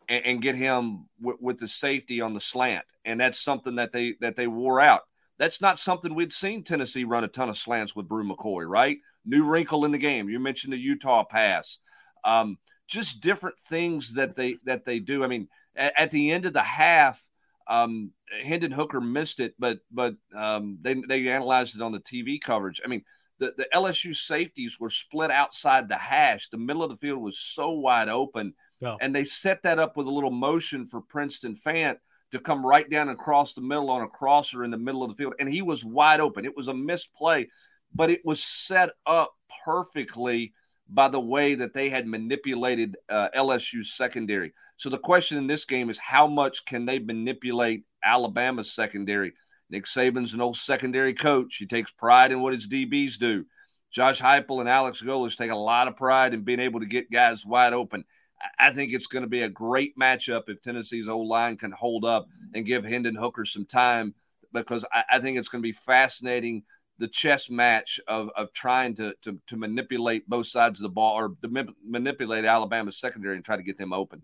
and, 0.07 0.25
and 0.25 0.41
get 0.41 0.55
him 0.55 1.07
w- 1.19 1.37
with 1.41 1.57
the 1.57 1.67
safety 1.67 2.21
on 2.21 2.33
the 2.33 2.39
slant. 2.39 2.85
And 3.05 3.19
that's 3.19 3.39
something 3.39 3.75
that 3.75 3.91
they 3.91 4.15
that 4.21 4.35
they 4.35 4.47
wore 4.47 4.79
out. 4.79 5.01
That's 5.39 5.61
not 5.61 5.79
something 5.79 6.13
we'd 6.13 6.31
seen 6.33 6.63
Tennessee 6.63 7.03
run 7.03 7.23
a 7.23 7.27
ton 7.27 7.49
of 7.49 7.57
slants 7.57 7.95
with 7.95 8.07
Bru 8.07 8.23
McCoy, 8.23 8.67
right? 8.67 8.97
New 9.25 9.43
wrinkle 9.43 9.85
in 9.85 9.91
the 9.91 9.97
game. 9.97 10.29
You 10.29 10.39
mentioned 10.39 10.73
the 10.73 10.77
Utah 10.77 11.23
pass. 11.23 11.79
Um, 12.23 12.59
just 12.87 13.21
different 13.21 13.57
things 13.57 14.13
that 14.13 14.35
they 14.35 14.57
that 14.65 14.85
they 14.85 14.99
do. 14.99 15.23
I 15.23 15.27
mean, 15.27 15.47
at, 15.75 15.93
at 15.97 16.11
the 16.11 16.31
end 16.31 16.45
of 16.45 16.53
the 16.53 16.61
half, 16.61 17.25
um, 17.71 18.11
Hendon 18.43 18.71
Hooker 18.71 18.99
missed 18.99 19.39
it, 19.39 19.55
but 19.57 19.79
but 19.91 20.15
um, 20.35 20.77
they 20.81 20.95
they 21.07 21.29
analyzed 21.29 21.75
it 21.75 21.81
on 21.81 21.93
the 21.93 21.99
TV 21.99 22.39
coverage. 22.39 22.81
I 22.83 22.87
mean, 22.89 23.03
the 23.39 23.53
the 23.55 23.67
LSU 23.73 24.13
safeties 24.13 24.77
were 24.77 24.89
split 24.89 25.31
outside 25.31 25.87
the 25.87 25.97
hash. 25.97 26.49
The 26.49 26.57
middle 26.57 26.83
of 26.83 26.89
the 26.89 26.97
field 26.97 27.23
was 27.23 27.39
so 27.39 27.71
wide 27.71 28.09
open, 28.09 28.53
yeah. 28.81 28.97
and 28.99 29.15
they 29.15 29.23
set 29.23 29.63
that 29.63 29.79
up 29.79 29.95
with 29.95 30.07
a 30.07 30.11
little 30.11 30.31
motion 30.31 30.85
for 30.85 30.99
Princeton 30.99 31.55
Fant 31.55 31.95
to 32.33 32.39
come 32.39 32.65
right 32.65 32.89
down 32.89 33.07
and 33.07 33.17
cross 33.17 33.53
the 33.53 33.61
middle 33.61 33.89
on 33.89 34.01
a 34.01 34.07
crosser 34.07 34.65
in 34.65 34.71
the 34.71 34.77
middle 34.77 35.01
of 35.01 35.09
the 35.09 35.15
field, 35.15 35.33
and 35.39 35.47
he 35.47 35.61
was 35.61 35.85
wide 35.85 36.19
open. 36.19 36.43
It 36.43 36.57
was 36.57 36.67
a 36.67 36.73
missed 36.73 37.13
play, 37.13 37.47
but 37.95 38.09
it 38.09 38.21
was 38.25 38.43
set 38.43 38.89
up 39.05 39.31
perfectly 39.63 40.53
by 40.91 41.07
the 41.07 41.19
way 41.19 41.55
that 41.55 41.73
they 41.73 41.89
had 41.89 42.05
manipulated 42.05 42.97
uh, 43.09 43.29
LSU's 43.35 43.93
secondary. 43.93 44.53
So 44.75 44.89
the 44.89 44.97
question 44.97 45.37
in 45.37 45.47
this 45.47 45.65
game 45.65 45.89
is 45.89 45.97
how 45.97 46.27
much 46.27 46.65
can 46.65 46.85
they 46.85 46.99
manipulate 46.99 47.83
Alabama's 48.03 48.73
secondary? 48.73 49.33
Nick 49.69 49.85
Saban's 49.85 50.33
an 50.33 50.41
old 50.41 50.57
secondary 50.57 51.13
coach. 51.13 51.55
He 51.55 51.65
takes 51.65 51.91
pride 51.91 52.31
in 52.31 52.41
what 52.41 52.53
his 52.53 52.67
DBs 52.67 53.17
do. 53.17 53.45
Josh 53.91 54.21
Heupel 54.21 54.59
and 54.59 54.69
Alex 54.69 55.01
Golesh 55.01 55.37
take 55.37 55.51
a 55.51 55.55
lot 55.55 55.87
of 55.87 55.95
pride 55.95 56.33
in 56.33 56.43
being 56.43 56.59
able 56.59 56.81
to 56.81 56.85
get 56.85 57.11
guys 57.11 57.45
wide 57.45 57.73
open. 57.73 58.03
I 58.59 58.73
think 58.73 58.91
it's 58.91 59.07
going 59.07 59.23
to 59.23 59.29
be 59.29 59.43
a 59.43 59.49
great 59.49 59.97
matchup 59.97 60.43
if 60.47 60.61
Tennessee's 60.61 61.07
old 61.07 61.27
line 61.27 61.57
can 61.57 61.71
hold 61.71 62.03
up 62.03 62.27
and 62.53 62.65
give 62.65 62.83
Hendon 62.83 63.15
Hooker 63.15 63.45
some 63.45 63.65
time 63.65 64.13
because 64.51 64.83
I 64.93 65.19
think 65.19 65.37
it's 65.37 65.47
going 65.47 65.61
to 65.61 65.67
be 65.67 65.73
fascinating 65.73 66.63
the 67.01 67.07
chess 67.07 67.49
match 67.49 67.99
of, 68.07 68.29
of 68.37 68.53
trying 68.53 68.95
to, 68.95 69.13
to, 69.23 69.37
to 69.47 69.57
manipulate 69.57 70.29
both 70.29 70.47
sides 70.47 70.79
of 70.79 70.83
the 70.83 70.89
ball 70.89 71.15
or 71.15 71.35
to 71.41 71.73
manipulate 71.83 72.45
Alabama's 72.45 72.97
secondary 72.97 73.35
and 73.35 73.43
try 73.43 73.57
to 73.57 73.63
get 73.63 73.77
them 73.77 73.91
open. 73.91 74.21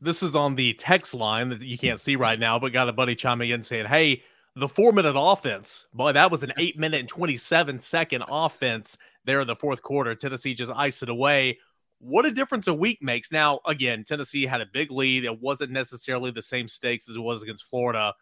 This 0.00 0.22
is 0.22 0.36
on 0.36 0.54
the 0.54 0.74
text 0.74 1.14
line 1.14 1.48
that 1.48 1.62
you 1.62 1.78
can't 1.78 1.98
see 1.98 2.16
right 2.16 2.38
now, 2.38 2.58
but 2.58 2.74
got 2.74 2.88
a 2.88 2.92
buddy 2.92 3.14
chiming 3.14 3.48
in 3.48 3.62
saying, 3.62 3.86
Hey, 3.86 4.22
the 4.54 4.68
four 4.68 4.92
minute 4.92 5.14
offense, 5.16 5.86
boy, 5.94 6.12
that 6.12 6.30
was 6.30 6.42
an 6.42 6.52
eight 6.58 6.78
minute 6.78 7.00
and 7.00 7.08
27 7.08 7.78
second 7.78 8.22
offense 8.28 8.98
there 9.24 9.40
in 9.40 9.46
the 9.46 9.56
fourth 9.56 9.82
quarter. 9.82 10.14
Tennessee 10.14 10.54
just 10.54 10.70
iced 10.72 11.02
it 11.02 11.08
away. 11.08 11.58
What 11.98 12.26
a 12.26 12.30
difference 12.30 12.66
a 12.66 12.74
week 12.74 13.02
makes. 13.02 13.32
Now, 13.32 13.60
again, 13.66 14.04
Tennessee 14.04 14.44
had 14.44 14.60
a 14.60 14.66
big 14.66 14.90
lead. 14.90 15.24
It 15.24 15.40
wasn't 15.40 15.72
necessarily 15.72 16.30
the 16.30 16.42
same 16.42 16.68
stakes 16.68 17.08
as 17.08 17.16
it 17.16 17.20
was 17.20 17.42
against 17.42 17.64
Florida, 17.64 18.14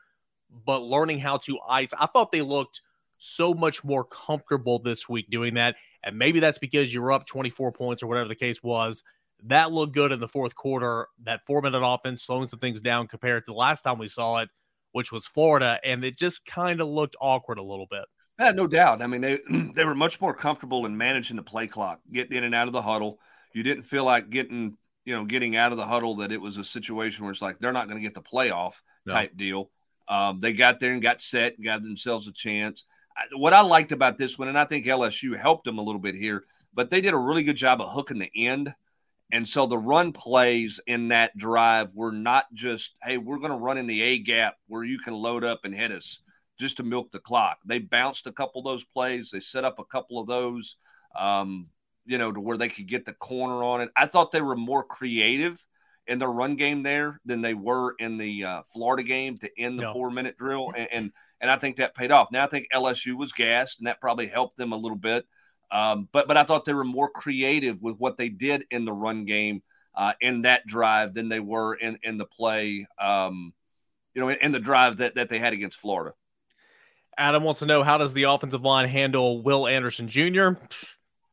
but 0.64 0.82
learning 0.82 1.18
how 1.18 1.38
to 1.38 1.58
ice, 1.68 1.92
I 1.98 2.06
thought 2.06 2.30
they 2.30 2.42
looked 2.42 2.82
so 3.22 3.54
much 3.54 3.84
more 3.84 4.04
comfortable 4.04 4.80
this 4.80 5.08
week 5.08 5.30
doing 5.30 5.54
that. 5.54 5.76
And 6.02 6.18
maybe 6.18 6.40
that's 6.40 6.58
because 6.58 6.92
you're 6.92 7.12
up 7.12 7.24
24 7.26 7.72
points 7.72 8.02
or 8.02 8.08
whatever 8.08 8.28
the 8.28 8.34
case 8.34 8.62
was. 8.62 9.04
That 9.44 9.72
looked 9.72 9.94
good 9.94 10.12
in 10.12 10.20
the 10.20 10.28
fourth 10.28 10.54
quarter. 10.54 11.06
That 11.22 11.44
four 11.44 11.62
minute 11.62 11.84
offense 11.84 12.24
slowing 12.24 12.48
some 12.48 12.58
things 12.58 12.80
down 12.80 13.06
compared 13.06 13.44
to 13.44 13.52
the 13.52 13.56
last 13.56 13.82
time 13.82 13.98
we 13.98 14.08
saw 14.08 14.38
it, 14.38 14.50
which 14.90 15.12
was 15.12 15.26
Florida. 15.26 15.78
And 15.84 16.04
it 16.04 16.18
just 16.18 16.44
kind 16.44 16.80
of 16.80 16.88
looked 16.88 17.16
awkward 17.20 17.58
a 17.58 17.62
little 17.62 17.86
bit. 17.88 18.04
Yeah, 18.40 18.50
no 18.50 18.66
doubt. 18.66 19.02
I 19.02 19.06
mean, 19.06 19.20
they 19.20 19.38
they 19.74 19.84
were 19.84 19.94
much 19.94 20.20
more 20.20 20.34
comfortable 20.34 20.84
in 20.84 20.96
managing 20.96 21.36
the 21.36 21.42
play 21.42 21.68
clock, 21.68 22.00
getting 22.12 22.36
in 22.36 22.44
and 22.44 22.54
out 22.54 22.66
of 22.66 22.72
the 22.72 22.82
huddle. 22.82 23.18
You 23.54 23.62
didn't 23.62 23.84
feel 23.84 24.04
like 24.04 24.30
getting, 24.30 24.76
you 25.04 25.14
know, 25.14 25.24
getting 25.24 25.56
out 25.56 25.70
of 25.70 25.78
the 25.78 25.86
huddle 25.86 26.16
that 26.16 26.32
it 26.32 26.40
was 26.40 26.56
a 26.56 26.64
situation 26.64 27.24
where 27.24 27.32
it's 27.32 27.42
like 27.42 27.58
they're 27.60 27.72
not 27.72 27.86
going 27.86 27.98
to 27.98 28.02
get 28.02 28.14
the 28.14 28.22
playoff 28.22 28.74
no. 29.06 29.14
type 29.14 29.36
deal. 29.36 29.70
Um, 30.08 30.40
they 30.40 30.52
got 30.52 30.80
there 30.80 30.92
and 30.92 31.02
got 31.02 31.22
set 31.22 31.56
and 31.56 31.64
got 31.64 31.82
themselves 31.82 32.26
a 32.26 32.32
chance 32.32 32.84
what 33.34 33.52
I 33.52 33.60
liked 33.60 33.92
about 33.92 34.18
this 34.18 34.38
one, 34.38 34.48
and 34.48 34.58
I 34.58 34.64
think 34.64 34.86
LSU 34.86 35.38
helped 35.38 35.64
them 35.64 35.78
a 35.78 35.82
little 35.82 36.00
bit 36.00 36.14
here, 36.14 36.44
but 36.74 36.90
they 36.90 37.00
did 37.00 37.14
a 37.14 37.18
really 37.18 37.42
good 37.42 37.56
job 37.56 37.80
of 37.80 37.92
hooking 37.92 38.18
the 38.18 38.30
end. 38.34 38.74
And 39.30 39.48
so 39.48 39.66
the 39.66 39.78
run 39.78 40.12
plays 40.12 40.78
in 40.86 41.08
that 41.08 41.36
drive 41.36 41.94
were 41.94 42.12
not 42.12 42.44
just, 42.52 42.94
hey, 43.02 43.16
we're 43.16 43.38
going 43.38 43.50
to 43.50 43.56
run 43.56 43.78
in 43.78 43.86
the 43.86 44.02
A 44.02 44.18
gap 44.18 44.56
where 44.66 44.84
you 44.84 44.98
can 44.98 45.14
load 45.14 45.42
up 45.42 45.60
and 45.64 45.74
hit 45.74 45.90
us 45.90 46.20
just 46.58 46.76
to 46.76 46.82
milk 46.82 47.10
the 47.12 47.18
clock. 47.18 47.58
They 47.64 47.78
bounced 47.78 48.26
a 48.26 48.32
couple 48.32 48.60
of 48.60 48.66
those 48.66 48.84
plays. 48.84 49.30
They 49.30 49.40
set 49.40 49.64
up 49.64 49.78
a 49.78 49.84
couple 49.84 50.20
of 50.20 50.26
those, 50.26 50.76
um, 51.18 51.68
you 52.04 52.18
know, 52.18 52.30
to 52.30 52.40
where 52.40 52.58
they 52.58 52.68
could 52.68 52.86
get 52.86 53.06
the 53.06 53.14
corner 53.14 53.64
on 53.64 53.80
it. 53.80 53.90
I 53.96 54.06
thought 54.06 54.32
they 54.32 54.42
were 54.42 54.56
more 54.56 54.84
creative 54.84 55.64
in 56.06 56.18
the 56.18 56.28
run 56.28 56.56
game 56.56 56.82
there 56.82 57.20
than 57.24 57.40
they 57.40 57.54
were 57.54 57.94
in 57.98 58.18
the 58.18 58.44
uh, 58.44 58.62
Florida 58.72 59.02
game 59.02 59.38
to 59.38 59.50
end 59.58 59.78
the 59.78 59.84
no. 59.84 59.92
four 59.92 60.10
minute 60.10 60.36
drill. 60.36 60.72
And, 60.76 60.88
and 60.92 61.12
and 61.42 61.50
I 61.50 61.56
think 61.56 61.76
that 61.76 61.94
paid 61.94 62.12
off. 62.12 62.30
Now 62.30 62.44
I 62.44 62.46
think 62.46 62.68
LSU 62.72 63.18
was 63.18 63.32
gassed, 63.32 63.78
and 63.78 63.88
that 63.88 64.00
probably 64.00 64.28
helped 64.28 64.56
them 64.56 64.72
a 64.72 64.76
little 64.76 64.96
bit. 64.96 65.26
Um, 65.70 66.08
but 66.12 66.28
but 66.28 66.36
I 66.36 66.44
thought 66.44 66.64
they 66.64 66.72
were 66.72 66.84
more 66.84 67.10
creative 67.10 67.82
with 67.82 67.96
what 67.98 68.16
they 68.16 68.28
did 68.28 68.64
in 68.70 68.84
the 68.84 68.92
run 68.92 69.24
game 69.24 69.62
uh, 69.94 70.12
in 70.20 70.42
that 70.42 70.64
drive 70.66 71.12
than 71.12 71.28
they 71.28 71.40
were 71.40 71.74
in 71.74 71.98
in 72.02 72.16
the 72.16 72.24
play, 72.24 72.86
um, 72.98 73.52
you 74.14 74.22
know, 74.22 74.28
in, 74.28 74.38
in 74.40 74.52
the 74.52 74.60
drive 74.60 74.98
that 74.98 75.16
that 75.16 75.28
they 75.28 75.40
had 75.40 75.52
against 75.52 75.80
Florida. 75.80 76.14
Adam 77.18 77.42
wants 77.42 77.60
to 77.60 77.66
know 77.66 77.82
how 77.82 77.98
does 77.98 78.14
the 78.14 78.22
offensive 78.22 78.62
line 78.62 78.88
handle 78.88 79.42
Will 79.42 79.66
Anderson 79.66 80.08
Jr. 80.08 80.52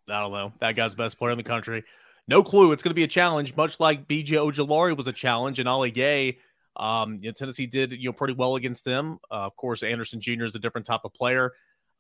I 0.10 0.22
don't 0.22 0.32
know. 0.32 0.52
That 0.60 0.76
guy's 0.76 0.96
best 0.96 1.18
player 1.20 1.32
in 1.32 1.38
the 1.38 1.44
country. 1.44 1.84
No 2.28 2.44
clue. 2.44 2.72
It's 2.72 2.84
going 2.84 2.92
to 2.92 2.96
be 2.96 3.04
a 3.04 3.08
challenge, 3.08 3.56
much 3.56 3.80
like 3.80 4.08
BJ 4.08 4.32
Ojulari 4.32 4.96
was 4.98 5.08
a 5.08 5.14
challenge, 5.14 5.60
and 5.60 5.70
Ali 5.70 5.92
Gaye 5.92 6.38
um, 6.80 7.18
you 7.20 7.28
know, 7.28 7.34
Tennessee 7.34 7.68
did 7.68 7.92
you 7.92 8.10
know 8.10 8.14
pretty 8.14 8.34
well 8.34 8.56
against 8.56 8.86
them. 8.86 9.20
Uh, 9.30 9.46
of 9.46 9.56
course, 9.58 9.84
Anderson 9.84 10.20
Jr. 10.20 10.46
is 10.46 10.56
a 10.56 10.60
different 10.60 10.88
type 10.88 11.02
of 11.04 11.14
player. 11.14 11.52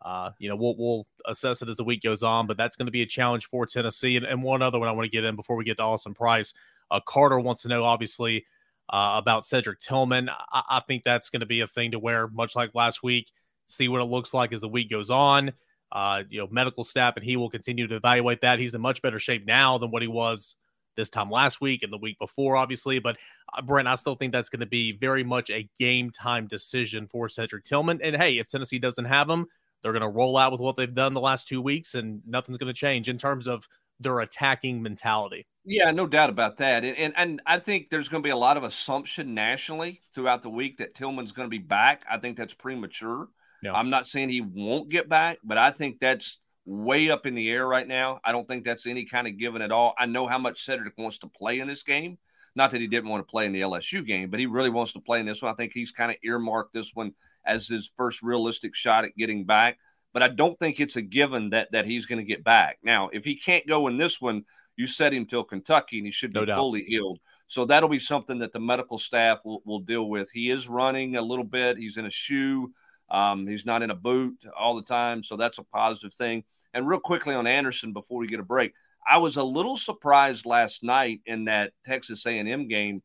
Uh, 0.02 0.32
you 0.40 0.48
know, 0.48 0.56
we'll 0.56 0.76
we'll 0.78 1.06
assess 1.26 1.62
it 1.62 1.68
as 1.68 1.76
the 1.76 1.84
week 1.84 2.02
goes 2.02 2.24
on, 2.24 2.48
but 2.48 2.56
that's 2.56 2.78
going 2.78 2.86
to 2.86 2.92
be 2.92 3.02
a 3.02 3.06
challenge 3.06 3.46
for 3.46 3.66
Tennessee. 3.66 4.16
And, 4.16 4.26
and, 4.26 4.42
one 4.42 4.62
other 4.62 4.80
one 4.80 4.88
I 4.88 4.94
want 4.94 5.06
to 5.06 5.12
get 5.12 5.26
in 5.26 5.36
before 5.36 5.58
we 5.58 5.66
get 5.66 5.78
to 5.78 5.84
Austin 5.84 6.14
Price. 6.14 6.54
Uh, 6.90 7.02
Carter 7.06 7.38
wants 7.38 7.64
to 7.64 7.68
know, 7.68 7.84
obviously, 7.84 8.46
uh, 8.90 9.16
about 9.18 9.46
Cedric 9.46 9.80
Tillman. 9.80 10.30
I, 10.30 10.64
I 10.70 10.80
think 10.88 11.04
that's 11.04 11.30
going 11.30 11.42
to 11.42 11.46
be 11.46 11.60
a 11.60 11.68
thing 11.68 11.92
to 11.92 12.00
wear, 12.00 12.30
much 12.30 12.56
like 12.56 12.74
last 12.74 13.04
week. 13.04 13.30
See 13.68 13.90
what 13.90 14.02
it 14.02 14.06
looks 14.06 14.34
like 14.34 14.54
as 14.54 14.62
the 14.62 14.70
week 14.70 14.90
goes 14.90 15.12
on. 15.12 15.52
Uh, 15.92 16.24
you 16.30 16.40
know, 16.40 16.48
medical 16.50 16.86
staff 16.86 17.18
and 17.18 17.26
he 17.26 17.36
will 17.36 17.50
continue 17.50 17.86
to 17.88 17.96
evaluate 17.96 18.42
that. 18.42 18.60
He's 18.60 18.74
in 18.74 18.82
much 18.82 19.02
better 19.02 19.20
shape 19.20 19.46
now 19.46 19.78
than 19.78 19.92
what 19.92 20.02
he 20.02 20.08
was 20.08 20.56
this 21.00 21.10
time 21.10 21.30
last 21.30 21.62
week 21.62 21.82
and 21.82 21.92
the 21.92 21.98
week 21.98 22.20
before, 22.20 22.58
obviously. 22.58 23.00
But 23.00 23.18
uh, 23.58 23.62
Brent, 23.62 23.88
I 23.88 23.96
still 23.96 24.16
think 24.16 24.34
that's 24.34 24.50
going 24.50 24.60
to 24.60 24.66
be 24.68 24.92
very 24.92 25.24
much 25.24 25.50
a 25.50 25.68
game 25.80 26.12
time 26.12 26.46
decision 26.46 27.08
for 27.08 27.30
Cedric 27.30 27.64
Tillman. 27.64 28.00
And 28.04 28.16
hey, 28.16 28.38
if 28.38 28.48
Tennessee 28.48 28.80
doesn't 28.80 29.06
have 29.06 29.30
him, 29.30 29.48
they're 29.82 29.94
going 29.94 30.02
to 30.02 30.10
roll 30.10 30.38
out 30.38 30.52
with 30.52 30.62
what 30.62 30.76
they've 30.76 30.94
done 30.94 31.14
the 31.14 31.22
last 31.22 31.48
two 31.48 31.62
weeks, 31.62 31.96
and 31.96 32.22
nothing's 32.28 32.58
going 32.58 32.68
to 32.68 32.78
change 32.78 33.08
in 33.08 33.18
terms 33.18 33.48
of 33.48 33.68
their 34.00 34.20
attacking 34.20 34.82
mentality. 34.82 35.46
Yeah, 35.66 35.92
no 35.92 36.08
doubt 36.08 36.30
about 36.30 36.58
that. 36.58 36.84
And, 36.84 36.98
and, 36.98 37.14
and 37.18 37.42
I 37.46 37.60
think 37.60 37.90
there's 37.90 38.10
going 38.10 38.24
to 38.24 38.28
be 38.28 38.32
a 38.32 38.38
lot 38.38 38.58
of 38.58 38.64
assumption 38.64 39.34
nationally 39.34 40.02
throughout 40.14 40.42
the 40.42 40.50
week 40.50 40.78
that 40.78 40.96
Tillman's 40.96 41.32
going 41.32 41.46
to 41.46 41.50
be 41.50 41.58
back. 41.58 42.06
I 42.10 42.18
think 42.18 42.38
that's 42.38 42.54
premature. 42.54 43.28
No. 43.62 43.74
I'm 43.74 43.90
not 43.90 44.08
saying 44.08 44.30
he 44.30 44.42
won't 44.42 44.90
get 44.90 45.10
back, 45.10 45.40
but 45.44 45.58
I 45.58 45.72
think 45.72 46.00
that's 46.00 46.40
way 46.70 47.10
up 47.10 47.26
in 47.26 47.34
the 47.34 47.50
air 47.50 47.68
right 47.68 47.88
now. 47.88 48.20
I 48.24 48.32
don't 48.32 48.48
think 48.48 48.64
that's 48.64 48.86
any 48.86 49.04
kind 49.04 49.28
of 49.28 49.38
given 49.38 49.64
at 49.64 49.72
all. 49.72 49.96
I 49.98 50.06
know 50.06 50.28
how 50.28 50.38
much 50.38 50.64
Cedric 50.64 50.96
wants 51.00 51.18
to 51.20 51.28
play 51.28 51.60
in 51.60 51.68
this 51.68 51.82
game. 51.82 52.20
Not 52.56 52.70
that 52.72 52.82
he 52.82 52.86
didn't 52.86 53.10
want 53.10 53.26
to 53.26 53.32
play 53.32 53.46
in 53.46 53.54
the 53.54 53.62
LSU 53.62 54.06
game, 54.06 54.30
but 54.30 54.40
he 54.40 54.46
really 54.46 54.70
wants 54.70 54.94
to 54.94 55.00
play 55.00 55.20
in 55.20 55.26
this 55.26 55.42
one. 55.42 55.52
I 55.52 55.56
think 55.56 55.72
he's 55.74 55.92
kind 55.92 56.12
of 56.12 56.18
earmarked 56.24 56.74
this 56.74 56.92
one 56.94 57.14
as 57.44 57.68
his 57.68 57.92
first 57.98 58.22
realistic 58.22 58.76
shot 58.76 59.04
at 59.04 59.18
getting 59.18 59.46
back. 59.46 59.80
But 60.14 60.22
I 60.22 60.28
don't 60.28 60.60
think 60.60 60.80
it's 60.80 60.96
a 60.96 61.02
given 61.02 61.52
that 61.52 61.72
that 61.72 61.86
he's 61.86 62.06
going 62.06 62.20
to 62.20 62.24
get 62.24 62.44
back. 62.44 62.78
Now, 62.84 63.10
if 63.14 63.26
he 63.26 63.36
can't 63.36 63.68
go 63.68 63.88
in 63.88 63.98
this 63.98 64.22
one, 64.22 64.46
you 64.76 64.86
set 64.86 65.14
him 65.14 65.26
till 65.26 65.44
Kentucky 65.44 65.98
and 65.98 66.06
he 66.06 66.12
should 66.12 66.34
be 66.34 66.46
no 66.46 66.56
fully 66.56 66.84
healed. 66.84 67.20
So 67.48 67.66
that'll 67.66 67.90
be 67.90 68.00
something 68.00 68.40
that 68.40 68.54
the 68.54 68.60
medical 68.60 69.00
staff 69.00 69.40
will, 69.44 69.62
will 69.66 69.80
deal 69.80 70.08
with. 70.08 70.30
He 70.32 70.52
is 70.52 70.70
running 70.70 71.16
a 71.16 71.22
little 71.22 71.46
bit. 71.46 71.78
He's 71.78 71.98
in 71.98 72.06
a 72.06 72.12
shoe. 72.12 72.72
Um, 73.10 73.48
he's 73.48 73.66
not 73.66 73.82
in 73.82 73.90
a 73.90 73.96
boot 73.96 74.38
all 74.58 74.76
the 74.76 74.84
time. 74.84 75.24
So 75.24 75.36
that's 75.36 75.58
a 75.58 75.64
positive 75.64 76.14
thing. 76.14 76.44
And 76.74 76.88
real 76.88 77.00
quickly 77.00 77.34
on 77.36 77.48
Anderson 77.48 77.94
before 77.94 78.20
we 78.20 78.28
get 78.28 78.40
a 78.40 78.44
break, 78.44 78.74
I 79.08 79.18
was 79.18 79.38
a 79.38 79.44
little 79.44 79.78
surprised 79.78 80.46
last 80.46 80.84
night 80.84 81.22
in 81.26 81.46
that 81.46 81.74
Texas 81.86 82.26
A&M 82.26 82.68
game. 82.68 83.02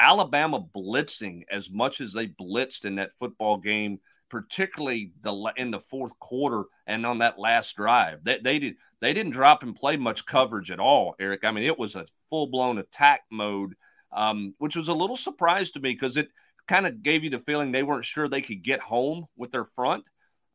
Alabama 0.00 0.60
blitzing 0.60 1.42
as 1.50 1.70
much 1.70 2.00
as 2.00 2.12
they 2.12 2.26
blitzed 2.26 2.84
in 2.84 2.96
that 2.96 3.12
football 3.18 3.56
game, 3.56 3.98
particularly 4.30 5.12
the 5.22 5.52
in 5.56 5.70
the 5.70 5.80
fourth 5.80 6.18
quarter 6.20 6.64
and 6.86 7.04
on 7.04 7.18
that 7.18 7.38
last 7.38 7.76
drive. 7.76 8.22
They, 8.22 8.38
they 8.38 8.58
did 8.58 8.76
they 9.00 9.12
didn't 9.12 9.32
drop 9.32 9.62
and 9.62 9.74
play 9.74 9.96
much 9.96 10.26
coverage 10.26 10.70
at 10.70 10.80
all, 10.80 11.14
Eric. 11.20 11.44
I 11.44 11.50
mean, 11.52 11.64
it 11.64 11.78
was 11.78 11.96
a 11.96 12.06
full 12.30 12.46
blown 12.46 12.78
attack 12.78 13.22
mode, 13.30 13.74
um, 14.12 14.54
which 14.58 14.76
was 14.76 14.88
a 14.88 14.94
little 14.94 15.16
surprise 15.16 15.70
to 15.72 15.80
me 15.80 15.92
because 15.92 16.16
it 16.16 16.28
kind 16.66 16.86
of 16.86 17.02
gave 17.02 17.24
you 17.24 17.30
the 17.30 17.38
feeling 17.40 17.72
they 17.72 17.82
weren't 17.82 18.04
sure 18.04 18.28
they 18.28 18.42
could 18.42 18.62
get 18.62 18.80
home 18.80 19.26
with 19.36 19.50
their 19.50 19.64
front 19.64 20.04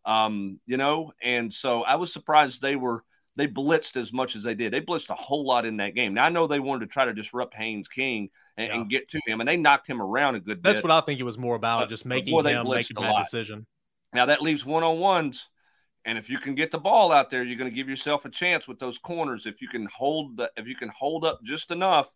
um, 0.06 0.60
you 0.66 0.78
know, 0.78 1.12
and 1.22 1.54
so 1.54 1.84
I 1.84 1.96
was 1.96 2.12
surprised 2.12 2.62
they 2.62 2.76
were 2.76 3.04
they 3.36 3.48
blitzed 3.48 3.96
as 3.96 4.14
much 4.14 4.36
as 4.36 4.44
they 4.44 4.54
did. 4.54 4.72
They 4.72 4.82
blitzed 4.82 5.10
a 5.10 5.16
whole 5.16 5.46
lot 5.46 5.66
in 5.66 5.78
that 5.78 5.96
game. 5.96 6.14
Now 6.14 6.26
I 6.26 6.30
know 6.30 6.48
they 6.48 6.60
wanted 6.60 6.86
to 6.86 6.92
try 6.92 7.06
to 7.06 7.14
disrupt 7.14 7.56
Haynes 7.56 7.88
King 7.88 8.30
and, 8.58 8.68
yeah. 8.68 8.76
and 8.76 8.90
get 8.90 9.10
to 9.10 9.22
him, 9.26 9.40
and 9.40 9.48
they 9.48 9.58
knocked 9.58 9.88
him 9.88 10.02
around 10.02 10.36
a 10.36 10.40
good 10.40 10.62
bit. 10.62 10.64
That's 10.64 10.78
bit. 10.80 10.84
what 10.84 10.92
I 10.92 11.06
think 11.06 11.20
it 11.20 11.24
was 11.24 11.38
more 11.38 11.56
about, 11.56 11.90
just 11.90 12.06
making 12.06 12.34
him 12.34 12.68
make 12.68 12.90
a 12.90 12.94
bad 12.94 13.24
decision. 13.24 13.66
Now 14.14 14.28
that 14.28 14.42
leaves 14.42 14.66
one 14.66 14.84
on 14.84 15.00
ones. 15.00 15.50
And 16.06 16.18
if 16.18 16.30
you 16.30 16.38
can 16.38 16.54
get 16.54 16.70
the 16.70 16.78
ball 16.78 17.12
out 17.12 17.30
there, 17.30 17.44
you're 17.44 17.58
going 17.58 17.70
to 17.70 17.76
give 17.76 17.88
yourself 17.88 18.26
a 18.26 18.30
chance 18.30 18.68
with 18.68 18.78
those 18.78 18.98
corners. 18.98 19.46
If 19.46 19.62
you 19.62 19.70
can 19.70 19.86
hold 19.86 20.36
the, 20.36 20.52
if 20.58 20.68
you 20.68 20.76
can 20.76 20.90
hold 20.90 21.24
up 21.24 21.40
just 21.46 21.72
enough 21.72 22.14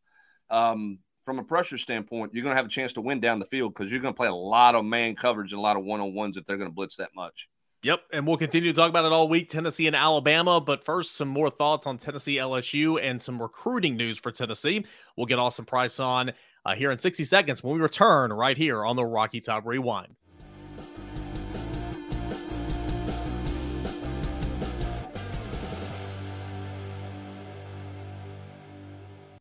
um, 0.49 0.99
from 1.23 1.39
a 1.39 1.43
pressure 1.43 1.77
standpoint, 1.77 2.33
you're 2.33 2.43
going 2.43 2.53
to 2.53 2.57
have 2.57 2.65
a 2.65 2.69
chance 2.69 2.93
to 2.93 3.01
win 3.01 3.21
down 3.21 3.39
the 3.39 3.45
field 3.45 3.73
because 3.73 3.89
you're 3.89 4.01
going 4.01 4.13
to 4.13 4.17
play 4.17 4.27
a 4.27 4.35
lot 4.35 4.75
of 4.75 4.83
man 4.83 5.15
coverage 5.15 5.53
and 5.53 5.59
a 5.59 5.61
lot 5.61 5.77
of 5.77 5.85
one 5.85 6.01
on 6.01 6.13
ones 6.13 6.35
if 6.35 6.45
they're 6.45 6.57
going 6.57 6.69
to 6.69 6.75
blitz 6.75 6.97
that 6.97 7.11
much. 7.15 7.47
Yep, 7.83 8.01
and 8.11 8.25
we'll 8.25 8.37
continue 8.37 8.71
to 8.73 8.75
talk 8.75 8.89
about 8.89 9.05
it 9.05 9.11
all 9.11 9.29
week, 9.29 9.49
Tennessee 9.49 9.85
and 9.85 9.95
Alabama. 9.95 10.59
But 10.59 10.83
first, 10.83 11.15
some 11.15 11.27
more 11.27 11.51
thoughts 11.51 11.85
on 11.85 11.99
Tennessee 11.99 12.37
LSU 12.37 12.99
and 12.99 13.21
some 13.21 13.39
recruiting 13.39 13.95
news 13.95 14.17
for 14.17 14.31
Tennessee. 14.31 14.83
We'll 15.15 15.27
get 15.27 15.37
Austin 15.37 15.65
Price 15.65 15.99
on 15.99 16.33
uh, 16.65 16.73
here 16.73 16.89
in 16.89 16.97
60 16.97 17.23
seconds 17.23 17.63
when 17.63 17.75
we 17.75 17.79
return 17.79 18.33
right 18.33 18.57
here 18.57 18.83
on 18.83 18.95
the 18.95 19.05
Rocky 19.05 19.39
Top 19.41 19.67
Rewind. 19.67 20.15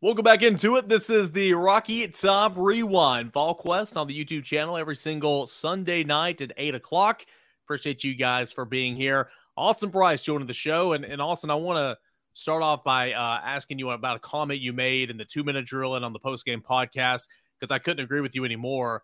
Welcome 0.03 0.25
back 0.25 0.43
into 0.43 0.77
it. 0.77 0.91
This 0.91 1.09
is 1.09 1.33
the 1.33 1.55
Rocky 1.55 2.07
Top 2.09 2.53
Rewind 2.55 3.33
VolQuest 3.33 3.97
on 3.97 4.07
the 4.07 4.25
YouTube 4.25 4.45
channel 4.45 4.77
every 4.77 4.95
single 4.95 5.47
Sunday 5.47 6.05
night 6.05 6.43
at 6.43 6.53
8 6.59 6.75
o'clock. 6.75 7.25
Appreciate 7.67 8.05
you 8.05 8.15
guys 8.15 8.53
for 8.53 8.65
being 8.65 8.95
here. 8.95 9.29
Austin 9.57 9.91
Price 9.91 10.23
joining 10.23 10.47
the 10.47 10.55
show. 10.55 10.93
And, 10.93 11.05
and 11.05 11.21
Austin, 11.21 11.51
I 11.51 11.57
want 11.57 11.79
to 11.79 11.99
start 12.33 12.63
off 12.63 12.85
by 12.85 13.13
uh, 13.13 13.41
asking 13.43 13.81
you 13.81 13.91
about 13.91 14.17
a 14.17 14.21
comment 14.21 14.61
you 14.61 14.73
made 14.73 15.11
in 15.11 15.17
the 15.17 15.25
two 15.25 15.43
minute 15.43 15.67
drill 15.67 15.97
and 15.97 16.05
on 16.05 16.13
the 16.13 16.21
post 16.21 16.45
game 16.45 16.63
podcast 16.63 17.27
because 17.59 17.73
I 17.73 17.81
couldn't 17.81 18.05
agree 18.05 18.21
with 18.21 18.37
you 18.37 18.45
anymore. 18.45 19.03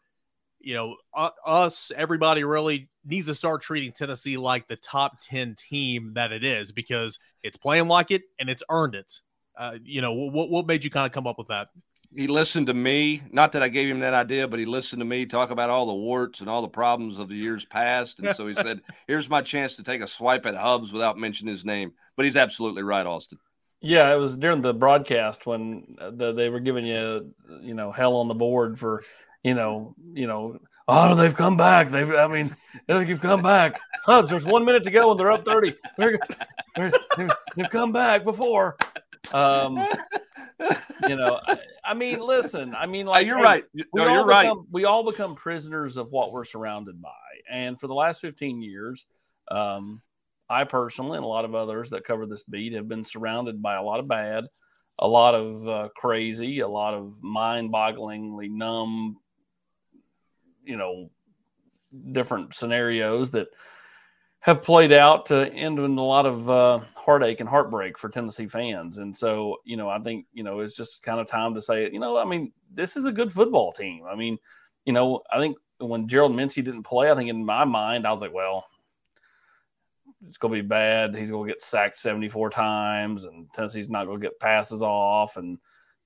You 0.60 0.74
know, 0.74 0.96
uh, 1.12 1.30
us, 1.44 1.90
everybody 1.96 2.44
really 2.44 2.88
needs 3.04 3.26
to 3.26 3.34
start 3.34 3.62
treating 3.62 3.90
Tennessee 3.90 4.36
like 4.36 4.68
the 4.68 4.76
top 4.76 5.20
10 5.22 5.56
team 5.56 6.12
that 6.14 6.30
it 6.30 6.44
is 6.44 6.70
because 6.70 7.18
it's 7.42 7.56
playing 7.56 7.88
like 7.88 8.12
it 8.12 8.22
and 8.38 8.48
it's 8.48 8.62
earned 8.70 8.94
it. 8.94 9.22
Uh, 9.56 9.78
you 9.82 10.00
know, 10.00 10.12
what 10.12 10.50
what 10.50 10.66
made 10.68 10.84
you 10.84 10.90
kind 10.90 11.04
of 11.04 11.10
come 11.10 11.26
up 11.26 11.36
with 11.36 11.48
that? 11.48 11.66
He 12.14 12.26
listened 12.26 12.66
to 12.66 12.74
me. 12.74 13.22
Not 13.30 13.52
that 13.52 13.62
I 13.62 13.68
gave 13.68 13.88
him 13.88 14.00
that 14.00 14.14
idea, 14.14 14.46
but 14.46 14.58
he 14.58 14.66
listened 14.66 15.00
to 15.00 15.06
me 15.06 15.26
talk 15.26 15.50
about 15.50 15.70
all 15.70 15.86
the 15.86 15.94
warts 15.94 16.40
and 16.40 16.50
all 16.50 16.62
the 16.62 16.68
problems 16.68 17.18
of 17.18 17.28
the 17.28 17.34
years 17.34 17.64
past, 17.64 18.18
and 18.18 18.34
so 18.36 18.46
he 18.46 18.54
said, 18.54 18.82
"Here's 19.06 19.30
my 19.30 19.40
chance 19.40 19.76
to 19.76 19.82
take 19.82 20.02
a 20.02 20.06
swipe 20.06 20.44
at 20.46 20.54
Hubbs 20.54 20.92
without 20.92 21.18
mentioning 21.18 21.54
his 21.54 21.64
name." 21.64 21.92
But 22.16 22.26
he's 22.26 22.36
absolutely 22.36 22.82
right, 22.82 23.06
Austin. 23.06 23.38
Yeah, 23.80 24.12
it 24.12 24.16
was 24.16 24.36
during 24.36 24.62
the 24.62 24.72
broadcast 24.72 25.44
when 25.44 25.96
the, 25.98 26.32
they 26.32 26.48
were 26.48 26.60
giving 26.60 26.86
you, 26.86 27.34
you 27.60 27.74
know, 27.74 27.90
hell 27.90 28.14
on 28.14 28.28
the 28.28 28.34
board 28.34 28.78
for, 28.78 29.02
you 29.42 29.54
know, 29.54 29.96
you 30.12 30.28
know, 30.28 30.58
oh, 30.86 31.16
they've 31.16 31.34
come 31.34 31.56
back. 31.56 31.90
They've, 31.90 32.10
I 32.14 32.28
mean, 32.28 32.54
they've 32.86 33.20
come 33.20 33.42
back. 33.42 33.80
Hubbs, 34.04 34.30
there's 34.30 34.44
one 34.44 34.64
minute 34.64 34.84
to 34.84 34.92
go 34.92 35.10
and 35.10 35.18
they're 35.18 35.32
up 35.32 35.44
30. 35.44 35.74
They're, 35.98 36.16
they're, 36.76 36.92
they've 37.56 37.70
come 37.70 37.90
back 37.90 38.22
before. 38.22 38.76
Um, 39.32 39.84
you 41.08 41.16
know, 41.16 41.40
I, 41.46 41.58
I, 41.84 41.94
mean, 41.94 42.20
listen, 42.20 42.74
I 42.74 42.86
mean, 42.86 43.06
like 43.06 43.26
you're 43.26 43.38
hey, 43.38 43.42
right. 43.42 43.64
No, 43.74 43.84
you're 43.94 44.26
become, 44.26 44.28
right. 44.28 44.52
We 44.70 44.84
all 44.84 45.04
become 45.04 45.34
prisoners 45.34 45.96
of 45.96 46.10
what 46.10 46.32
we're 46.32 46.44
surrounded 46.44 47.00
by, 47.00 47.10
and 47.50 47.78
for 47.78 47.86
the 47.86 47.94
last 47.94 48.20
15 48.20 48.62
years, 48.62 49.06
um, 49.50 50.02
I 50.48 50.64
personally 50.64 51.16
and 51.16 51.24
a 51.24 51.28
lot 51.28 51.44
of 51.44 51.54
others 51.54 51.90
that 51.90 52.04
cover 52.04 52.26
this 52.26 52.42
beat 52.42 52.74
have 52.74 52.88
been 52.88 53.04
surrounded 53.04 53.62
by 53.62 53.76
a 53.76 53.82
lot 53.82 54.00
of 54.00 54.08
bad, 54.08 54.44
a 54.98 55.08
lot 55.08 55.34
of 55.34 55.68
uh, 55.68 55.88
crazy, 55.96 56.60
a 56.60 56.68
lot 56.68 56.94
of 56.94 57.22
mind-bogglingly 57.22 58.50
numb, 58.50 59.16
you 60.64 60.76
know, 60.76 61.10
different 62.12 62.54
scenarios 62.54 63.30
that 63.32 63.48
have 64.42 64.60
played 64.60 64.92
out 64.92 65.24
to 65.24 65.52
end 65.52 65.78
in 65.78 65.96
a 65.96 66.04
lot 66.04 66.26
of 66.26 66.50
uh, 66.50 66.80
heartache 66.96 67.38
and 67.38 67.48
heartbreak 67.48 67.96
for 67.96 68.08
Tennessee 68.08 68.48
fans. 68.48 68.98
And 68.98 69.16
so, 69.16 69.58
you 69.64 69.76
know, 69.76 69.88
I 69.88 70.00
think, 70.00 70.26
you 70.32 70.42
know, 70.42 70.60
it's 70.60 70.74
just 70.74 71.00
kind 71.04 71.20
of 71.20 71.28
time 71.28 71.54
to 71.54 71.62
say, 71.62 71.88
you 71.92 72.00
know, 72.00 72.16
I 72.18 72.24
mean, 72.24 72.52
this 72.74 72.96
is 72.96 73.06
a 73.06 73.12
good 73.12 73.32
football 73.32 73.72
team. 73.72 74.02
I 74.04 74.16
mean, 74.16 74.36
you 74.84 74.92
know, 74.92 75.22
I 75.32 75.38
think 75.38 75.56
when 75.78 76.08
Gerald 76.08 76.32
Mincy 76.32 76.56
didn't 76.56 76.82
play, 76.82 77.08
I 77.08 77.14
think 77.14 77.30
in 77.30 77.44
my 77.44 77.64
mind, 77.64 78.04
I 78.04 78.10
was 78.10 78.20
like, 78.20 78.34
well, 78.34 78.66
it's 80.26 80.38
going 80.38 80.52
to 80.52 80.60
be 80.60 80.66
bad. 80.66 81.14
He's 81.14 81.30
going 81.30 81.46
to 81.46 81.52
get 81.52 81.62
sacked 81.62 81.96
74 81.96 82.50
times 82.50 83.22
and 83.22 83.46
Tennessee's 83.54 83.88
not 83.88 84.06
going 84.06 84.20
to 84.20 84.26
get 84.26 84.40
passes 84.40 84.82
off. 84.82 85.36
And 85.36 85.56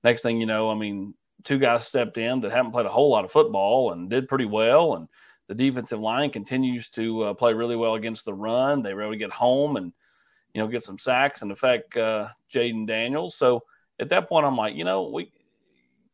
next 0.05 0.20
thing 0.20 0.39
you 0.39 0.47
know, 0.47 0.70
I 0.70 0.74
mean, 0.74 1.14
two 1.43 1.59
guys 1.59 1.87
stepped 1.87 2.18
in 2.18 2.41
that 2.41 2.53
haven't 2.53 2.72
played 2.72 2.84
a 2.84 2.91
whole 2.91 3.11
lot 3.11 3.24
of 3.24 3.32
football 3.32 3.93
and 3.93 4.11
did 4.11 4.28
pretty 4.28 4.45
well. 4.45 4.97
And, 4.97 5.09
the 5.49 5.55
defensive 5.55 6.01
line 6.01 6.30
continues 6.30 6.88
to 6.90 7.22
uh, 7.22 7.34
play 7.34 7.53
really 7.53 7.76
well 7.76 7.94
against 7.94 8.24
the 8.24 8.34
run. 8.34 8.82
They 8.82 8.94
were 8.94 9.03
able 9.03 9.12
to 9.12 9.18
get 9.18 9.30
home 9.30 9.76
and 9.76 9.92
you 10.55 10.61
know 10.61 10.68
get 10.68 10.82
some 10.82 10.99
sacks 10.99 11.42
and 11.42 11.53
affect 11.53 11.97
uh, 11.97 12.28
Jayden 12.53 12.86
Daniels. 12.86 13.36
So 13.36 13.62
at 14.01 14.09
that 14.11 14.28
point, 14.28 14.47
I'm 14.47 14.57
like, 14.57 14.74
you 14.74 14.84
know, 14.84 15.11
we 15.11 15.30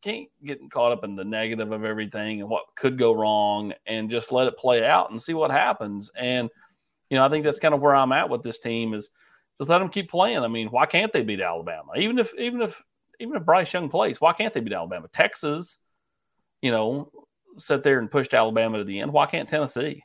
can't 0.02 0.28
get 0.44 0.70
caught 0.70 0.92
up 0.92 1.04
in 1.04 1.16
the 1.16 1.24
negative 1.24 1.72
of 1.72 1.84
everything 1.84 2.40
and 2.40 2.50
what 2.50 2.64
could 2.74 2.98
go 2.98 3.12
wrong, 3.12 3.72
and 3.86 4.10
just 4.10 4.32
let 4.32 4.48
it 4.48 4.58
play 4.58 4.84
out 4.84 5.10
and 5.10 5.20
see 5.20 5.34
what 5.34 5.50
happens. 5.50 6.10
And 6.16 6.50
you 7.08 7.16
know, 7.16 7.24
I 7.24 7.28
think 7.28 7.44
that's 7.44 7.58
kind 7.58 7.74
of 7.74 7.80
where 7.80 7.94
I'm 7.94 8.12
at 8.12 8.28
with 8.28 8.42
this 8.42 8.58
team 8.58 8.94
is 8.94 9.10
just 9.58 9.70
let 9.70 9.78
them 9.78 9.88
keep 9.88 10.10
playing. 10.10 10.38
I 10.38 10.48
mean, 10.48 10.68
why 10.68 10.86
can't 10.86 11.12
they 11.12 11.22
beat 11.22 11.40
Alabama? 11.40 11.92
Even 11.96 12.18
if 12.18 12.34
even 12.38 12.62
if 12.62 12.82
even 13.20 13.36
if 13.36 13.44
Bryce 13.44 13.72
Young 13.72 13.88
plays, 13.88 14.20
why 14.20 14.32
can't 14.32 14.52
they 14.52 14.60
beat 14.60 14.72
Alabama? 14.72 15.08
Texas, 15.08 15.78
you 16.60 16.70
know, 16.70 17.10
sat 17.58 17.82
there 17.82 17.98
and 17.98 18.10
pushed 18.10 18.34
Alabama 18.34 18.78
to 18.78 18.84
the 18.84 19.00
end. 19.00 19.12
Why 19.12 19.26
can't 19.26 19.48
Tennessee? 19.48 20.02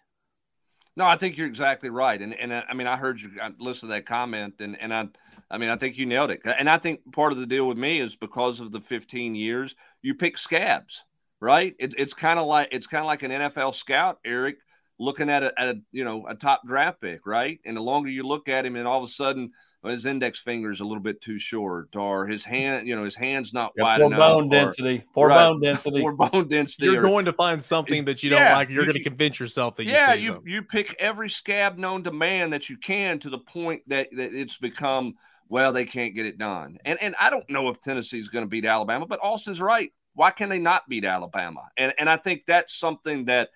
No, 0.95 1.05
I 1.05 1.15
think 1.15 1.37
you're 1.37 1.47
exactly 1.47 1.89
right, 1.89 2.19
and 2.19 2.33
and 2.33 2.51
uh, 2.51 2.63
I 2.67 2.73
mean 2.73 2.87
I 2.87 2.97
heard 2.97 3.21
you 3.21 3.29
I 3.41 3.51
listened 3.59 3.91
to 3.91 3.95
that 3.95 4.07
comment, 4.07 4.55
and 4.59 4.79
and 4.81 4.93
I 4.93 5.07
I 5.49 5.59
mean 5.59 5.69
I 5.69 5.77
think 5.77 5.97
you 5.97 6.07
nailed 6.07 6.31
it, 6.31 6.41
and 6.43 6.67
I 6.67 6.79
think 6.79 7.11
part 7.13 7.31
of 7.31 7.37
the 7.37 7.45
deal 7.45 7.67
with 7.67 7.77
me 7.77 7.99
is 7.99 8.15
because 8.15 8.59
of 8.59 8.71
the 8.71 8.81
15 8.81 9.35
years 9.35 9.75
you 10.01 10.15
pick 10.15 10.39
scabs, 10.39 11.03
right? 11.39 11.75
It, 11.77 11.93
it's 11.99 12.15
kind 12.15 12.39
of 12.39 12.47
like 12.47 12.69
it's 12.71 12.87
kind 12.87 13.01
of 13.01 13.07
like 13.07 13.21
an 13.21 13.29
NFL 13.29 13.75
scout, 13.75 14.17
Eric, 14.25 14.57
looking 14.99 15.29
at 15.29 15.43
a, 15.43 15.53
at 15.59 15.69
a 15.69 15.81
you 15.91 16.03
know 16.03 16.25
a 16.27 16.33
top 16.33 16.61
draft 16.65 16.99
pick, 16.99 17.27
right? 17.27 17.59
And 17.63 17.77
the 17.77 17.81
longer 17.81 18.09
you 18.09 18.23
look 18.23 18.49
at 18.49 18.65
him, 18.65 18.75
and 18.75 18.87
all 18.87 19.03
of 19.03 19.07
a 19.07 19.13
sudden 19.13 19.51
his 19.83 20.05
index 20.05 20.39
finger 20.39 20.71
is 20.71 20.79
a 20.79 20.83
little 20.83 21.01
bit 21.01 21.21
too 21.21 21.39
short, 21.39 21.95
or 21.95 22.27
his 22.27 22.43
hand, 22.43 22.87
you 22.87 22.95
know, 22.95 23.03
his 23.03 23.15
hand's 23.15 23.53
not 23.53 23.73
yeah, 23.77 23.83
wide 23.83 23.99
poor 23.99 24.07
enough. 24.07 24.19
Bone 24.19 24.47
or, 24.47 24.49
density, 24.49 25.03
poor 25.13 25.27
right, 25.29 25.47
bone 25.47 25.61
density, 25.63 26.01
poor 26.01 26.13
bone 26.13 26.47
density. 26.47 26.85
You're 26.85 27.05
or, 27.05 27.09
going 27.09 27.25
to 27.25 27.33
find 27.33 27.63
something 27.63 28.05
that 28.05 28.23
you 28.23 28.29
don't 28.29 28.39
yeah, 28.39 28.55
like. 28.55 28.69
You're 28.69 28.81
you, 28.81 28.85
going 28.87 28.97
to 28.97 29.03
convince 29.03 29.39
yourself 29.39 29.75
that 29.75 29.85
you 29.85 29.91
yeah, 29.91 30.13
you 30.13 30.33
them. 30.33 30.43
you 30.45 30.63
pick 30.63 30.95
every 30.99 31.29
scab 31.29 31.77
known 31.77 32.03
to 32.03 32.11
man 32.11 32.49
that 32.51 32.69
you 32.69 32.77
can 32.77 33.19
to 33.19 33.29
the 33.29 33.37
point 33.37 33.83
that 33.87 34.07
that 34.11 34.33
it's 34.33 34.57
become 34.57 35.15
well 35.47 35.71
they 35.71 35.85
can't 35.85 36.15
get 36.15 36.25
it 36.25 36.37
done. 36.37 36.77
And 36.83 36.97
and 37.01 37.15
I 37.19 37.29
don't 37.29 37.49
know 37.49 37.69
if 37.69 37.79
Tennessee's 37.79 38.29
going 38.29 38.45
to 38.45 38.49
beat 38.49 38.65
Alabama, 38.65 39.05
but 39.05 39.19
Austin's 39.21 39.61
right. 39.61 39.91
Why 40.13 40.31
can 40.31 40.49
they 40.49 40.59
not 40.59 40.89
beat 40.89 41.05
Alabama? 41.05 41.69
And 41.77 41.93
and 41.99 42.09
I 42.09 42.17
think 42.17 42.45
that's 42.47 42.75
something 42.75 43.25
that 43.25 43.49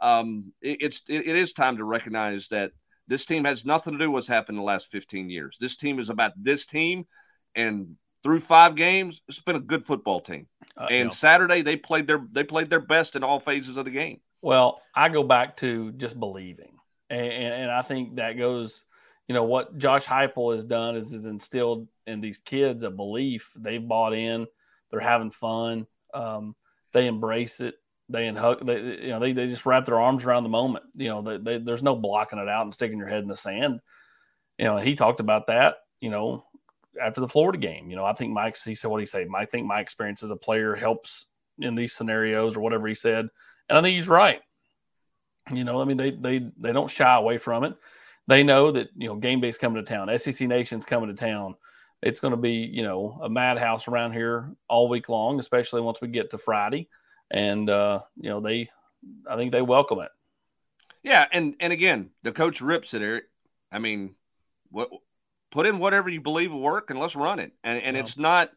um, 0.00 0.52
it, 0.62 0.78
it's 0.80 1.02
it, 1.08 1.26
it 1.26 1.36
is 1.36 1.52
time 1.52 1.76
to 1.76 1.84
recognize 1.84 2.48
that 2.48 2.72
this 3.08 3.26
team 3.26 3.44
has 3.44 3.64
nothing 3.64 3.94
to 3.94 3.98
do 3.98 4.10
with 4.10 4.14
what's 4.14 4.28
happened 4.28 4.56
in 4.56 4.60
the 4.60 4.66
last 4.66 4.90
15 4.90 5.30
years. 5.30 5.56
This 5.60 5.76
team 5.76 5.98
is 5.98 6.10
about 6.10 6.32
this 6.36 6.66
team, 6.66 7.06
and 7.54 7.96
through 8.22 8.40
five 8.40 8.74
games, 8.74 9.22
it's 9.28 9.40
been 9.40 9.56
a 9.56 9.60
good 9.60 9.84
football 9.84 10.20
team. 10.20 10.46
Uh, 10.76 10.88
and 10.90 11.12
Saturday 11.12 11.62
they 11.62 11.76
played 11.76 12.06
their 12.06 12.26
they 12.32 12.44
played 12.44 12.70
their 12.70 12.80
best 12.80 13.16
in 13.16 13.22
all 13.22 13.40
phases 13.40 13.76
of 13.76 13.84
the 13.84 13.90
game. 13.90 14.20
Well, 14.42 14.82
I 14.94 15.08
go 15.08 15.22
back 15.22 15.56
to 15.58 15.92
just 15.92 16.18
believing, 16.18 16.76
and, 17.10 17.20
and 17.20 17.70
I 17.70 17.82
think 17.82 18.16
that 18.16 18.36
goes. 18.36 18.84
You 19.28 19.34
know 19.34 19.44
what 19.44 19.76
Josh 19.76 20.06
Heupel 20.06 20.54
has 20.54 20.62
done 20.62 20.96
is 20.96 21.12
is 21.12 21.26
instilled 21.26 21.88
in 22.06 22.20
these 22.20 22.38
kids 22.38 22.84
a 22.84 22.90
belief. 22.90 23.52
They've 23.56 23.86
bought 23.86 24.12
in. 24.14 24.46
They're 24.90 25.00
having 25.00 25.32
fun. 25.32 25.86
Um, 26.14 26.54
they 26.92 27.08
embrace 27.08 27.60
it 27.60 27.74
they 28.08 28.26
and 28.26 28.38
Huck, 28.38 28.60
they, 28.64 28.80
you 28.80 29.08
know, 29.08 29.20
they, 29.20 29.32
they 29.32 29.48
just 29.48 29.66
wrap 29.66 29.84
their 29.84 30.00
arms 30.00 30.24
around 30.24 30.44
the 30.44 30.48
moment. 30.48 30.84
You 30.94 31.08
know, 31.08 31.22
they, 31.22 31.38
they, 31.38 31.58
there's 31.58 31.82
no 31.82 31.96
blocking 31.96 32.38
it 32.38 32.48
out 32.48 32.64
and 32.64 32.72
sticking 32.72 32.98
your 32.98 33.08
head 33.08 33.22
in 33.22 33.28
the 33.28 33.36
sand. 33.36 33.80
You 34.58 34.66
know, 34.66 34.78
he 34.78 34.94
talked 34.94 35.20
about 35.20 35.48
that. 35.48 35.76
You 36.00 36.10
know, 36.10 36.44
after 37.00 37.20
the 37.20 37.28
Florida 37.28 37.58
game. 37.58 37.90
You 37.90 37.96
know, 37.96 38.04
I 38.04 38.12
think 38.12 38.32
Mike. 38.32 38.56
He 38.62 38.74
said 38.74 38.90
what 38.90 39.00
he 39.00 39.06
said. 39.06 39.26
I 39.34 39.44
think 39.44 39.66
my 39.66 39.80
experience 39.80 40.22
as 40.22 40.30
a 40.30 40.36
player 40.36 40.74
helps 40.74 41.26
in 41.58 41.74
these 41.74 41.94
scenarios 41.94 42.56
or 42.56 42.60
whatever 42.60 42.86
he 42.86 42.94
said, 42.94 43.28
and 43.68 43.78
I 43.78 43.82
think 43.82 43.96
he's 43.96 44.08
right. 44.08 44.40
You 45.52 45.64
know, 45.64 45.80
I 45.80 45.84
mean, 45.84 45.96
they 45.96 46.10
they 46.10 46.50
they 46.58 46.72
don't 46.72 46.90
shy 46.90 47.14
away 47.16 47.38
from 47.38 47.64
it. 47.64 47.74
They 48.28 48.42
know 48.42 48.72
that 48.72 48.88
you 48.96 49.08
know 49.08 49.16
game 49.16 49.40
day's 49.40 49.58
coming 49.58 49.82
to 49.82 49.88
town. 49.88 50.16
SEC 50.18 50.48
Nation's 50.48 50.84
coming 50.84 51.08
to 51.08 51.14
town. 51.14 51.54
It's 52.02 52.20
going 52.20 52.32
to 52.32 52.36
be 52.36 52.52
you 52.52 52.82
know 52.82 53.18
a 53.22 53.28
madhouse 53.28 53.88
around 53.88 54.12
here 54.12 54.52
all 54.68 54.88
week 54.88 55.08
long, 55.08 55.40
especially 55.40 55.80
once 55.80 56.00
we 56.00 56.08
get 56.08 56.30
to 56.30 56.38
Friday 56.38 56.88
and 57.30 57.68
uh, 57.70 58.00
you 58.16 58.30
know 58.30 58.40
they, 58.40 58.70
I 59.28 59.36
think 59.36 59.52
they 59.52 59.62
welcome 59.62 60.00
it. 60.00 60.10
Yeah, 61.02 61.26
and 61.32 61.54
and 61.60 61.72
again, 61.72 62.10
the 62.22 62.32
coach 62.32 62.60
rips 62.60 62.94
it, 62.94 63.02
Eric. 63.02 63.24
I 63.70 63.78
mean, 63.78 64.14
what 64.70 64.90
put 65.50 65.66
in 65.66 65.78
whatever 65.78 66.08
you 66.08 66.20
believe 66.20 66.52
will 66.52 66.60
work 66.60 66.90
and 66.90 66.98
let's 66.98 67.16
run 67.16 67.38
it. 67.38 67.52
And 67.64 67.80
and 67.82 67.96
Yeah. 67.96 68.02
it's 68.02 68.18
not, 68.18 68.50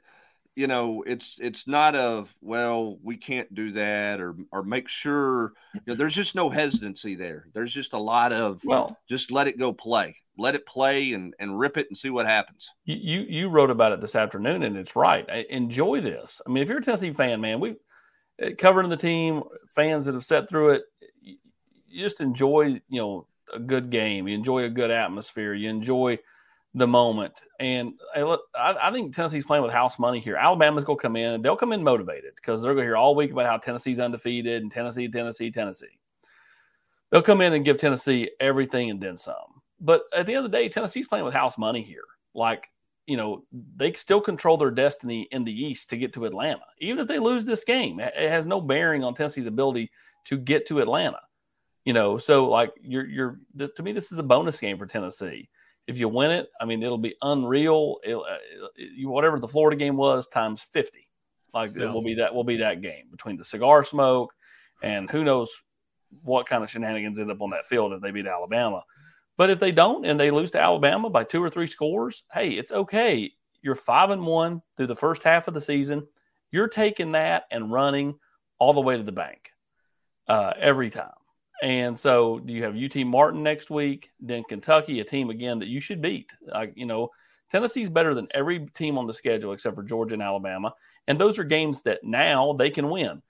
you 0.55 0.67
know, 0.67 1.03
it's 1.05 1.37
it's 1.39 1.67
not 1.67 1.95
of 1.95 2.33
well, 2.41 2.97
we 3.03 3.17
can't 3.17 3.53
do 3.53 3.71
that 3.73 4.19
or 4.19 4.35
or 4.51 4.63
make 4.63 4.89
sure 4.89 5.53
you 5.73 5.81
know, 5.87 5.95
there's 5.95 6.15
just 6.15 6.35
no 6.35 6.49
hesitancy 6.49 7.15
there. 7.15 7.47
There's 7.53 7.73
just 7.73 7.93
a 7.93 7.97
lot 7.99 8.33
of 8.33 8.63
Well, 8.65 8.97
just 9.07 9.31
let 9.31 9.47
it 9.47 9.57
go 9.57 9.71
play. 9.71 10.17
Let 10.37 10.55
it 10.55 10.65
play 10.65 11.13
and 11.13 11.33
and 11.39 11.59
rip 11.59 11.77
it 11.77 11.87
and 11.89 11.97
see 11.97 12.09
what 12.09 12.25
happens. 12.25 12.69
you 12.85 13.21
you 13.21 13.49
wrote 13.49 13.69
about 13.69 13.91
it 13.91 14.01
this 14.01 14.15
afternoon, 14.15 14.63
and 14.63 14.75
it's 14.77 14.95
right. 14.95 15.25
I, 15.29 15.45
enjoy 15.49 16.01
this. 16.01 16.41
I 16.45 16.49
mean, 16.49 16.63
if 16.63 16.69
you're 16.69 16.79
a 16.79 16.83
Tennessee 16.83 17.13
fan, 17.13 17.41
man, 17.41 17.59
we 17.59 17.75
Uh, 18.41 18.49
covering 18.57 18.89
the 18.89 18.97
team, 18.97 19.43
fans 19.75 20.05
that 20.05 20.13
have 20.13 20.25
sat 20.25 20.47
through 20.49 20.71
it, 20.71 20.83
you, 21.21 21.37
just 21.91 22.21
enjoy, 22.21 22.81
you 22.89 23.01
know, 23.01 23.27
a 23.53 23.59
good 23.59 23.89
game. 23.89 24.27
You 24.27 24.35
enjoy 24.35 24.63
a 24.63 24.69
good 24.69 24.91
atmosphere. 24.91 25.53
You 25.53 25.69
enjoy 25.69 26.19
the 26.73 26.87
moment. 26.87 27.33
And 27.59 27.93
I, 28.15 28.37
I 28.55 28.91
think 28.91 29.15
Tennessee's 29.15 29.45
playing 29.45 29.63
with 29.63 29.73
house 29.73 29.97
money 29.97 30.19
here. 30.19 30.35
Alabama's 30.35 30.83
going 30.83 30.97
to 30.97 31.01
come 31.01 31.15
in, 31.15 31.41
they'll 31.41 31.55
come 31.55 31.73
in 31.73 31.83
motivated 31.83 32.35
because 32.35 32.61
they're 32.61 32.73
going 32.73 32.83
to 32.83 32.87
hear 32.87 32.97
all 32.97 33.15
week 33.15 33.31
about 33.31 33.47
how 33.47 33.57
Tennessee's 33.57 33.99
undefeated 33.99 34.61
and 34.61 34.71
Tennessee, 34.71 35.07
Tennessee, 35.07 35.51
Tennessee. 35.51 35.97
They'll 37.09 37.23
come 37.23 37.41
in 37.41 37.53
and 37.53 37.65
give 37.65 37.77
Tennessee 37.77 38.29
everything 38.39 38.91
and 38.91 39.01
then 39.01 39.17
some. 39.17 39.61
But 39.79 40.03
at 40.13 40.27
the 40.27 40.35
end 40.35 40.45
of 40.45 40.51
the 40.51 40.57
day, 40.57 40.69
Tennessee's 40.69 41.07
playing 41.07 41.25
with 41.25 41.33
house 41.33 41.57
money 41.57 41.81
here. 41.81 42.03
Like, 42.35 42.69
you 43.09 43.17
know, 43.17 43.43
they 43.75 43.91
still 43.93 44.21
control 44.21 44.55
their 44.55 44.69
destiny 44.69 45.27
in 45.31 45.43
the 45.43 45.51
East 45.51 45.89
to 45.89 45.97
get 45.97 46.13
to 46.13 46.25
Atlanta. 46.25 46.61
Even 46.79 46.99
if 46.99 47.07
they 47.07 47.17
lose 47.17 47.43
this 47.43 47.63
game, 47.63 47.99
it 47.99 48.13
it 48.15 48.29
has 48.29 48.45
no 48.45 48.61
bearing 48.61 49.03
on 49.03 49.15
Tennessee's 49.15 49.47
ability 49.47 49.89
to 50.25 50.37
get 50.37 50.67
to 50.67 50.79
Atlanta. 50.79 51.19
You 51.85 51.93
know, 51.93 52.19
so 52.19 52.47
like 52.47 52.71
you're 52.79 53.07
you're 53.07 53.39
to 53.75 53.81
me, 53.83 53.93
this 53.93 54.11
is 54.11 54.19
a 54.19 54.23
bonus 54.23 54.59
game 54.59 54.77
for 54.77 54.85
Tennessee. 54.85 55.49
If 55.87 55.97
you 55.97 56.07
win 56.07 56.29
it, 56.29 56.49
I 56.61 56.65
mean, 56.65 56.83
it'll 56.83 56.99
be 56.99 57.15
unreal. 57.23 57.97
It'll, 58.03 58.25
uh, 58.25 58.37
whatever 59.09 59.39
the 59.39 59.47
Florida 59.47 59.75
game 59.75 59.97
was 59.97 60.27
times 60.27 60.61
fifty, 60.71 61.09
like 61.51 61.71
Yeah. 61.75 61.85
it 61.85 61.93
will 61.93 62.03
be 62.03 62.13
that 62.15 62.35
will 62.35 62.43
be 62.43 62.57
that 62.57 62.81
game 62.81 63.07
between 63.09 63.37
the 63.37 63.43
cigar 63.43 63.83
smoke 63.83 64.31
and 64.83 65.09
who 65.09 65.23
knows 65.23 65.49
what 66.21 66.45
kind 66.45 66.63
of 66.63 66.69
shenanigans 66.69 67.19
end 67.19 67.31
up 67.31 67.41
on 67.41 67.49
that 67.49 67.65
field 67.65 67.91
if 67.93 68.01
they 68.01 68.11
beat 68.11 68.27
Alabama. 68.27 68.83
But 69.39 69.49
if 69.49 69.57
they 69.61 69.71
don't 69.71 70.05
and 70.05 70.19
they 70.19 70.31
lose 70.31 70.51
to 70.51 70.61
Alabama 70.61 71.09
by 71.09 71.23
two 71.23 71.41
or 71.41 71.49
three 71.49 71.65
scores, 71.65 72.23
hey, 72.33 72.49
it's 72.49 72.73
okay. 72.73 73.31
You're 73.61 73.73
five 73.73 74.09
and 74.09 74.25
one 74.25 74.61
through 74.75 74.87
the 74.87 74.97
first 74.97 75.23
half 75.23 75.47
of 75.47 75.53
the 75.53 75.61
season. 75.61 76.05
You're 76.51 76.67
taking 76.67 77.13
that 77.13 77.45
and 77.49 77.71
running 77.71 78.15
all 78.57 78.73
the 78.73 78.81
way 78.81 78.97
to 78.97 79.03
the 79.03 79.13
bank 79.13 79.51
uh, 80.27 80.51
every 80.59 80.89
time. 80.89 81.13
And 81.63 81.97
so, 81.97 82.39
do 82.39 82.51
you 82.51 82.65
have 82.65 82.75
UT 82.75 82.97
Martin 83.07 83.41
next 83.41 83.69
week? 83.69 84.11
Then 84.19 84.43
Kentucky, 84.43 84.99
a 84.99 85.05
team 85.05 85.29
again 85.29 85.59
that 85.59 85.69
you 85.69 85.79
should 85.79 86.01
beat. 86.01 86.33
Like 86.45 86.73
you 86.75 86.85
know, 86.85 87.07
Tennessee's 87.49 87.89
better 87.89 88.13
than 88.13 88.27
every 88.33 88.67
team 88.75 88.97
on 88.97 89.07
the 89.07 89.13
schedule 89.13 89.53
except 89.53 89.73
for 89.73 89.83
Georgia 89.83 90.15
and 90.15 90.23
Alabama. 90.23 90.73
And 91.07 91.17
those 91.17 91.39
are 91.39 91.45
games 91.45 91.81
that 91.83 92.03
now 92.03 92.51
they 92.59 92.69
can 92.69 92.89
win. 92.89 93.21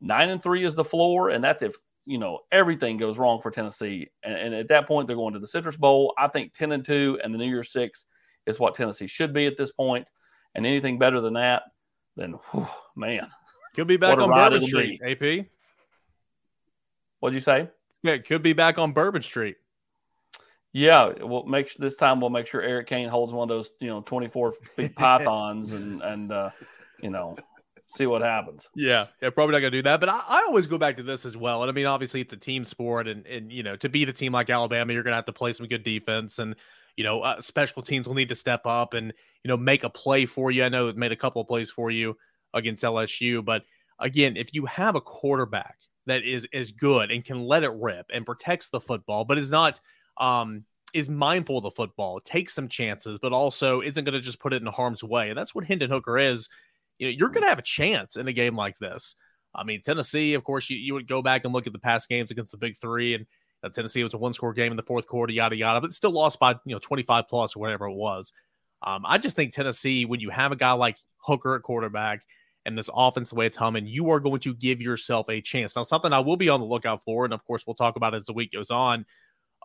Nine 0.00 0.30
and 0.30 0.42
three 0.42 0.64
is 0.64 0.74
the 0.74 0.84
floor, 0.84 1.28
and 1.28 1.44
that's 1.44 1.60
if 1.60 1.76
you 2.06 2.18
know 2.18 2.40
everything 2.50 2.96
goes 2.96 3.18
wrong 3.18 3.40
for 3.40 3.50
Tennessee. 3.50 4.08
And, 4.22 4.34
and 4.34 4.54
at 4.54 4.68
that 4.68 4.86
point, 4.86 5.06
they're 5.06 5.16
going 5.16 5.34
to 5.34 5.40
the 5.40 5.46
Citrus 5.46 5.76
Bowl. 5.76 6.14
I 6.18 6.28
think 6.28 6.54
ten 6.54 6.72
and 6.72 6.84
two 6.84 7.18
and 7.22 7.32
the 7.32 7.38
New 7.38 7.48
Year's 7.48 7.72
Six 7.72 8.04
is 8.46 8.58
what 8.58 8.74
Tennessee 8.74 9.06
should 9.06 9.32
be 9.32 9.46
at 9.46 9.56
this. 9.56 9.72
And 9.78 10.66
anything 10.66 10.98
better 10.98 11.20
than 11.20 11.34
that, 11.34 11.62
then 12.16 12.34
whew, 12.50 12.66
man, 12.96 13.30
Could 13.74 13.86
be 13.86 13.96
back 13.96 14.18
on 14.18 14.30
Bourbon 14.30 14.66
Street, 14.66 15.00
AP. 15.04 15.46
what'd 17.20 17.34
you 17.34 17.40
say? 17.40 17.68
Yeah, 18.02 18.14
it 18.14 18.26
could 18.26 18.42
be 18.42 18.52
back 18.52 18.78
on 18.78 18.92
Bourbon 18.92 19.22
Street. 19.22 19.56
Yeah, 20.72 21.12
we'll 21.20 21.46
make 21.46 21.68
sure 21.68 21.78
this 21.80 21.96
time 21.96 22.20
we'll 22.20 22.30
make 22.30 22.46
sure 22.46 22.62
Eric 22.62 22.86
Kane 22.86 23.08
holds 23.08 23.32
one 23.32 23.50
of 23.50 23.56
those, 23.56 23.72
you 23.80 23.88
know, 23.88 24.00
24 24.02 24.52
feet 24.52 24.94
pythons 24.96 25.72
and 25.72 26.00
and 26.02 26.32
uh, 26.32 26.50
you 27.00 27.10
know, 27.10 27.36
see 27.90 28.06
what 28.06 28.22
happens. 28.22 28.68
Yeah, 28.74 29.06
yeah, 29.20 29.30
probably 29.30 29.52
not 29.52 29.60
gonna 29.60 29.70
do 29.72 29.82
that. 29.82 30.00
But 30.00 30.08
I, 30.08 30.22
I 30.28 30.44
always 30.46 30.66
go 30.66 30.78
back 30.78 30.96
to 30.98 31.02
this 31.02 31.26
as 31.26 31.36
well. 31.36 31.62
And 31.62 31.70
I 31.70 31.72
mean, 31.72 31.86
obviously, 31.86 32.20
it's 32.20 32.32
a 32.32 32.36
team 32.36 32.64
sport, 32.64 33.08
and 33.08 33.26
and 33.26 33.52
you 33.52 33.62
know, 33.62 33.76
to 33.76 33.88
beat 33.88 34.08
a 34.08 34.12
team 34.12 34.32
like 34.32 34.48
Alabama, 34.48 34.92
you're 34.92 35.02
gonna 35.02 35.16
have 35.16 35.24
to 35.26 35.32
play 35.32 35.52
some 35.52 35.66
good 35.66 35.82
defense, 35.82 36.38
and 36.38 36.54
you 36.96 37.04
know, 37.04 37.20
uh, 37.20 37.40
special 37.40 37.82
teams 37.82 38.06
will 38.06 38.14
need 38.14 38.28
to 38.28 38.34
step 38.34 38.62
up 38.64 38.94
and 38.94 39.12
you 39.44 39.48
know 39.48 39.56
make 39.56 39.84
a 39.84 39.90
play 39.90 40.26
for 40.26 40.50
you. 40.50 40.64
I 40.64 40.68
know 40.68 40.88
it 40.88 40.96
made 40.96 41.12
a 41.12 41.16
couple 41.16 41.42
of 41.42 41.48
plays 41.48 41.70
for 41.70 41.90
you 41.90 42.16
against 42.54 42.84
LSU, 42.84 43.44
but 43.44 43.64
again, 43.98 44.36
if 44.36 44.54
you 44.54 44.66
have 44.66 44.94
a 44.94 45.00
quarterback 45.00 45.76
that 46.06 46.22
is 46.24 46.46
is 46.52 46.72
good 46.72 47.10
and 47.10 47.24
can 47.24 47.42
let 47.42 47.64
it 47.64 47.72
rip 47.74 48.06
and 48.12 48.24
protects 48.24 48.68
the 48.68 48.80
football, 48.80 49.24
but 49.24 49.38
is 49.38 49.50
not 49.50 49.80
um 50.16 50.64
is 50.92 51.08
mindful 51.08 51.58
of 51.58 51.62
the 51.62 51.70
football, 51.70 52.20
takes 52.20 52.52
some 52.52 52.68
chances, 52.68 53.18
but 53.18 53.32
also 53.32 53.80
isn't 53.80 54.04
going 54.04 54.12
to 54.12 54.20
just 54.20 54.40
put 54.40 54.52
it 54.52 54.60
in 54.60 54.66
harm's 54.66 55.04
way. 55.04 55.28
And 55.28 55.38
that's 55.38 55.54
what 55.54 55.64
Hendon 55.64 55.88
Hooker 55.88 56.18
is 56.18 56.48
you 57.00 57.06
know, 57.06 57.16
you're 57.18 57.30
going 57.30 57.42
to 57.42 57.48
have 57.48 57.58
a 57.58 57.62
chance 57.62 58.16
in 58.16 58.28
a 58.28 58.32
game 58.32 58.54
like 58.54 58.78
this. 58.78 59.14
I 59.54 59.64
mean, 59.64 59.80
Tennessee, 59.82 60.34
of 60.34 60.44
course, 60.44 60.70
you, 60.70 60.76
you 60.76 60.94
would 60.94 61.08
go 61.08 61.22
back 61.22 61.44
and 61.44 61.52
look 61.52 61.66
at 61.66 61.72
the 61.72 61.78
past 61.78 62.08
games 62.08 62.30
against 62.30 62.52
the 62.52 62.58
big 62.58 62.76
three, 62.76 63.14
and 63.14 63.26
uh, 63.64 63.70
Tennessee 63.70 64.04
was 64.04 64.14
a 64.14 64.18
one 64.18 64.34
score 64.34 64.52
game 64.52 64.70
in 64.70 64.76
the 64.76 64.82
fourth 64.82 65.06
quarter, 65.08 65.32
yada, 65.32 65.56
yada, 65.56 65.80
but 65.80 65.94
still 65.94 66.12
lost 66.12 66.38
by, 66.38 66.52
you 66.66 66.74
know, 66.74 66.78
25 66.78 67.24
plus 67.28 67.56
or 67.56 67.60
whatever 67.60 67.86
it 67.86 67.94
was. 67.94 68.32
Um, 68.82 69.02
I 69.06 69.18
just 69.18 69.34
think 69.34 69.52
Tennessee, 69.52 70.04
when 70.04 70.20
you 70.20 70.30
have 70.30 70.52
a 70.52 70.56
guy 70.56 70.72
like 70.72 70.98
Hooker 71.16 71.56
at 71.56 71.62
quarterback 71.62 72.22
and 72.66 72.78
this 72.78 72.90
offense, 72.94 73.30
the 73.30 73.36
way 73.36 73.46
it's 73.46 73.56
humming, 73.56 73.86
you 73.86 74.10
are 74.10 74.20
going 74.20 74.40
to 74.40 74.54
give 74.54 74.80
yourself 74.80 75.28
a 75.30 75.40
chance. 75.40 75.76
Now, 75.76 75.82
something 75.82 76.12
I 76.12 76.20
will 76.20 76.36
be 76.36 76.50
on 76.50 76.60
the 76.60 76.66
lookout 76.66 77.02
for, 77.02 77.24
and 77.24 77.34
of 77.34 77.44
course, 77.44 77.64
we'll 77.66 77.74
talk 77.74 77.96
about 77.96 78.14
as 78.14 78.26
the 78.26 78.34
week 78.34 78.52
goes 78.52 78.70
on 78.70 79.06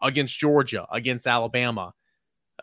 against 0.02 0.38
Georgia, 0.38 0.88
against 0.92 1.28
Alabama 1.28 1.94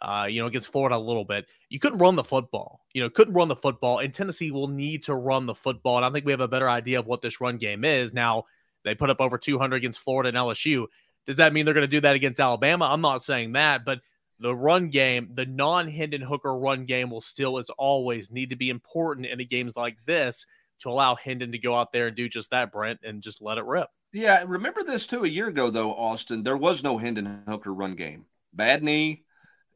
uh, 0.00 0.26
you 0.28 0.40
know, 0.40 0.46
against 0.46 0.72
Florida 0.72 0.96
a 0.96 0.98
little 0.98 1.24
bit. 1.24 1.46
You 1.68 1.78
couldn't 1.78 1.98
run 1.98 2.16
the 2.16 2.24
football. 2.24 2.80
You 2.94 3.02
know, 3.02 3.10
couldn't 3.10 3.34
run 3.34 3.48
the 3.48 3.56
football, 3.56 3.98
and 3.98 4.12
Tennessee 4.12 4.50
will 4.50 4.68
need 4.68 5.02
to 5.04 5.14
run 5.14 5.46
the 5.46 5.54
football. 5.54 5.96
And 5.96 6.06
I 6.06 6.10
think 6.10 6.24
we 6.24 6.32
have 6.32 6.40
a 6.40 6.48
better 6.48 6.68
idea 6.68 6.98
of 6.98 7.06
what 7.06 7.22
this 7.22 7.40
run 7.40 7.58
game 7.58 7.84
is. 7.84 8.12
Now, 8.12 8.44
they 8.84 8.94
put 8.94 9.10
up 9.10 9.20
over 9.20 9.38
200 9.38 9.76
against 9.76 10.00
Florida 10.00 10.28
and 10.28 10.36
LSU. 10.36 10.86
Does 11.26 11.36
that 11.36 11.52
mean 11.52 11.64
they're 11.64 11.74
going 11.74 11.86
to 11.86 11.88
do 11.88 12.00
that 12.00 12.16
against 12.16 12.40
Alabama? 12.40 12.88
I'm 12.90 13.00
not 13.00 13.22
saying 13.22 13.52
that, 13.52 13.84
but 13.84 14.00
the 14.40 14.54
run 14.54 14.88
game, 14.88 15.30
the 15.34 15.46
non 15.46 15.88
Hendon 15.88 16.22
Hooker 16.22 16.56
run 16.56 16.84
game, 16.84 17.10
will 17.10 17.20
still, 17.20 17.58
as 17.58 17.70
always, 17.70 18.30
need 18.30 18.50
to 18.50 18.56
be 18.56 18.70
important 18.70 19.26
in 19.26 19.40
a 19.40 19.44
games 19.44 19.76
like 19.76 19.96
this 20.04 20.46
to 20.80 20.90
allow 20.90 21.14
Hendon 21.14 21.52
to 21.52 21.58
go 21.58 21.76
out 21.76 21.92
there 21.92 22.08
and 22.08 22.16
do 22.16 22.28
just 22.28 22.50
that, 22.50 22.72
Brent, 22.72 23.00
and 23.04 23.22
just 23.22 23.40
let 23.40 23.58
it 23.58 23.64
rip. 23.64 23.88
Yeah, 24.12 24.42
remember 24.46 24.82
this 24.82 25.06
too. 25.06 25.24
A 25.24 25.28
year 25.28 25.48
ago, 25.48 25.70
though, 25.70 25.92
Austin, 25.92 26.42
there 26.42 26.56
was 26.56 26.82
no 26.82 26.98
Hendon 26.98 27.44
Hooker 27.46 27.72
run 27.72 27.94
game. 27.94 28.26
Bad 28.52 28.82
knee, 28.82 29.24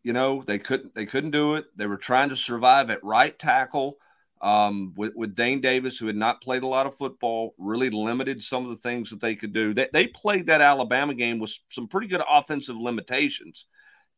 you 0.07 0.13
know 0.13 0.41
they 0.47 0.61
couldn't 0.61 0.95
they 0.95 1.05
couldn't 1.05 1.33
do 1.33 1.57
it. 1.57 1.67
They 1.75 1.89
were 1.89 1.97
trying 1.97 2.29
to 2.29 2.37
survive 2.37 2.91
at 2.91 3.03
right 3.03 3.37
tackle 3.37 3.97
um, 4.41 4.93
with 4.97 5.15
with 5.17 5.35
Dane 5.35 5.61
Davis, 5.61 5.99
who 5.99 6.07
had 6.07 6.15
not 6.15 6.41
played 6.41 6.63
a 6.63 6.69
lot 6.69 6.87
of 6.87 6.95
football, 6.95 7.57
really 7.59 7.91
limited 7.91 8.41
some 8.41 8.63
of 8.63 8.71
the 8.71 8.77
things 8.77 9.11
that 9.11 9.21
they 9.21 9.35
could 9.35 9.53
do. 9.53 9.75
They, 9.75 9.89
they 9.93 10.07
played 10.07 10.47
that 10.47 10.61
Alabama 10.61 11.13
game 11.13 11.41
with 11.41 11.59
some 11.71 11.89
pretty 11.89 12.07
good 12.07 12.23
offensive 12.31 12.77
limitations, 12.77 13.67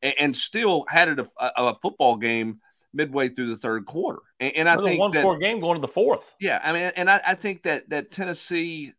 and, 0.03 0.14
and 0.20 0.36
still 0.36 0.84
had 0.91 1.09
it 1.09 1.20
a, 1.20 1.26
a, 1.41 1.78
football 1.80 2.18
game 2.18 2.61
midway 2.93 3.30
through 3.30 3.49
the 3.49 3.57
third 3.57 3.86
quarter. 3.86 4.20
And, 4.41 4.53
and 4.57 4.68
I 4.68 4.74
It 4.74 4.76
was 4.76 4.84
a 4.84 4.89
think 4.89 5.01
one 5.01 5.11
that, 5.12 5.20
score 5.20 5.39
game 5.39 5.59
going 5.59 5.76
to 5.76 5.80
the 5.80 5.89
fourth. 5.89 6.34
yeah, 6.39 6.61
I 6.62 6.74
mean, 6.74 6.93
and 6.97 7.09
I, 7.09 7.22
I 7.28 7.34
think 7.34 7.62
that 7.62 7.89
that 7.89 8.11
Tennessee, 8.11 8.93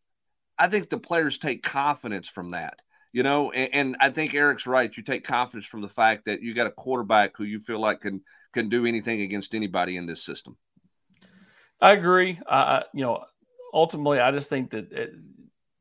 I 0.57 0.67
think 0.69 0.89
the 0.89 0.97
players 0.97 1.37
take 1.37 1.61
confidence 1.61 2.27
from 2.27 2.49
that, 2.51 2.79
you 3.12 3.24
know, 3.24 3.51
and, 3.51 3.70
and, 3.74 3.97
I 3.99 4.10
think 4.10 4.34
Eric's 4.34 4.68
right. 4.68 4.95
You 4.95 5.03
take 5.03 5.24
confidence 5.24 5.66
from 5.66 5.82
the 5.82 5.89
fact 5.89 6.26
that 6.26 6.41
you 6.41 6.53
got 6.53 6.68
a 6.68 6.72
quarterback 6.72 7.36
who 7.36 7.43
you 7.43 7.60
feel 7.60 7.80
like 7.80 8.01
can 8.01 8.22
can 8.53 8.70
do 8.70 8.86
anything 8.86 9.22
against 9.22 9.53
anybody 9.53 9.97
in 9.97 10.05
this 10.05 10.24
system. 10.24 10.57
I 11.82 11.91
agree. 11.91 12.39
I, 12.47 12.84
you 12.93 13.01
know, 13.01 13.24
ultimately, 13.74 14.20
I 14.20 14.32
just 14.32 14.49
think 14.49 14.72
that 14.72 14.91
it, 14.91 15.14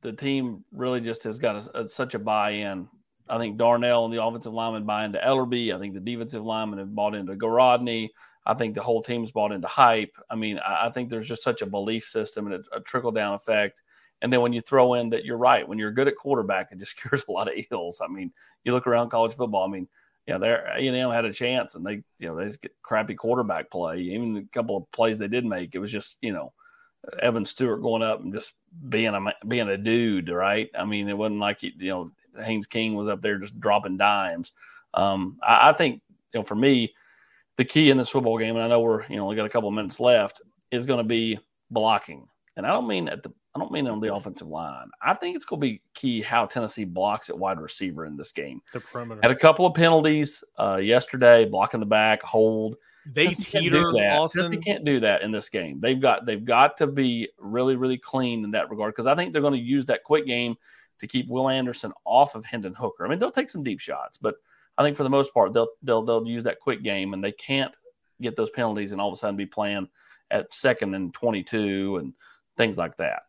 the 0.02 0.12
team 0.12 0.64
really 0.72 1.00
just 1.00 1.24
has 1.24 1.38
got 1.38 1.56
a, 1.56 1.80
a, 1.82 1.88
such 1.88 2.14
a 2.14 2.18
buy-in. 2.18 2.88
I 3.28 3.38
think 3.38 3.58
Darnell 3.58 4.04
and 4.04 4.14
the 4.14 4.22
offensive 4.22 4.52
lineman 4.52 4.86
buy 4.86 5.04
into 5.04 5.18
Elarbee. 5.18 5.74
I 5.74 5.78
think 5.78 5.94
the 5.94 6.00
defensive 6.00 6.44
linemen 6.44 6.78
have 6.78 6.94
bought 6.94 7.14
into 7.14 7.34
Garodney. 7.34 8.08
I 8.46 8.54
think 8.54 8.74
the 8.74 8.82
whole 8.82 9.02
team's 9.02 9.30
bought 9.30 9.52
into 9.52 9.68
hype. 9.68 10.14
I 10.30 10.36
mean, 10.36 10.58
I, 10.58 10.86
I 10.86 10.90
think 10.90 11.10
there's 11.10 11.28
just 11.28 11.42
such 11.42 11.62
a 11.62 11.66
belief 11.66 12.04
system 12.04 12.46
and 12.46 12.64
a, 12.72 12.76
a 12.76 12.80
trickle 12.80 13.12
down 13.12 13.34
effect. 13.34 13.82
And 14.22 14.32
then 14.32 14.40
when 14.40 14.52
you 14.52 14.60
throw 14.60 14.94
in 14.94 15.10
that 15.10 15.24
you're 15.24 15.36
right, 15.36 15.66
when 15.66 15.78
you're 15.78 15.92
good 15.92 16.08
at 16.08 16.16
quarterback, 16.16 16.72
it 16.72 16.78
just 16.78 16.96
cures 17.00 17.24
a 17.28 17.32
lot 17.32 17.48
of 17.48 17.54
ills. 17.70 18.00
I 18.02 18.08
mean, 18.08 18.32
you 18.64 18.72
look 18.72 18.86
around 18.86 19.10
college 19.10 19.34
football. 19.34 19.64
I 19.64 19.70
mean, 19.70 19.88
yeah, 20.26 20.38
they're 20.38 20.66
A 20.66 20.86
and 20.86 20.96
M 20.96 21.10
had 21.10 21.24
a 21.24 21.32
chance, 21.32 21.74
and 21.74 21.86
they, 21.86 22.02
you 22.18 22.28
know, 22.28 22.36
they 22.36 22.46
just 22.46 22.60
get 22.60 22.74
crappy 22.82 23.14
quarterback 23.14 23.70
play. 23.70 23.98
Even 24.00 24.36
a 24.36 24.54
couple 24.54 24.76
of 24.76 24.90
plays 24.92 25.18
they 25.18 25.28
did 25.28 25.46
make, 25.46 25.74
it 25.74 25.78
was 25.78 25.90
just, 25.90 26.18
you 26.20 26.32
know, 26.32 26.52
Evan 27.22 27.44
Stewart 27.44 27.80
going 27.80 28.02
up 28.02 28.20
and 28.20 28.34
just 28.34 28.52
being 28.88 29.14
a 29.14 29.34
being 29.46 29.68
a 29.68 29.78
dude, 29.78 30.28
right? 30.28 30.68
I 30.78 30.84
mean, 30.84 31.08
it 31.08 31.16
wasn't 31.16 31.40
like 31.40 31.62
you 31.62 31.72
know 31.78 32.10
Haynes 32.36 32.66
King 32.66 32.94
was 32.94 33.08
up 33.08 33.22
there 33.22 33.38
just 33.38 33.58
dropping 33.58 33.96
dimes. 33.96 34.52
Um, 34.94 35.38
I, 35.42 35.70
I 35.70 35.72
think, 35.72 36.02
you 36.34 36.40
know, 36.40 36.44
for 36.44 36.54
me, 36.54 36.94
the 37.56 37.64
key 37.64 37.90
in 37.90 37.98
this 37.98 38.08
football 38.08 38.38
game, 38.38 38.56
and 38.56 38.64
I 38.64 38.68
know 38.68 38.80
we're, 38.80 39.04
you 39.06 39.16
know, 39.16 39.24
only 39.24 39.36
got 39.36 39.46
a 39.46 39.50
couple 39.50 39.68
of 39.68 39.74
minutes 39.74 40.00
left, 40.00 40.40
is 40.70 40.86
going 40.86 40.98
to 40.98 41.04
be 41.04 41.38
blocking. 41.70 42.26
And 42.56 42.66
I 42.66 42.70
don't 42.70 42.88
mean 42.88 43.08
at 43.08 43.22
the, 43.22 43.32
I 43.58 43.64
don't 43.64 43.72
mean 43.72 43.86
on 43.86 44.00
the 44.00 44.14
offensive 44.14 44.48
line. 44.48 44.88
I 45.02 45.14
think 45.14 45.34
it's 45.34 45.44
going 45.44 45.60
to 45.60 45.66
be 45.66 45.82
key 45.94 46.22
how 46.22 46.46
Tennessee 46.46 46.84
blocks 46.84 47.28
at 47.28 47.38
wide 47.38 47.60
receiver 47.60 48.06
in 48.06 48.16
this 48.16 48.30
game. 48.30 48.60
The 48.72 48.80
perimeter 48.80 49.20
had 49.22 49.30
a 49.30 49.36
couple 49.36 49.66
of 49.66 49.74
penalties 49.74 50.44
uh, 50.58 50.76
yesterday, 50.76 51.44
blocking 51.44 51.80
the 51.80 51.86
back, 51.86 52.22
hold. 52.22 52.76
They 53.06 53.24
Tennessee 53.24 53.58
teeter, 53.60 53.80
do 53.80 53.98
that. 53.98 54.18
Austin. 54.18 54.44
Tennessee 54.44 54.62
can't 54.62 54.84
do 54.84 55.00
that 55.00 55.22
in 55.22 55.32
this 55.32 55.48
game. 55.48 55.80
They've 55.80 56.00
got 56.00 56.26
they've 56.26 56.44
got 56.44 56.76
to 56.78 56.86
be 56.86 57.28
really 57.38 57.74
really 57.74 57.98
clean 57.98 58.44
in 58.44 58.50
that 58.52 58.70
regard 58.70 58.94
because 58.94 59.06
I 59.06 59.14
think 59.14 59.32
they're 59.32 59.42
going 59.42 59.54
to 59.54 59.58
use 59.58 59.86
that 59.86 60.04
quick 60.04 60.26
game 60.26 60.56
to 61.00 61.06
keep 61.06 61.28
Will 61.28 61.48
Anderson 61.48 61.92
off 62.04 62.34
of 62.34 62.44
Hendon 62.44 62.74
Hooker. 62.74 63.06
I 63.06 63.08
mean, 63.08 63.18
they'll 63.18 63.30
take 63.30 63.50
some 63.50 63.64
deep 63.64 63.80
shots, 63.80 64.18
but 64.18 64.36
I 64.76 64.82
think 64.82 64.96
for 64.96 65.02
the 65.02 65.10
most 65.10 65.34
part 65.34 65.52
they'll 65.52 65.70
they'll 65.82 66.02
they'll 66.02 66.26
use 66.26 66.44
that 66.44 66.60
quick 66.60 66.82
game 66.82 67.14
and 67.14 67.24
they 67.24 67.32
can't 67.32 67.74
get 68.20 68.36
those 68.36 68.50
penalties 68.50 68.92
and 68.92 69.00
all 69.00 69.08
of 69.08 69.14
a 69.14 69.16
sudden 69.16 69.36
be 69.36 69.46
playing 69.46 69.88
at 70.30 70.52
second 70.52 70.94
and 70.94 71.14
22 71.14 71.96
and 71.96 72.12
things 72.56 72.76
like 72.76 72.96
that. 72.98 73.22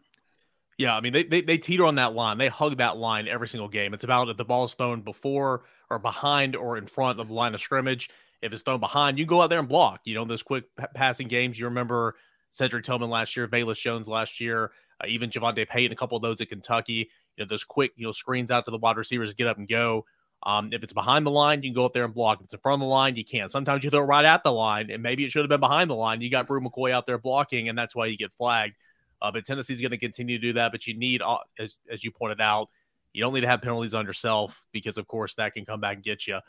Yeah, 0.79 0.95
I 0.95 1.01
mean 1.01 1.11
they, 1.11 1.23
they 1.23 1.41
they 1.41 1.57
teeter 1.57 1.85
on 1.85 1.95
that 1.95 2.13
line. 2.13 2.37
They 2.37 2.47
hug 2.47 2.77
that 2.77 2.95
line 2.95 3.27
every 3.27 3.49
single 3.49 3.67
game. 3.67 3.93
It's 3.93 4.05
about 4.05 4.29
if 4.29 4.37
the 4.37 4.45
ball 4.45 4.63
is 4.63 4.73
thrown 4.73 5.01
before 5.01 5.63
or 5.89 5.99
behind 5.99 6.55
or 6.55 6.77
in 6.77 6.87
front 6.87 7.19
of 7.19 7.27
the 7.27 7.33
line 7.33 7.53
of 7.53 7.59
scrimmage. 7.59 8.09
If 8.41 8.53
it's 8.53 8.61
thrown 8.61 8.79
behind, 8.79 9.19
you 9.19 9.25
go 9.25 9.41
out 9.41 9.49
there 9.49 9.59
and 9.59 9.67
block. 9.67 9.99
You 10.05 10.15
know 10.15 10.23
those 10.23 10.41
quick 10.41 10.63
p- 10.79 10.85
passing 10.95 11.27
games. 11.27 11.59
You 11.59 11.65
remember 11.65 12.15
Cedric 12.51 12.85
Tillman 12.85 13.09
last 13.09 13.35
year, 13.35 13.45
Velus 13.45 13.77
Jones 13.77 14.07
last 14.07 14.39
year, 14.39 14.71
uh, 15.03 15.07
even 15.07 15.29
JaVonta 15.29 15.67
Payton, 15.67 15.91
a 15.91 15.97
couple 15.97 16.15
of 16.15 16.23
those 16.23 16.39
at 16.39 16.47
Kentucky. 16.47 17.09
You 17.35 17.43
know 17.43 17.47
those 17.49 17.65
quick 17.65 17.91
you 17.97 18.05
know 18.05 18.13
screens 18.13 18.49
out 18.49 18.63
to 18.63 18.71
the 18.71 18.77
wide 18.77 18.95
receivers, 18.95 19.33
get 19.33 19.47
up 19.47 19.57
and 19.57 19.67
go. 19.67 20.05
Um, 20.43 20.69
if 20.71 20.81
it's 20.81 20.93
behind 20.93 21.25
the 21.25 21.31
line, 21.31 21.61
you 21.61 21.71
can 21.71 21.75
go 21.75 21.83
up 21.83 21.91
there 21.91 22.05
and 22.05 22.13
block. 22.13 22.37
If 22.39 22.45
it's 22.45 22.53
in 22.53 22.61
front 22.61 22.81
of 22.81 22.85
the 22.85 22.89
line, 22.89 23.17
you 23.17 23.25
can't. 23.25 23.51
Sometimes 23.51 23.83
you 23.83 23.89
throw 23.89 23.99
it 23.99 24.03
right 24.03 24.23
at 24.23 24.45
the 24.45 24.53
line, 24.53 24.89
and 24.91 25.03
maybe 25.03 25.25
it 25.25 25.31
should 25.31 25.41
have 25.41 25.49
been 25.49 25.59
behind 25.59 25.89
the 25.89 25.95
line. 25.95 26.21
You 26.21 26.31
got 26.31 26.47
Bru 26.47 26.61
McCoy 26.61 26.91
out 26.91 27.05
there 27.05 27.17
blocking, 27.17 27.67
and 27.67 27.77
that's 27.77 27.93
why 27.93 28.05
you 28.05 28.15
get 28.15 28.31
flagged. 28.31 28.75
Uh, 29.21 29.31
but 29.31 29.45
Tennessee's 29.45 29.81
going 29.81 29.91
to 29.91 29.97
continue 29.97 30.37
to 30.37 30.47
do 30.47 30.53
that. 30.53 30.71
But 30.71 30.87
you 30.87 30.97
need, 30.97 31.21
as, 31.57 31.75
as 31.89 32.03
you 32.03 32.11
pointed 32.11 32.41
out, 32.41 32.69
you 33.13 33.21
don't 33.21 33.33
need 33.33 33.41
to 33.41 33.47
have 33.47 33.61
penalties 33.61 33.93
on 33.93 34.05
yourself 34.05 34.65
because, 34.71 34.97
of 34.97 35.07
course, 35.07 35.35
that 35.35 35.53
can 35.53 35.65
come 35.65 35.81
back 35.81 35.95
and 35.95 36.03
get 36.03 36.27
you. 36.27 36.39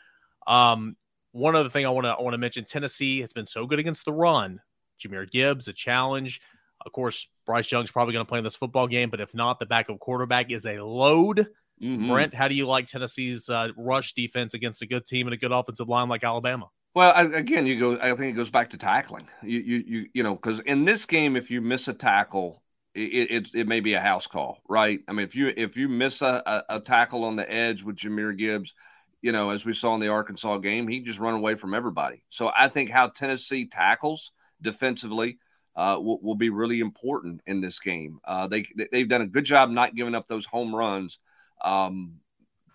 Um, 0.47 0.95
one 1.31 1.55
other 1.55 1.69
thing 1.69 1.85
I 1.85 1.89
want 1.89 2.05
to 2.05 2.11
I 2.11 2.21
want 2.21 2.33
to 2.33 2.37
mention: 2.37 2.65
Tennessee 2.65 3.21
has 3.21 3.33
been 3.33 3.47
so 3.47 3.65
good 3.65 3.79
against 3.79 4.05
the 4.05 4.13
run. 4.13 4.59
Jahmyr 4.99 5.29
Gibbs, 5.29 5.67
a 5.67 5.73
challenge. 5.73 6.41
Of 6.85 6.91
course, 6.91 7.27
Bryce 7.45 7.71
Young's 7.71 7.91
probably 7.91 8.13
going 8.13 8.25
to 8.25 8.29
play 8.29 8.39
in 8.39 8.43
this 8.43 8.55
football 8.55 8.87
game, 8.87 9.09
but 9.09 9.21
if 9.21 9.33
not, 9.35 9.59
the 9.59 9.65
backup 9.65 9.99
quarterback 9.99 10.51
is 10.51 10.65
a 10.65 10.79
load. 10.79 11.47
Mhm. 11.81 12.07
Brent, 12.07 12.33
how 12.33 12.47
do 12.47 12.55
you 12.55 12.67
like 12.67 12.87
Tennessee's 12.87 13.49
uh, 13.49 13.69
rush 13.75 14.13
defense 14.13 14.53
against 14.53 14.81
a 14.81 14.85
good 14.85 15.05
team 15.05 15.27
and 15.27 15.33
a 15.33 15.37
good 15.37 15.51
offensive 15.51 15.89
line 15.89 16.09
like 16.09 16.23
Alabama? 16.23 16.69
Well, 16.93 17.13
I, 17.15 17.23
again, 17.23 17.65
you 17.65 17.79
go. 17.79 17.99
I 17.99 18.15
think 18.15 18.33
it 18.33 18.37
goes 18.37 18.49
back 18.49 18.71
to 18.71 18.77
tackling. 18.77 19.27
You, 19.41 19.59
you, 19.59 19.83
you, 19.87 20.05
you 20.13 20.23
know, 20.23 20.35
because 20.35 20.59
in 20.59 20.83
this 20.85 21.05
game, 21.05 21.35
if 21.35 21.49
you 21.49 21.61
miss 21.61 21.87
a 21.87 21.93
tackle, 21.93 22.61
it, 22.93 23.31
it 23.31 23.49
it 23.53 23.67
may 23.67 23.79
be 23.79 23.93
a 23.93 24.01
house 24.01 24.27
call, 24.27 24.59
right? 24.67 24.99
I 25.07 25.13
mean, 25.13 25.25
if 25.25 25.33
you 25.33 25.53
if 25.55 25.77
you 25.77 25.87
miss 25.87 26.21
a, 26.21 26.43
a, 26.45 26.75
a 26.77 26.79
tackle 26.81 27.23
on 27.23 27.37
the 27.37 27.49
edge 27.49 27.83
with 27.83 27.95
Jahmyr 27.95 28.37
Gibbs, 28.37 28.73
you 29.21 29.31
know, 29.31 29.51
as 29.51 29.65
we 29.65 29.73
saw 29.73 29.95
in 29.95 30.01
the 30.01 30.09
Arkansas 30.09 30.57
game, 30.57 30.87
he 30.89 30.99
just 30.99 31.19
run 31.19 31.33
away 31.33 31.55
from 31.55 31.73
everybody. 31.73 32.23
So 32.27 32.51
I 32.57 32.67
think 32.67 32.89
how 32.89 33.07
Tennessee 33.07 33.69
tackles 33.69 34.31
defensively 34.61 35.37
uh, 35.77 35.97
will, 35.97 36.19
will 36.21 36.35
be 36.35 36.49
really 36.49 36.81
important 36.81 37.41
in 37.47 37.61
this 37.61 37.79
game. 37.79 38.19
Uh, 38.25 38.47
they 38.47 38.65
they've 38.91 39.07
done 39.07 39.21
a 39.21 39.27
good 39.27 39.45
job 39.45 39.69
not 39.69 39.95
giving 39.95 40.15
up 40.15 40.27
those 40.27 40.45
home 40.45 40.75
runs. 40.75 41.19
Um, 41.63 42.15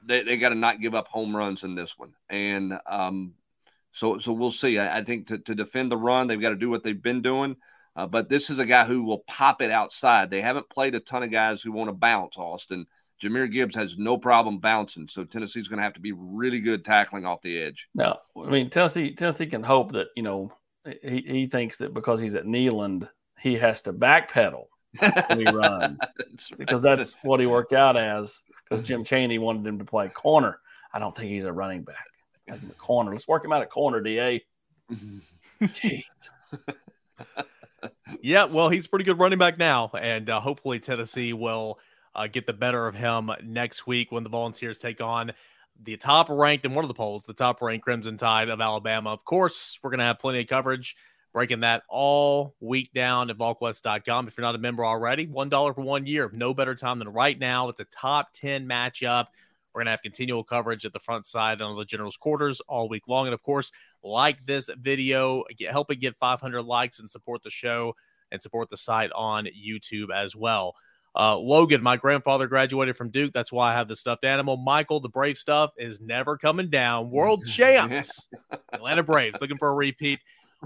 they 0.06 0.22
they 0.22 0.38
got 0.38 0.50
to 0.50 0.54
not 0.54 0.80
give 0.80 0.94
up 0.94 1.08
home 1.08 1.36
runs 1.36 1.64
in 1.64 1.74
this 1.74 1.98
one, 1.98 2.14
and 2.30 2.78
um, 2.86 3.34
so 3.97 4.18
so 4.18 4.32
we'll 4.32 4.51
see. 4.51 4.78
I, 4.78 4.99
I 4.99 5.03
think 5.03 5.28
to, 5.28 5.38
to 5.38 5.55
defend 5.55 5.90
the 5.90 5.97
run, 5.97 6.26
they've 6.26 6.40
got 6.40 6.51
to 6.51 6.57
do 6.57 6.68
what 6.68 6.82
they've 6.82 7.03
been 7.03 7.22
doing. 7.22 7.57
Uh, 7.97 8.07
but 8.07 8.28
this 8.28 8.51
is 8.51 8.59
a 8.59 8.66
guy 8.66 8.84
who 8.84 9.05
will 9.05 9.20
pop 9.20 9.62
it 9.62 9.70
outside. 9.70 10.28
They 10.28 10.42
haven't 10.42 10.68
played 10.68 10.94
a 10.94 11.01
ton 11.01 11.22
of 11.22 11.30
guys 11.30 11.62
who 11.62 11.72
want 11.72 11.88
to 11.88 11.94
bounce. 11.94 12.36
Austin 12.36 12.86
Jahmyr 13.22 13.51
Gibbs 13.51 13.74
has 13.74 13.97
no 13.97 14.18
problem 14.18 14.59
bouncing, 14.59 15.09
so 15.09 15.24
Tennessee's 15.24 15.68
going 15.68 15.78
to 15.78 15.84
have 15.84 15.94
to 15.94 16.01
be 16.01 16.12
really 16.12 16.61
good 16.61 16.84
tackling 16.84 17.24
off 17.24 17.40
the 17.40 17.59
edge. 17.59 17.88
No, 17.94 18.18
I 18.36 18.51
mean, 18.51 18.68
Tennessee 18.68 19.14
Tennessee 19.14 19.47
can 19.47 19.62
hope 19.62 19.92
that 19.92 20.09
you 20.14 20.22
know 20.22 20.53
he, 21.03 21.24
he 21.26 21.47
thinks 21.47 21.78
that 21.78 21.94
because 21.94 22.20
he's 22.20 22.34
at 22.34 22.44
Neyland, 22.44 23.09
he 23.40 23.55
has 23.57 23.80
to 23.82 23.94
backpedal 23.94 24.66
when 25.28 25.38
he 25.38 25.44
runs 25.51 25.99
That's 26.18 26.51
right. 26.51 26.59
because 26.59 26.82
that's 26.82 27.14
what 27.22 27.40
he 27.40 27.47
worked 27.47 27.72
out 27.72 27.97
as. 27.97 28.40
Because 28.68 28.86
Jim 28.86 29.05
Chaney 29.05 29.38
wanted 29.38 29.66
him 29.66 29.78
to 29.78 29.84
play 29.84 30.09
corner. 30.09 30.59
I 30.92 30.99
don't 30.99 31.16
think 31.16 31.30
he's 31.30 31.44
a 31.44 31.53
running 31.53 31.82
back. 31.82 32.07
Him 32.47 32.70
a 32.70 32.74
corner. 32.74 33.12
Let's 33.12 33.28
work 33.28 33.44
him 33.44 33.53
out 33.53 33.62
at 33.62 33.70
corner, 33.70 34.01
Da. 34.01 34.40
Yeah, 38.20 38.44
well, 38.44 38.68
he's 38.68 38.86
a 38.86 38.88
pretty 38.88 39.05
good 39.05 39.18
running 39.18 39.38
back 39.38 39.59
now, 39.59 39.90
and 39.99 40.28
uh, 40.28 40.40
hopefully 40.40 40.78
Tennessee 40.78 41.32
will 41.32 41.78
uh, 42.14 42.26
get 42.26 42.47
the 42.47 42.53
better 42.53 42.86
of 42.86 42.94
him 42.94 43.30
next 43.44 43.86
week 43.86 44.11
when 44.11 44.22
the 44.22 44.28
Volunteers 44.28 44.78
take 44.78 45.01
on 45.01 45.32
the 45.82 45.97
top 45.97 46.28
ranked 46.30 46.64
in 46.64 46.74
one 46.74 46.84
of 46.84 46.88
the 46.88 46.94
polls, 46.94 47.24
the 47.24 47.32
top 47.32 47.61
ranked 47.61 47.84
Crimson 47.84 48.16
Tide 48.16 48.49
of 48.49 48.61
Alabama. 48.61 49.11
Of 49.11 49.24
course, 49.24 49.78
we're 49.82 49.90
going 49.90 49.99
to 49.99 50.07
have 50.07 50.18
plenty 50.18 50.40
of 50.40 50.47
coverage 50.47 50.97
breaking 51.32 51.61
that 51.61 51.82
all 51.88 52.55
week 52.61 52.92
down 52.94 53.28
at 53.28 53.36
VolQuest.com. 53.36 54.26
If 54.26 54.38
you're 54.38 54.47
not 54.47 54.55
a 54.55 54.59
member 54.59 54.86
already, 54.86 55.26
$1 55.26 55.74
for 55.74 55.82
one 55.82 56.07
year. 56.07 56.30
No 56.32 56.55
better 56.55 56.74
time 56.74 56.99
than 56.99 57.11
right 57.11 57.38
now. 57.38 57.68
It's 57.68 57.80
a 57.80 57.84
top 57.84 58.32
10 58.32 58.66
matchup. 58.66 59.26
We're 59.77 59.81
going 59.81 59.89
to 59.89 59.91
have 59.91 60.03
continual 60.03 60.43
coverage 60.43 60.87
at 60.87 60.95
the 60.95 60.99
front 60.99 61.27
side 61.27 61.61
on 61.61 61.77
the 61.77 61.85
general's 61.85 62.16
quarters 62.16 62.62
all 62.62 62.89
week 62.89 63.09
long. 63.09 63.27
And 63.27 63.35
of 63.35 63.43
course, 63.43 63.72
like 64.03 64.47
this 64.47 64.70
video, 64.81 65.45
get, 65.59 65.70
help 65.70 65.93
it 65.93 65.97
get 65.97 66.16
500 66.16 66.62
likes 66.62 66.99
and 66.99 67.11
support 67.11 67.43
the 67.43 67.51
show 67.51 67.95
and 68.33 68.41
support 68.41 68.70
the 68.70 68.79
site 68.79 69.12
on 69.14 69.47
YouTube 69.47 70.09
as 70.14 70.35
well. 70.35 70.77
Uh, 71.14 71.37
Logan, 71.37 71.83
my 71.83 71.99
grandfather 71.99 72.47
graduated 72.47 72.97
from 72.97 73.11
Duke. 73.11 73.35
That's 73.35 73.53
why 73.53 73.70
I 73.70 73.74
have 73.74 73.87
the 73.87 73.97
stuffed 73.97 74.24
animal. 74.24 74.57
Michael, 74.57 74.99
the 74.99 75.11
Brave 75.11 75.37
stuff 75.37 75.72
is 75.77 76.01
never 76.01 76.39
coming 76.39 76.70
down. 76.70 77.11
World 77.11 77.45
champs, 77.47 78.29
Atlanta 78.72 79.03
Braves, 79.03 79.43
looking 79.43 79.59
for 79.59 79.68
a 79.68 79.74
repeat. 79.74 80.20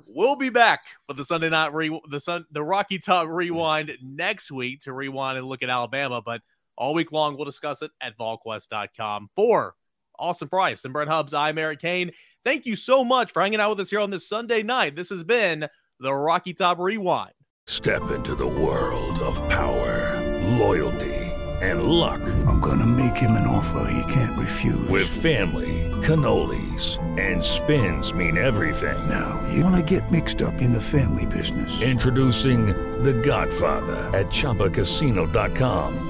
We'll 0.06 0.36
be 0.36 0.50
back 0.50 0.82
for 1.08 1.14
the 1.14 1.24
Sunday 1.24 1.50
night 1.50 1.74
re- 1.74 2.00
the 2.10 2.20
sun 2.20 2.46
the 2.52 2.62
Rocky 2.62 3.00
Top 3.00 3.26
rewind 3.26 3.90
next 4.00 4.52
week 4.52 4.82
to 4.82 4.92
rewind 4.92 5.36
and 5.36 5.48
look 5.48 5.64
at 5.64 5.68
Alabama. 5.68 6.22
But 6.22 6.42
all 6.80 6.94
week 6.94 7.12
long, 7.12 7.36
we'll 7.36 7.44
discuss 7.44 7.82
it 7.82 7.92
at 8.00 8.18
VolQuest.com. 8.18 9.28
For 9.36 9.74
Austin 10.18 10.48
Price 10.48 10.84
and 10.84 10.92
Brent 10.92 11.10
Hubbs, 11.10 11.34
I'm 11.34 11.58
Eric 11.58 11.80
Kane. 11.80 12.10
Thank 12.44 12.66
you 12.66 12.74
so 12.74 13.04
much 13.04 13.32
for 13.32 13.42
hanging 13.42 13.60
out 13.60 13.70
with 13.70 13.80
us 13.80 13.90
here 13.90 14.00
on 14.00 14.10
this 14.10 14.26
Sunday 14.26 14.62
night. 14.62 14.96
This 14.96 15.10
has 15.10 15.22
been 15.22 15.68
the 16.00 16.12
Rocky 16.12 16.54
Top 16.54 16.78
Rewind. 16.78 17.32
Step 17.66 18.10
into 18.10 18.34
the 18.34 18.46
world 18.46 19.18
of 19.20 19.36
power, 19.48 20.18
loyalty, 20.58 21.14
and 21.60 21.82
luck. 21.84 22.22
I'm 22.48 22.60
going 22.60 22.80
to 22.80 22.86
make 22.86 23.16
him 23.16 23.32
an 23.32 23.46
offer 23.46 23.92
he 23.92 24.12
can't 24.12 24.38
refuse. 24.38 24.88
With 24.88 25.06
family, 25.06 25.90
cannolis, 26.00 26.98
and 27.20 27.44
spins 27.44 28.14
mean 28.14 28.38
everything. 28.38 29.08
Now, 29.08 29.46
you 29.52 29.62
want 29.62 29.76
to 29.76 29.98
get 29.98 30.10
mixed 30.10 30.40
up 30.40 30.54
in 30.54 30.72
the 30.72 30.80
family 30.80 31.26
business. 31.26 31.82
Introducing 31.82 32.68
The 33.02 33.12
Godfather 33.14 33.96
at 34.18 34.26
ChumbaCasino.com. 34.26 36.09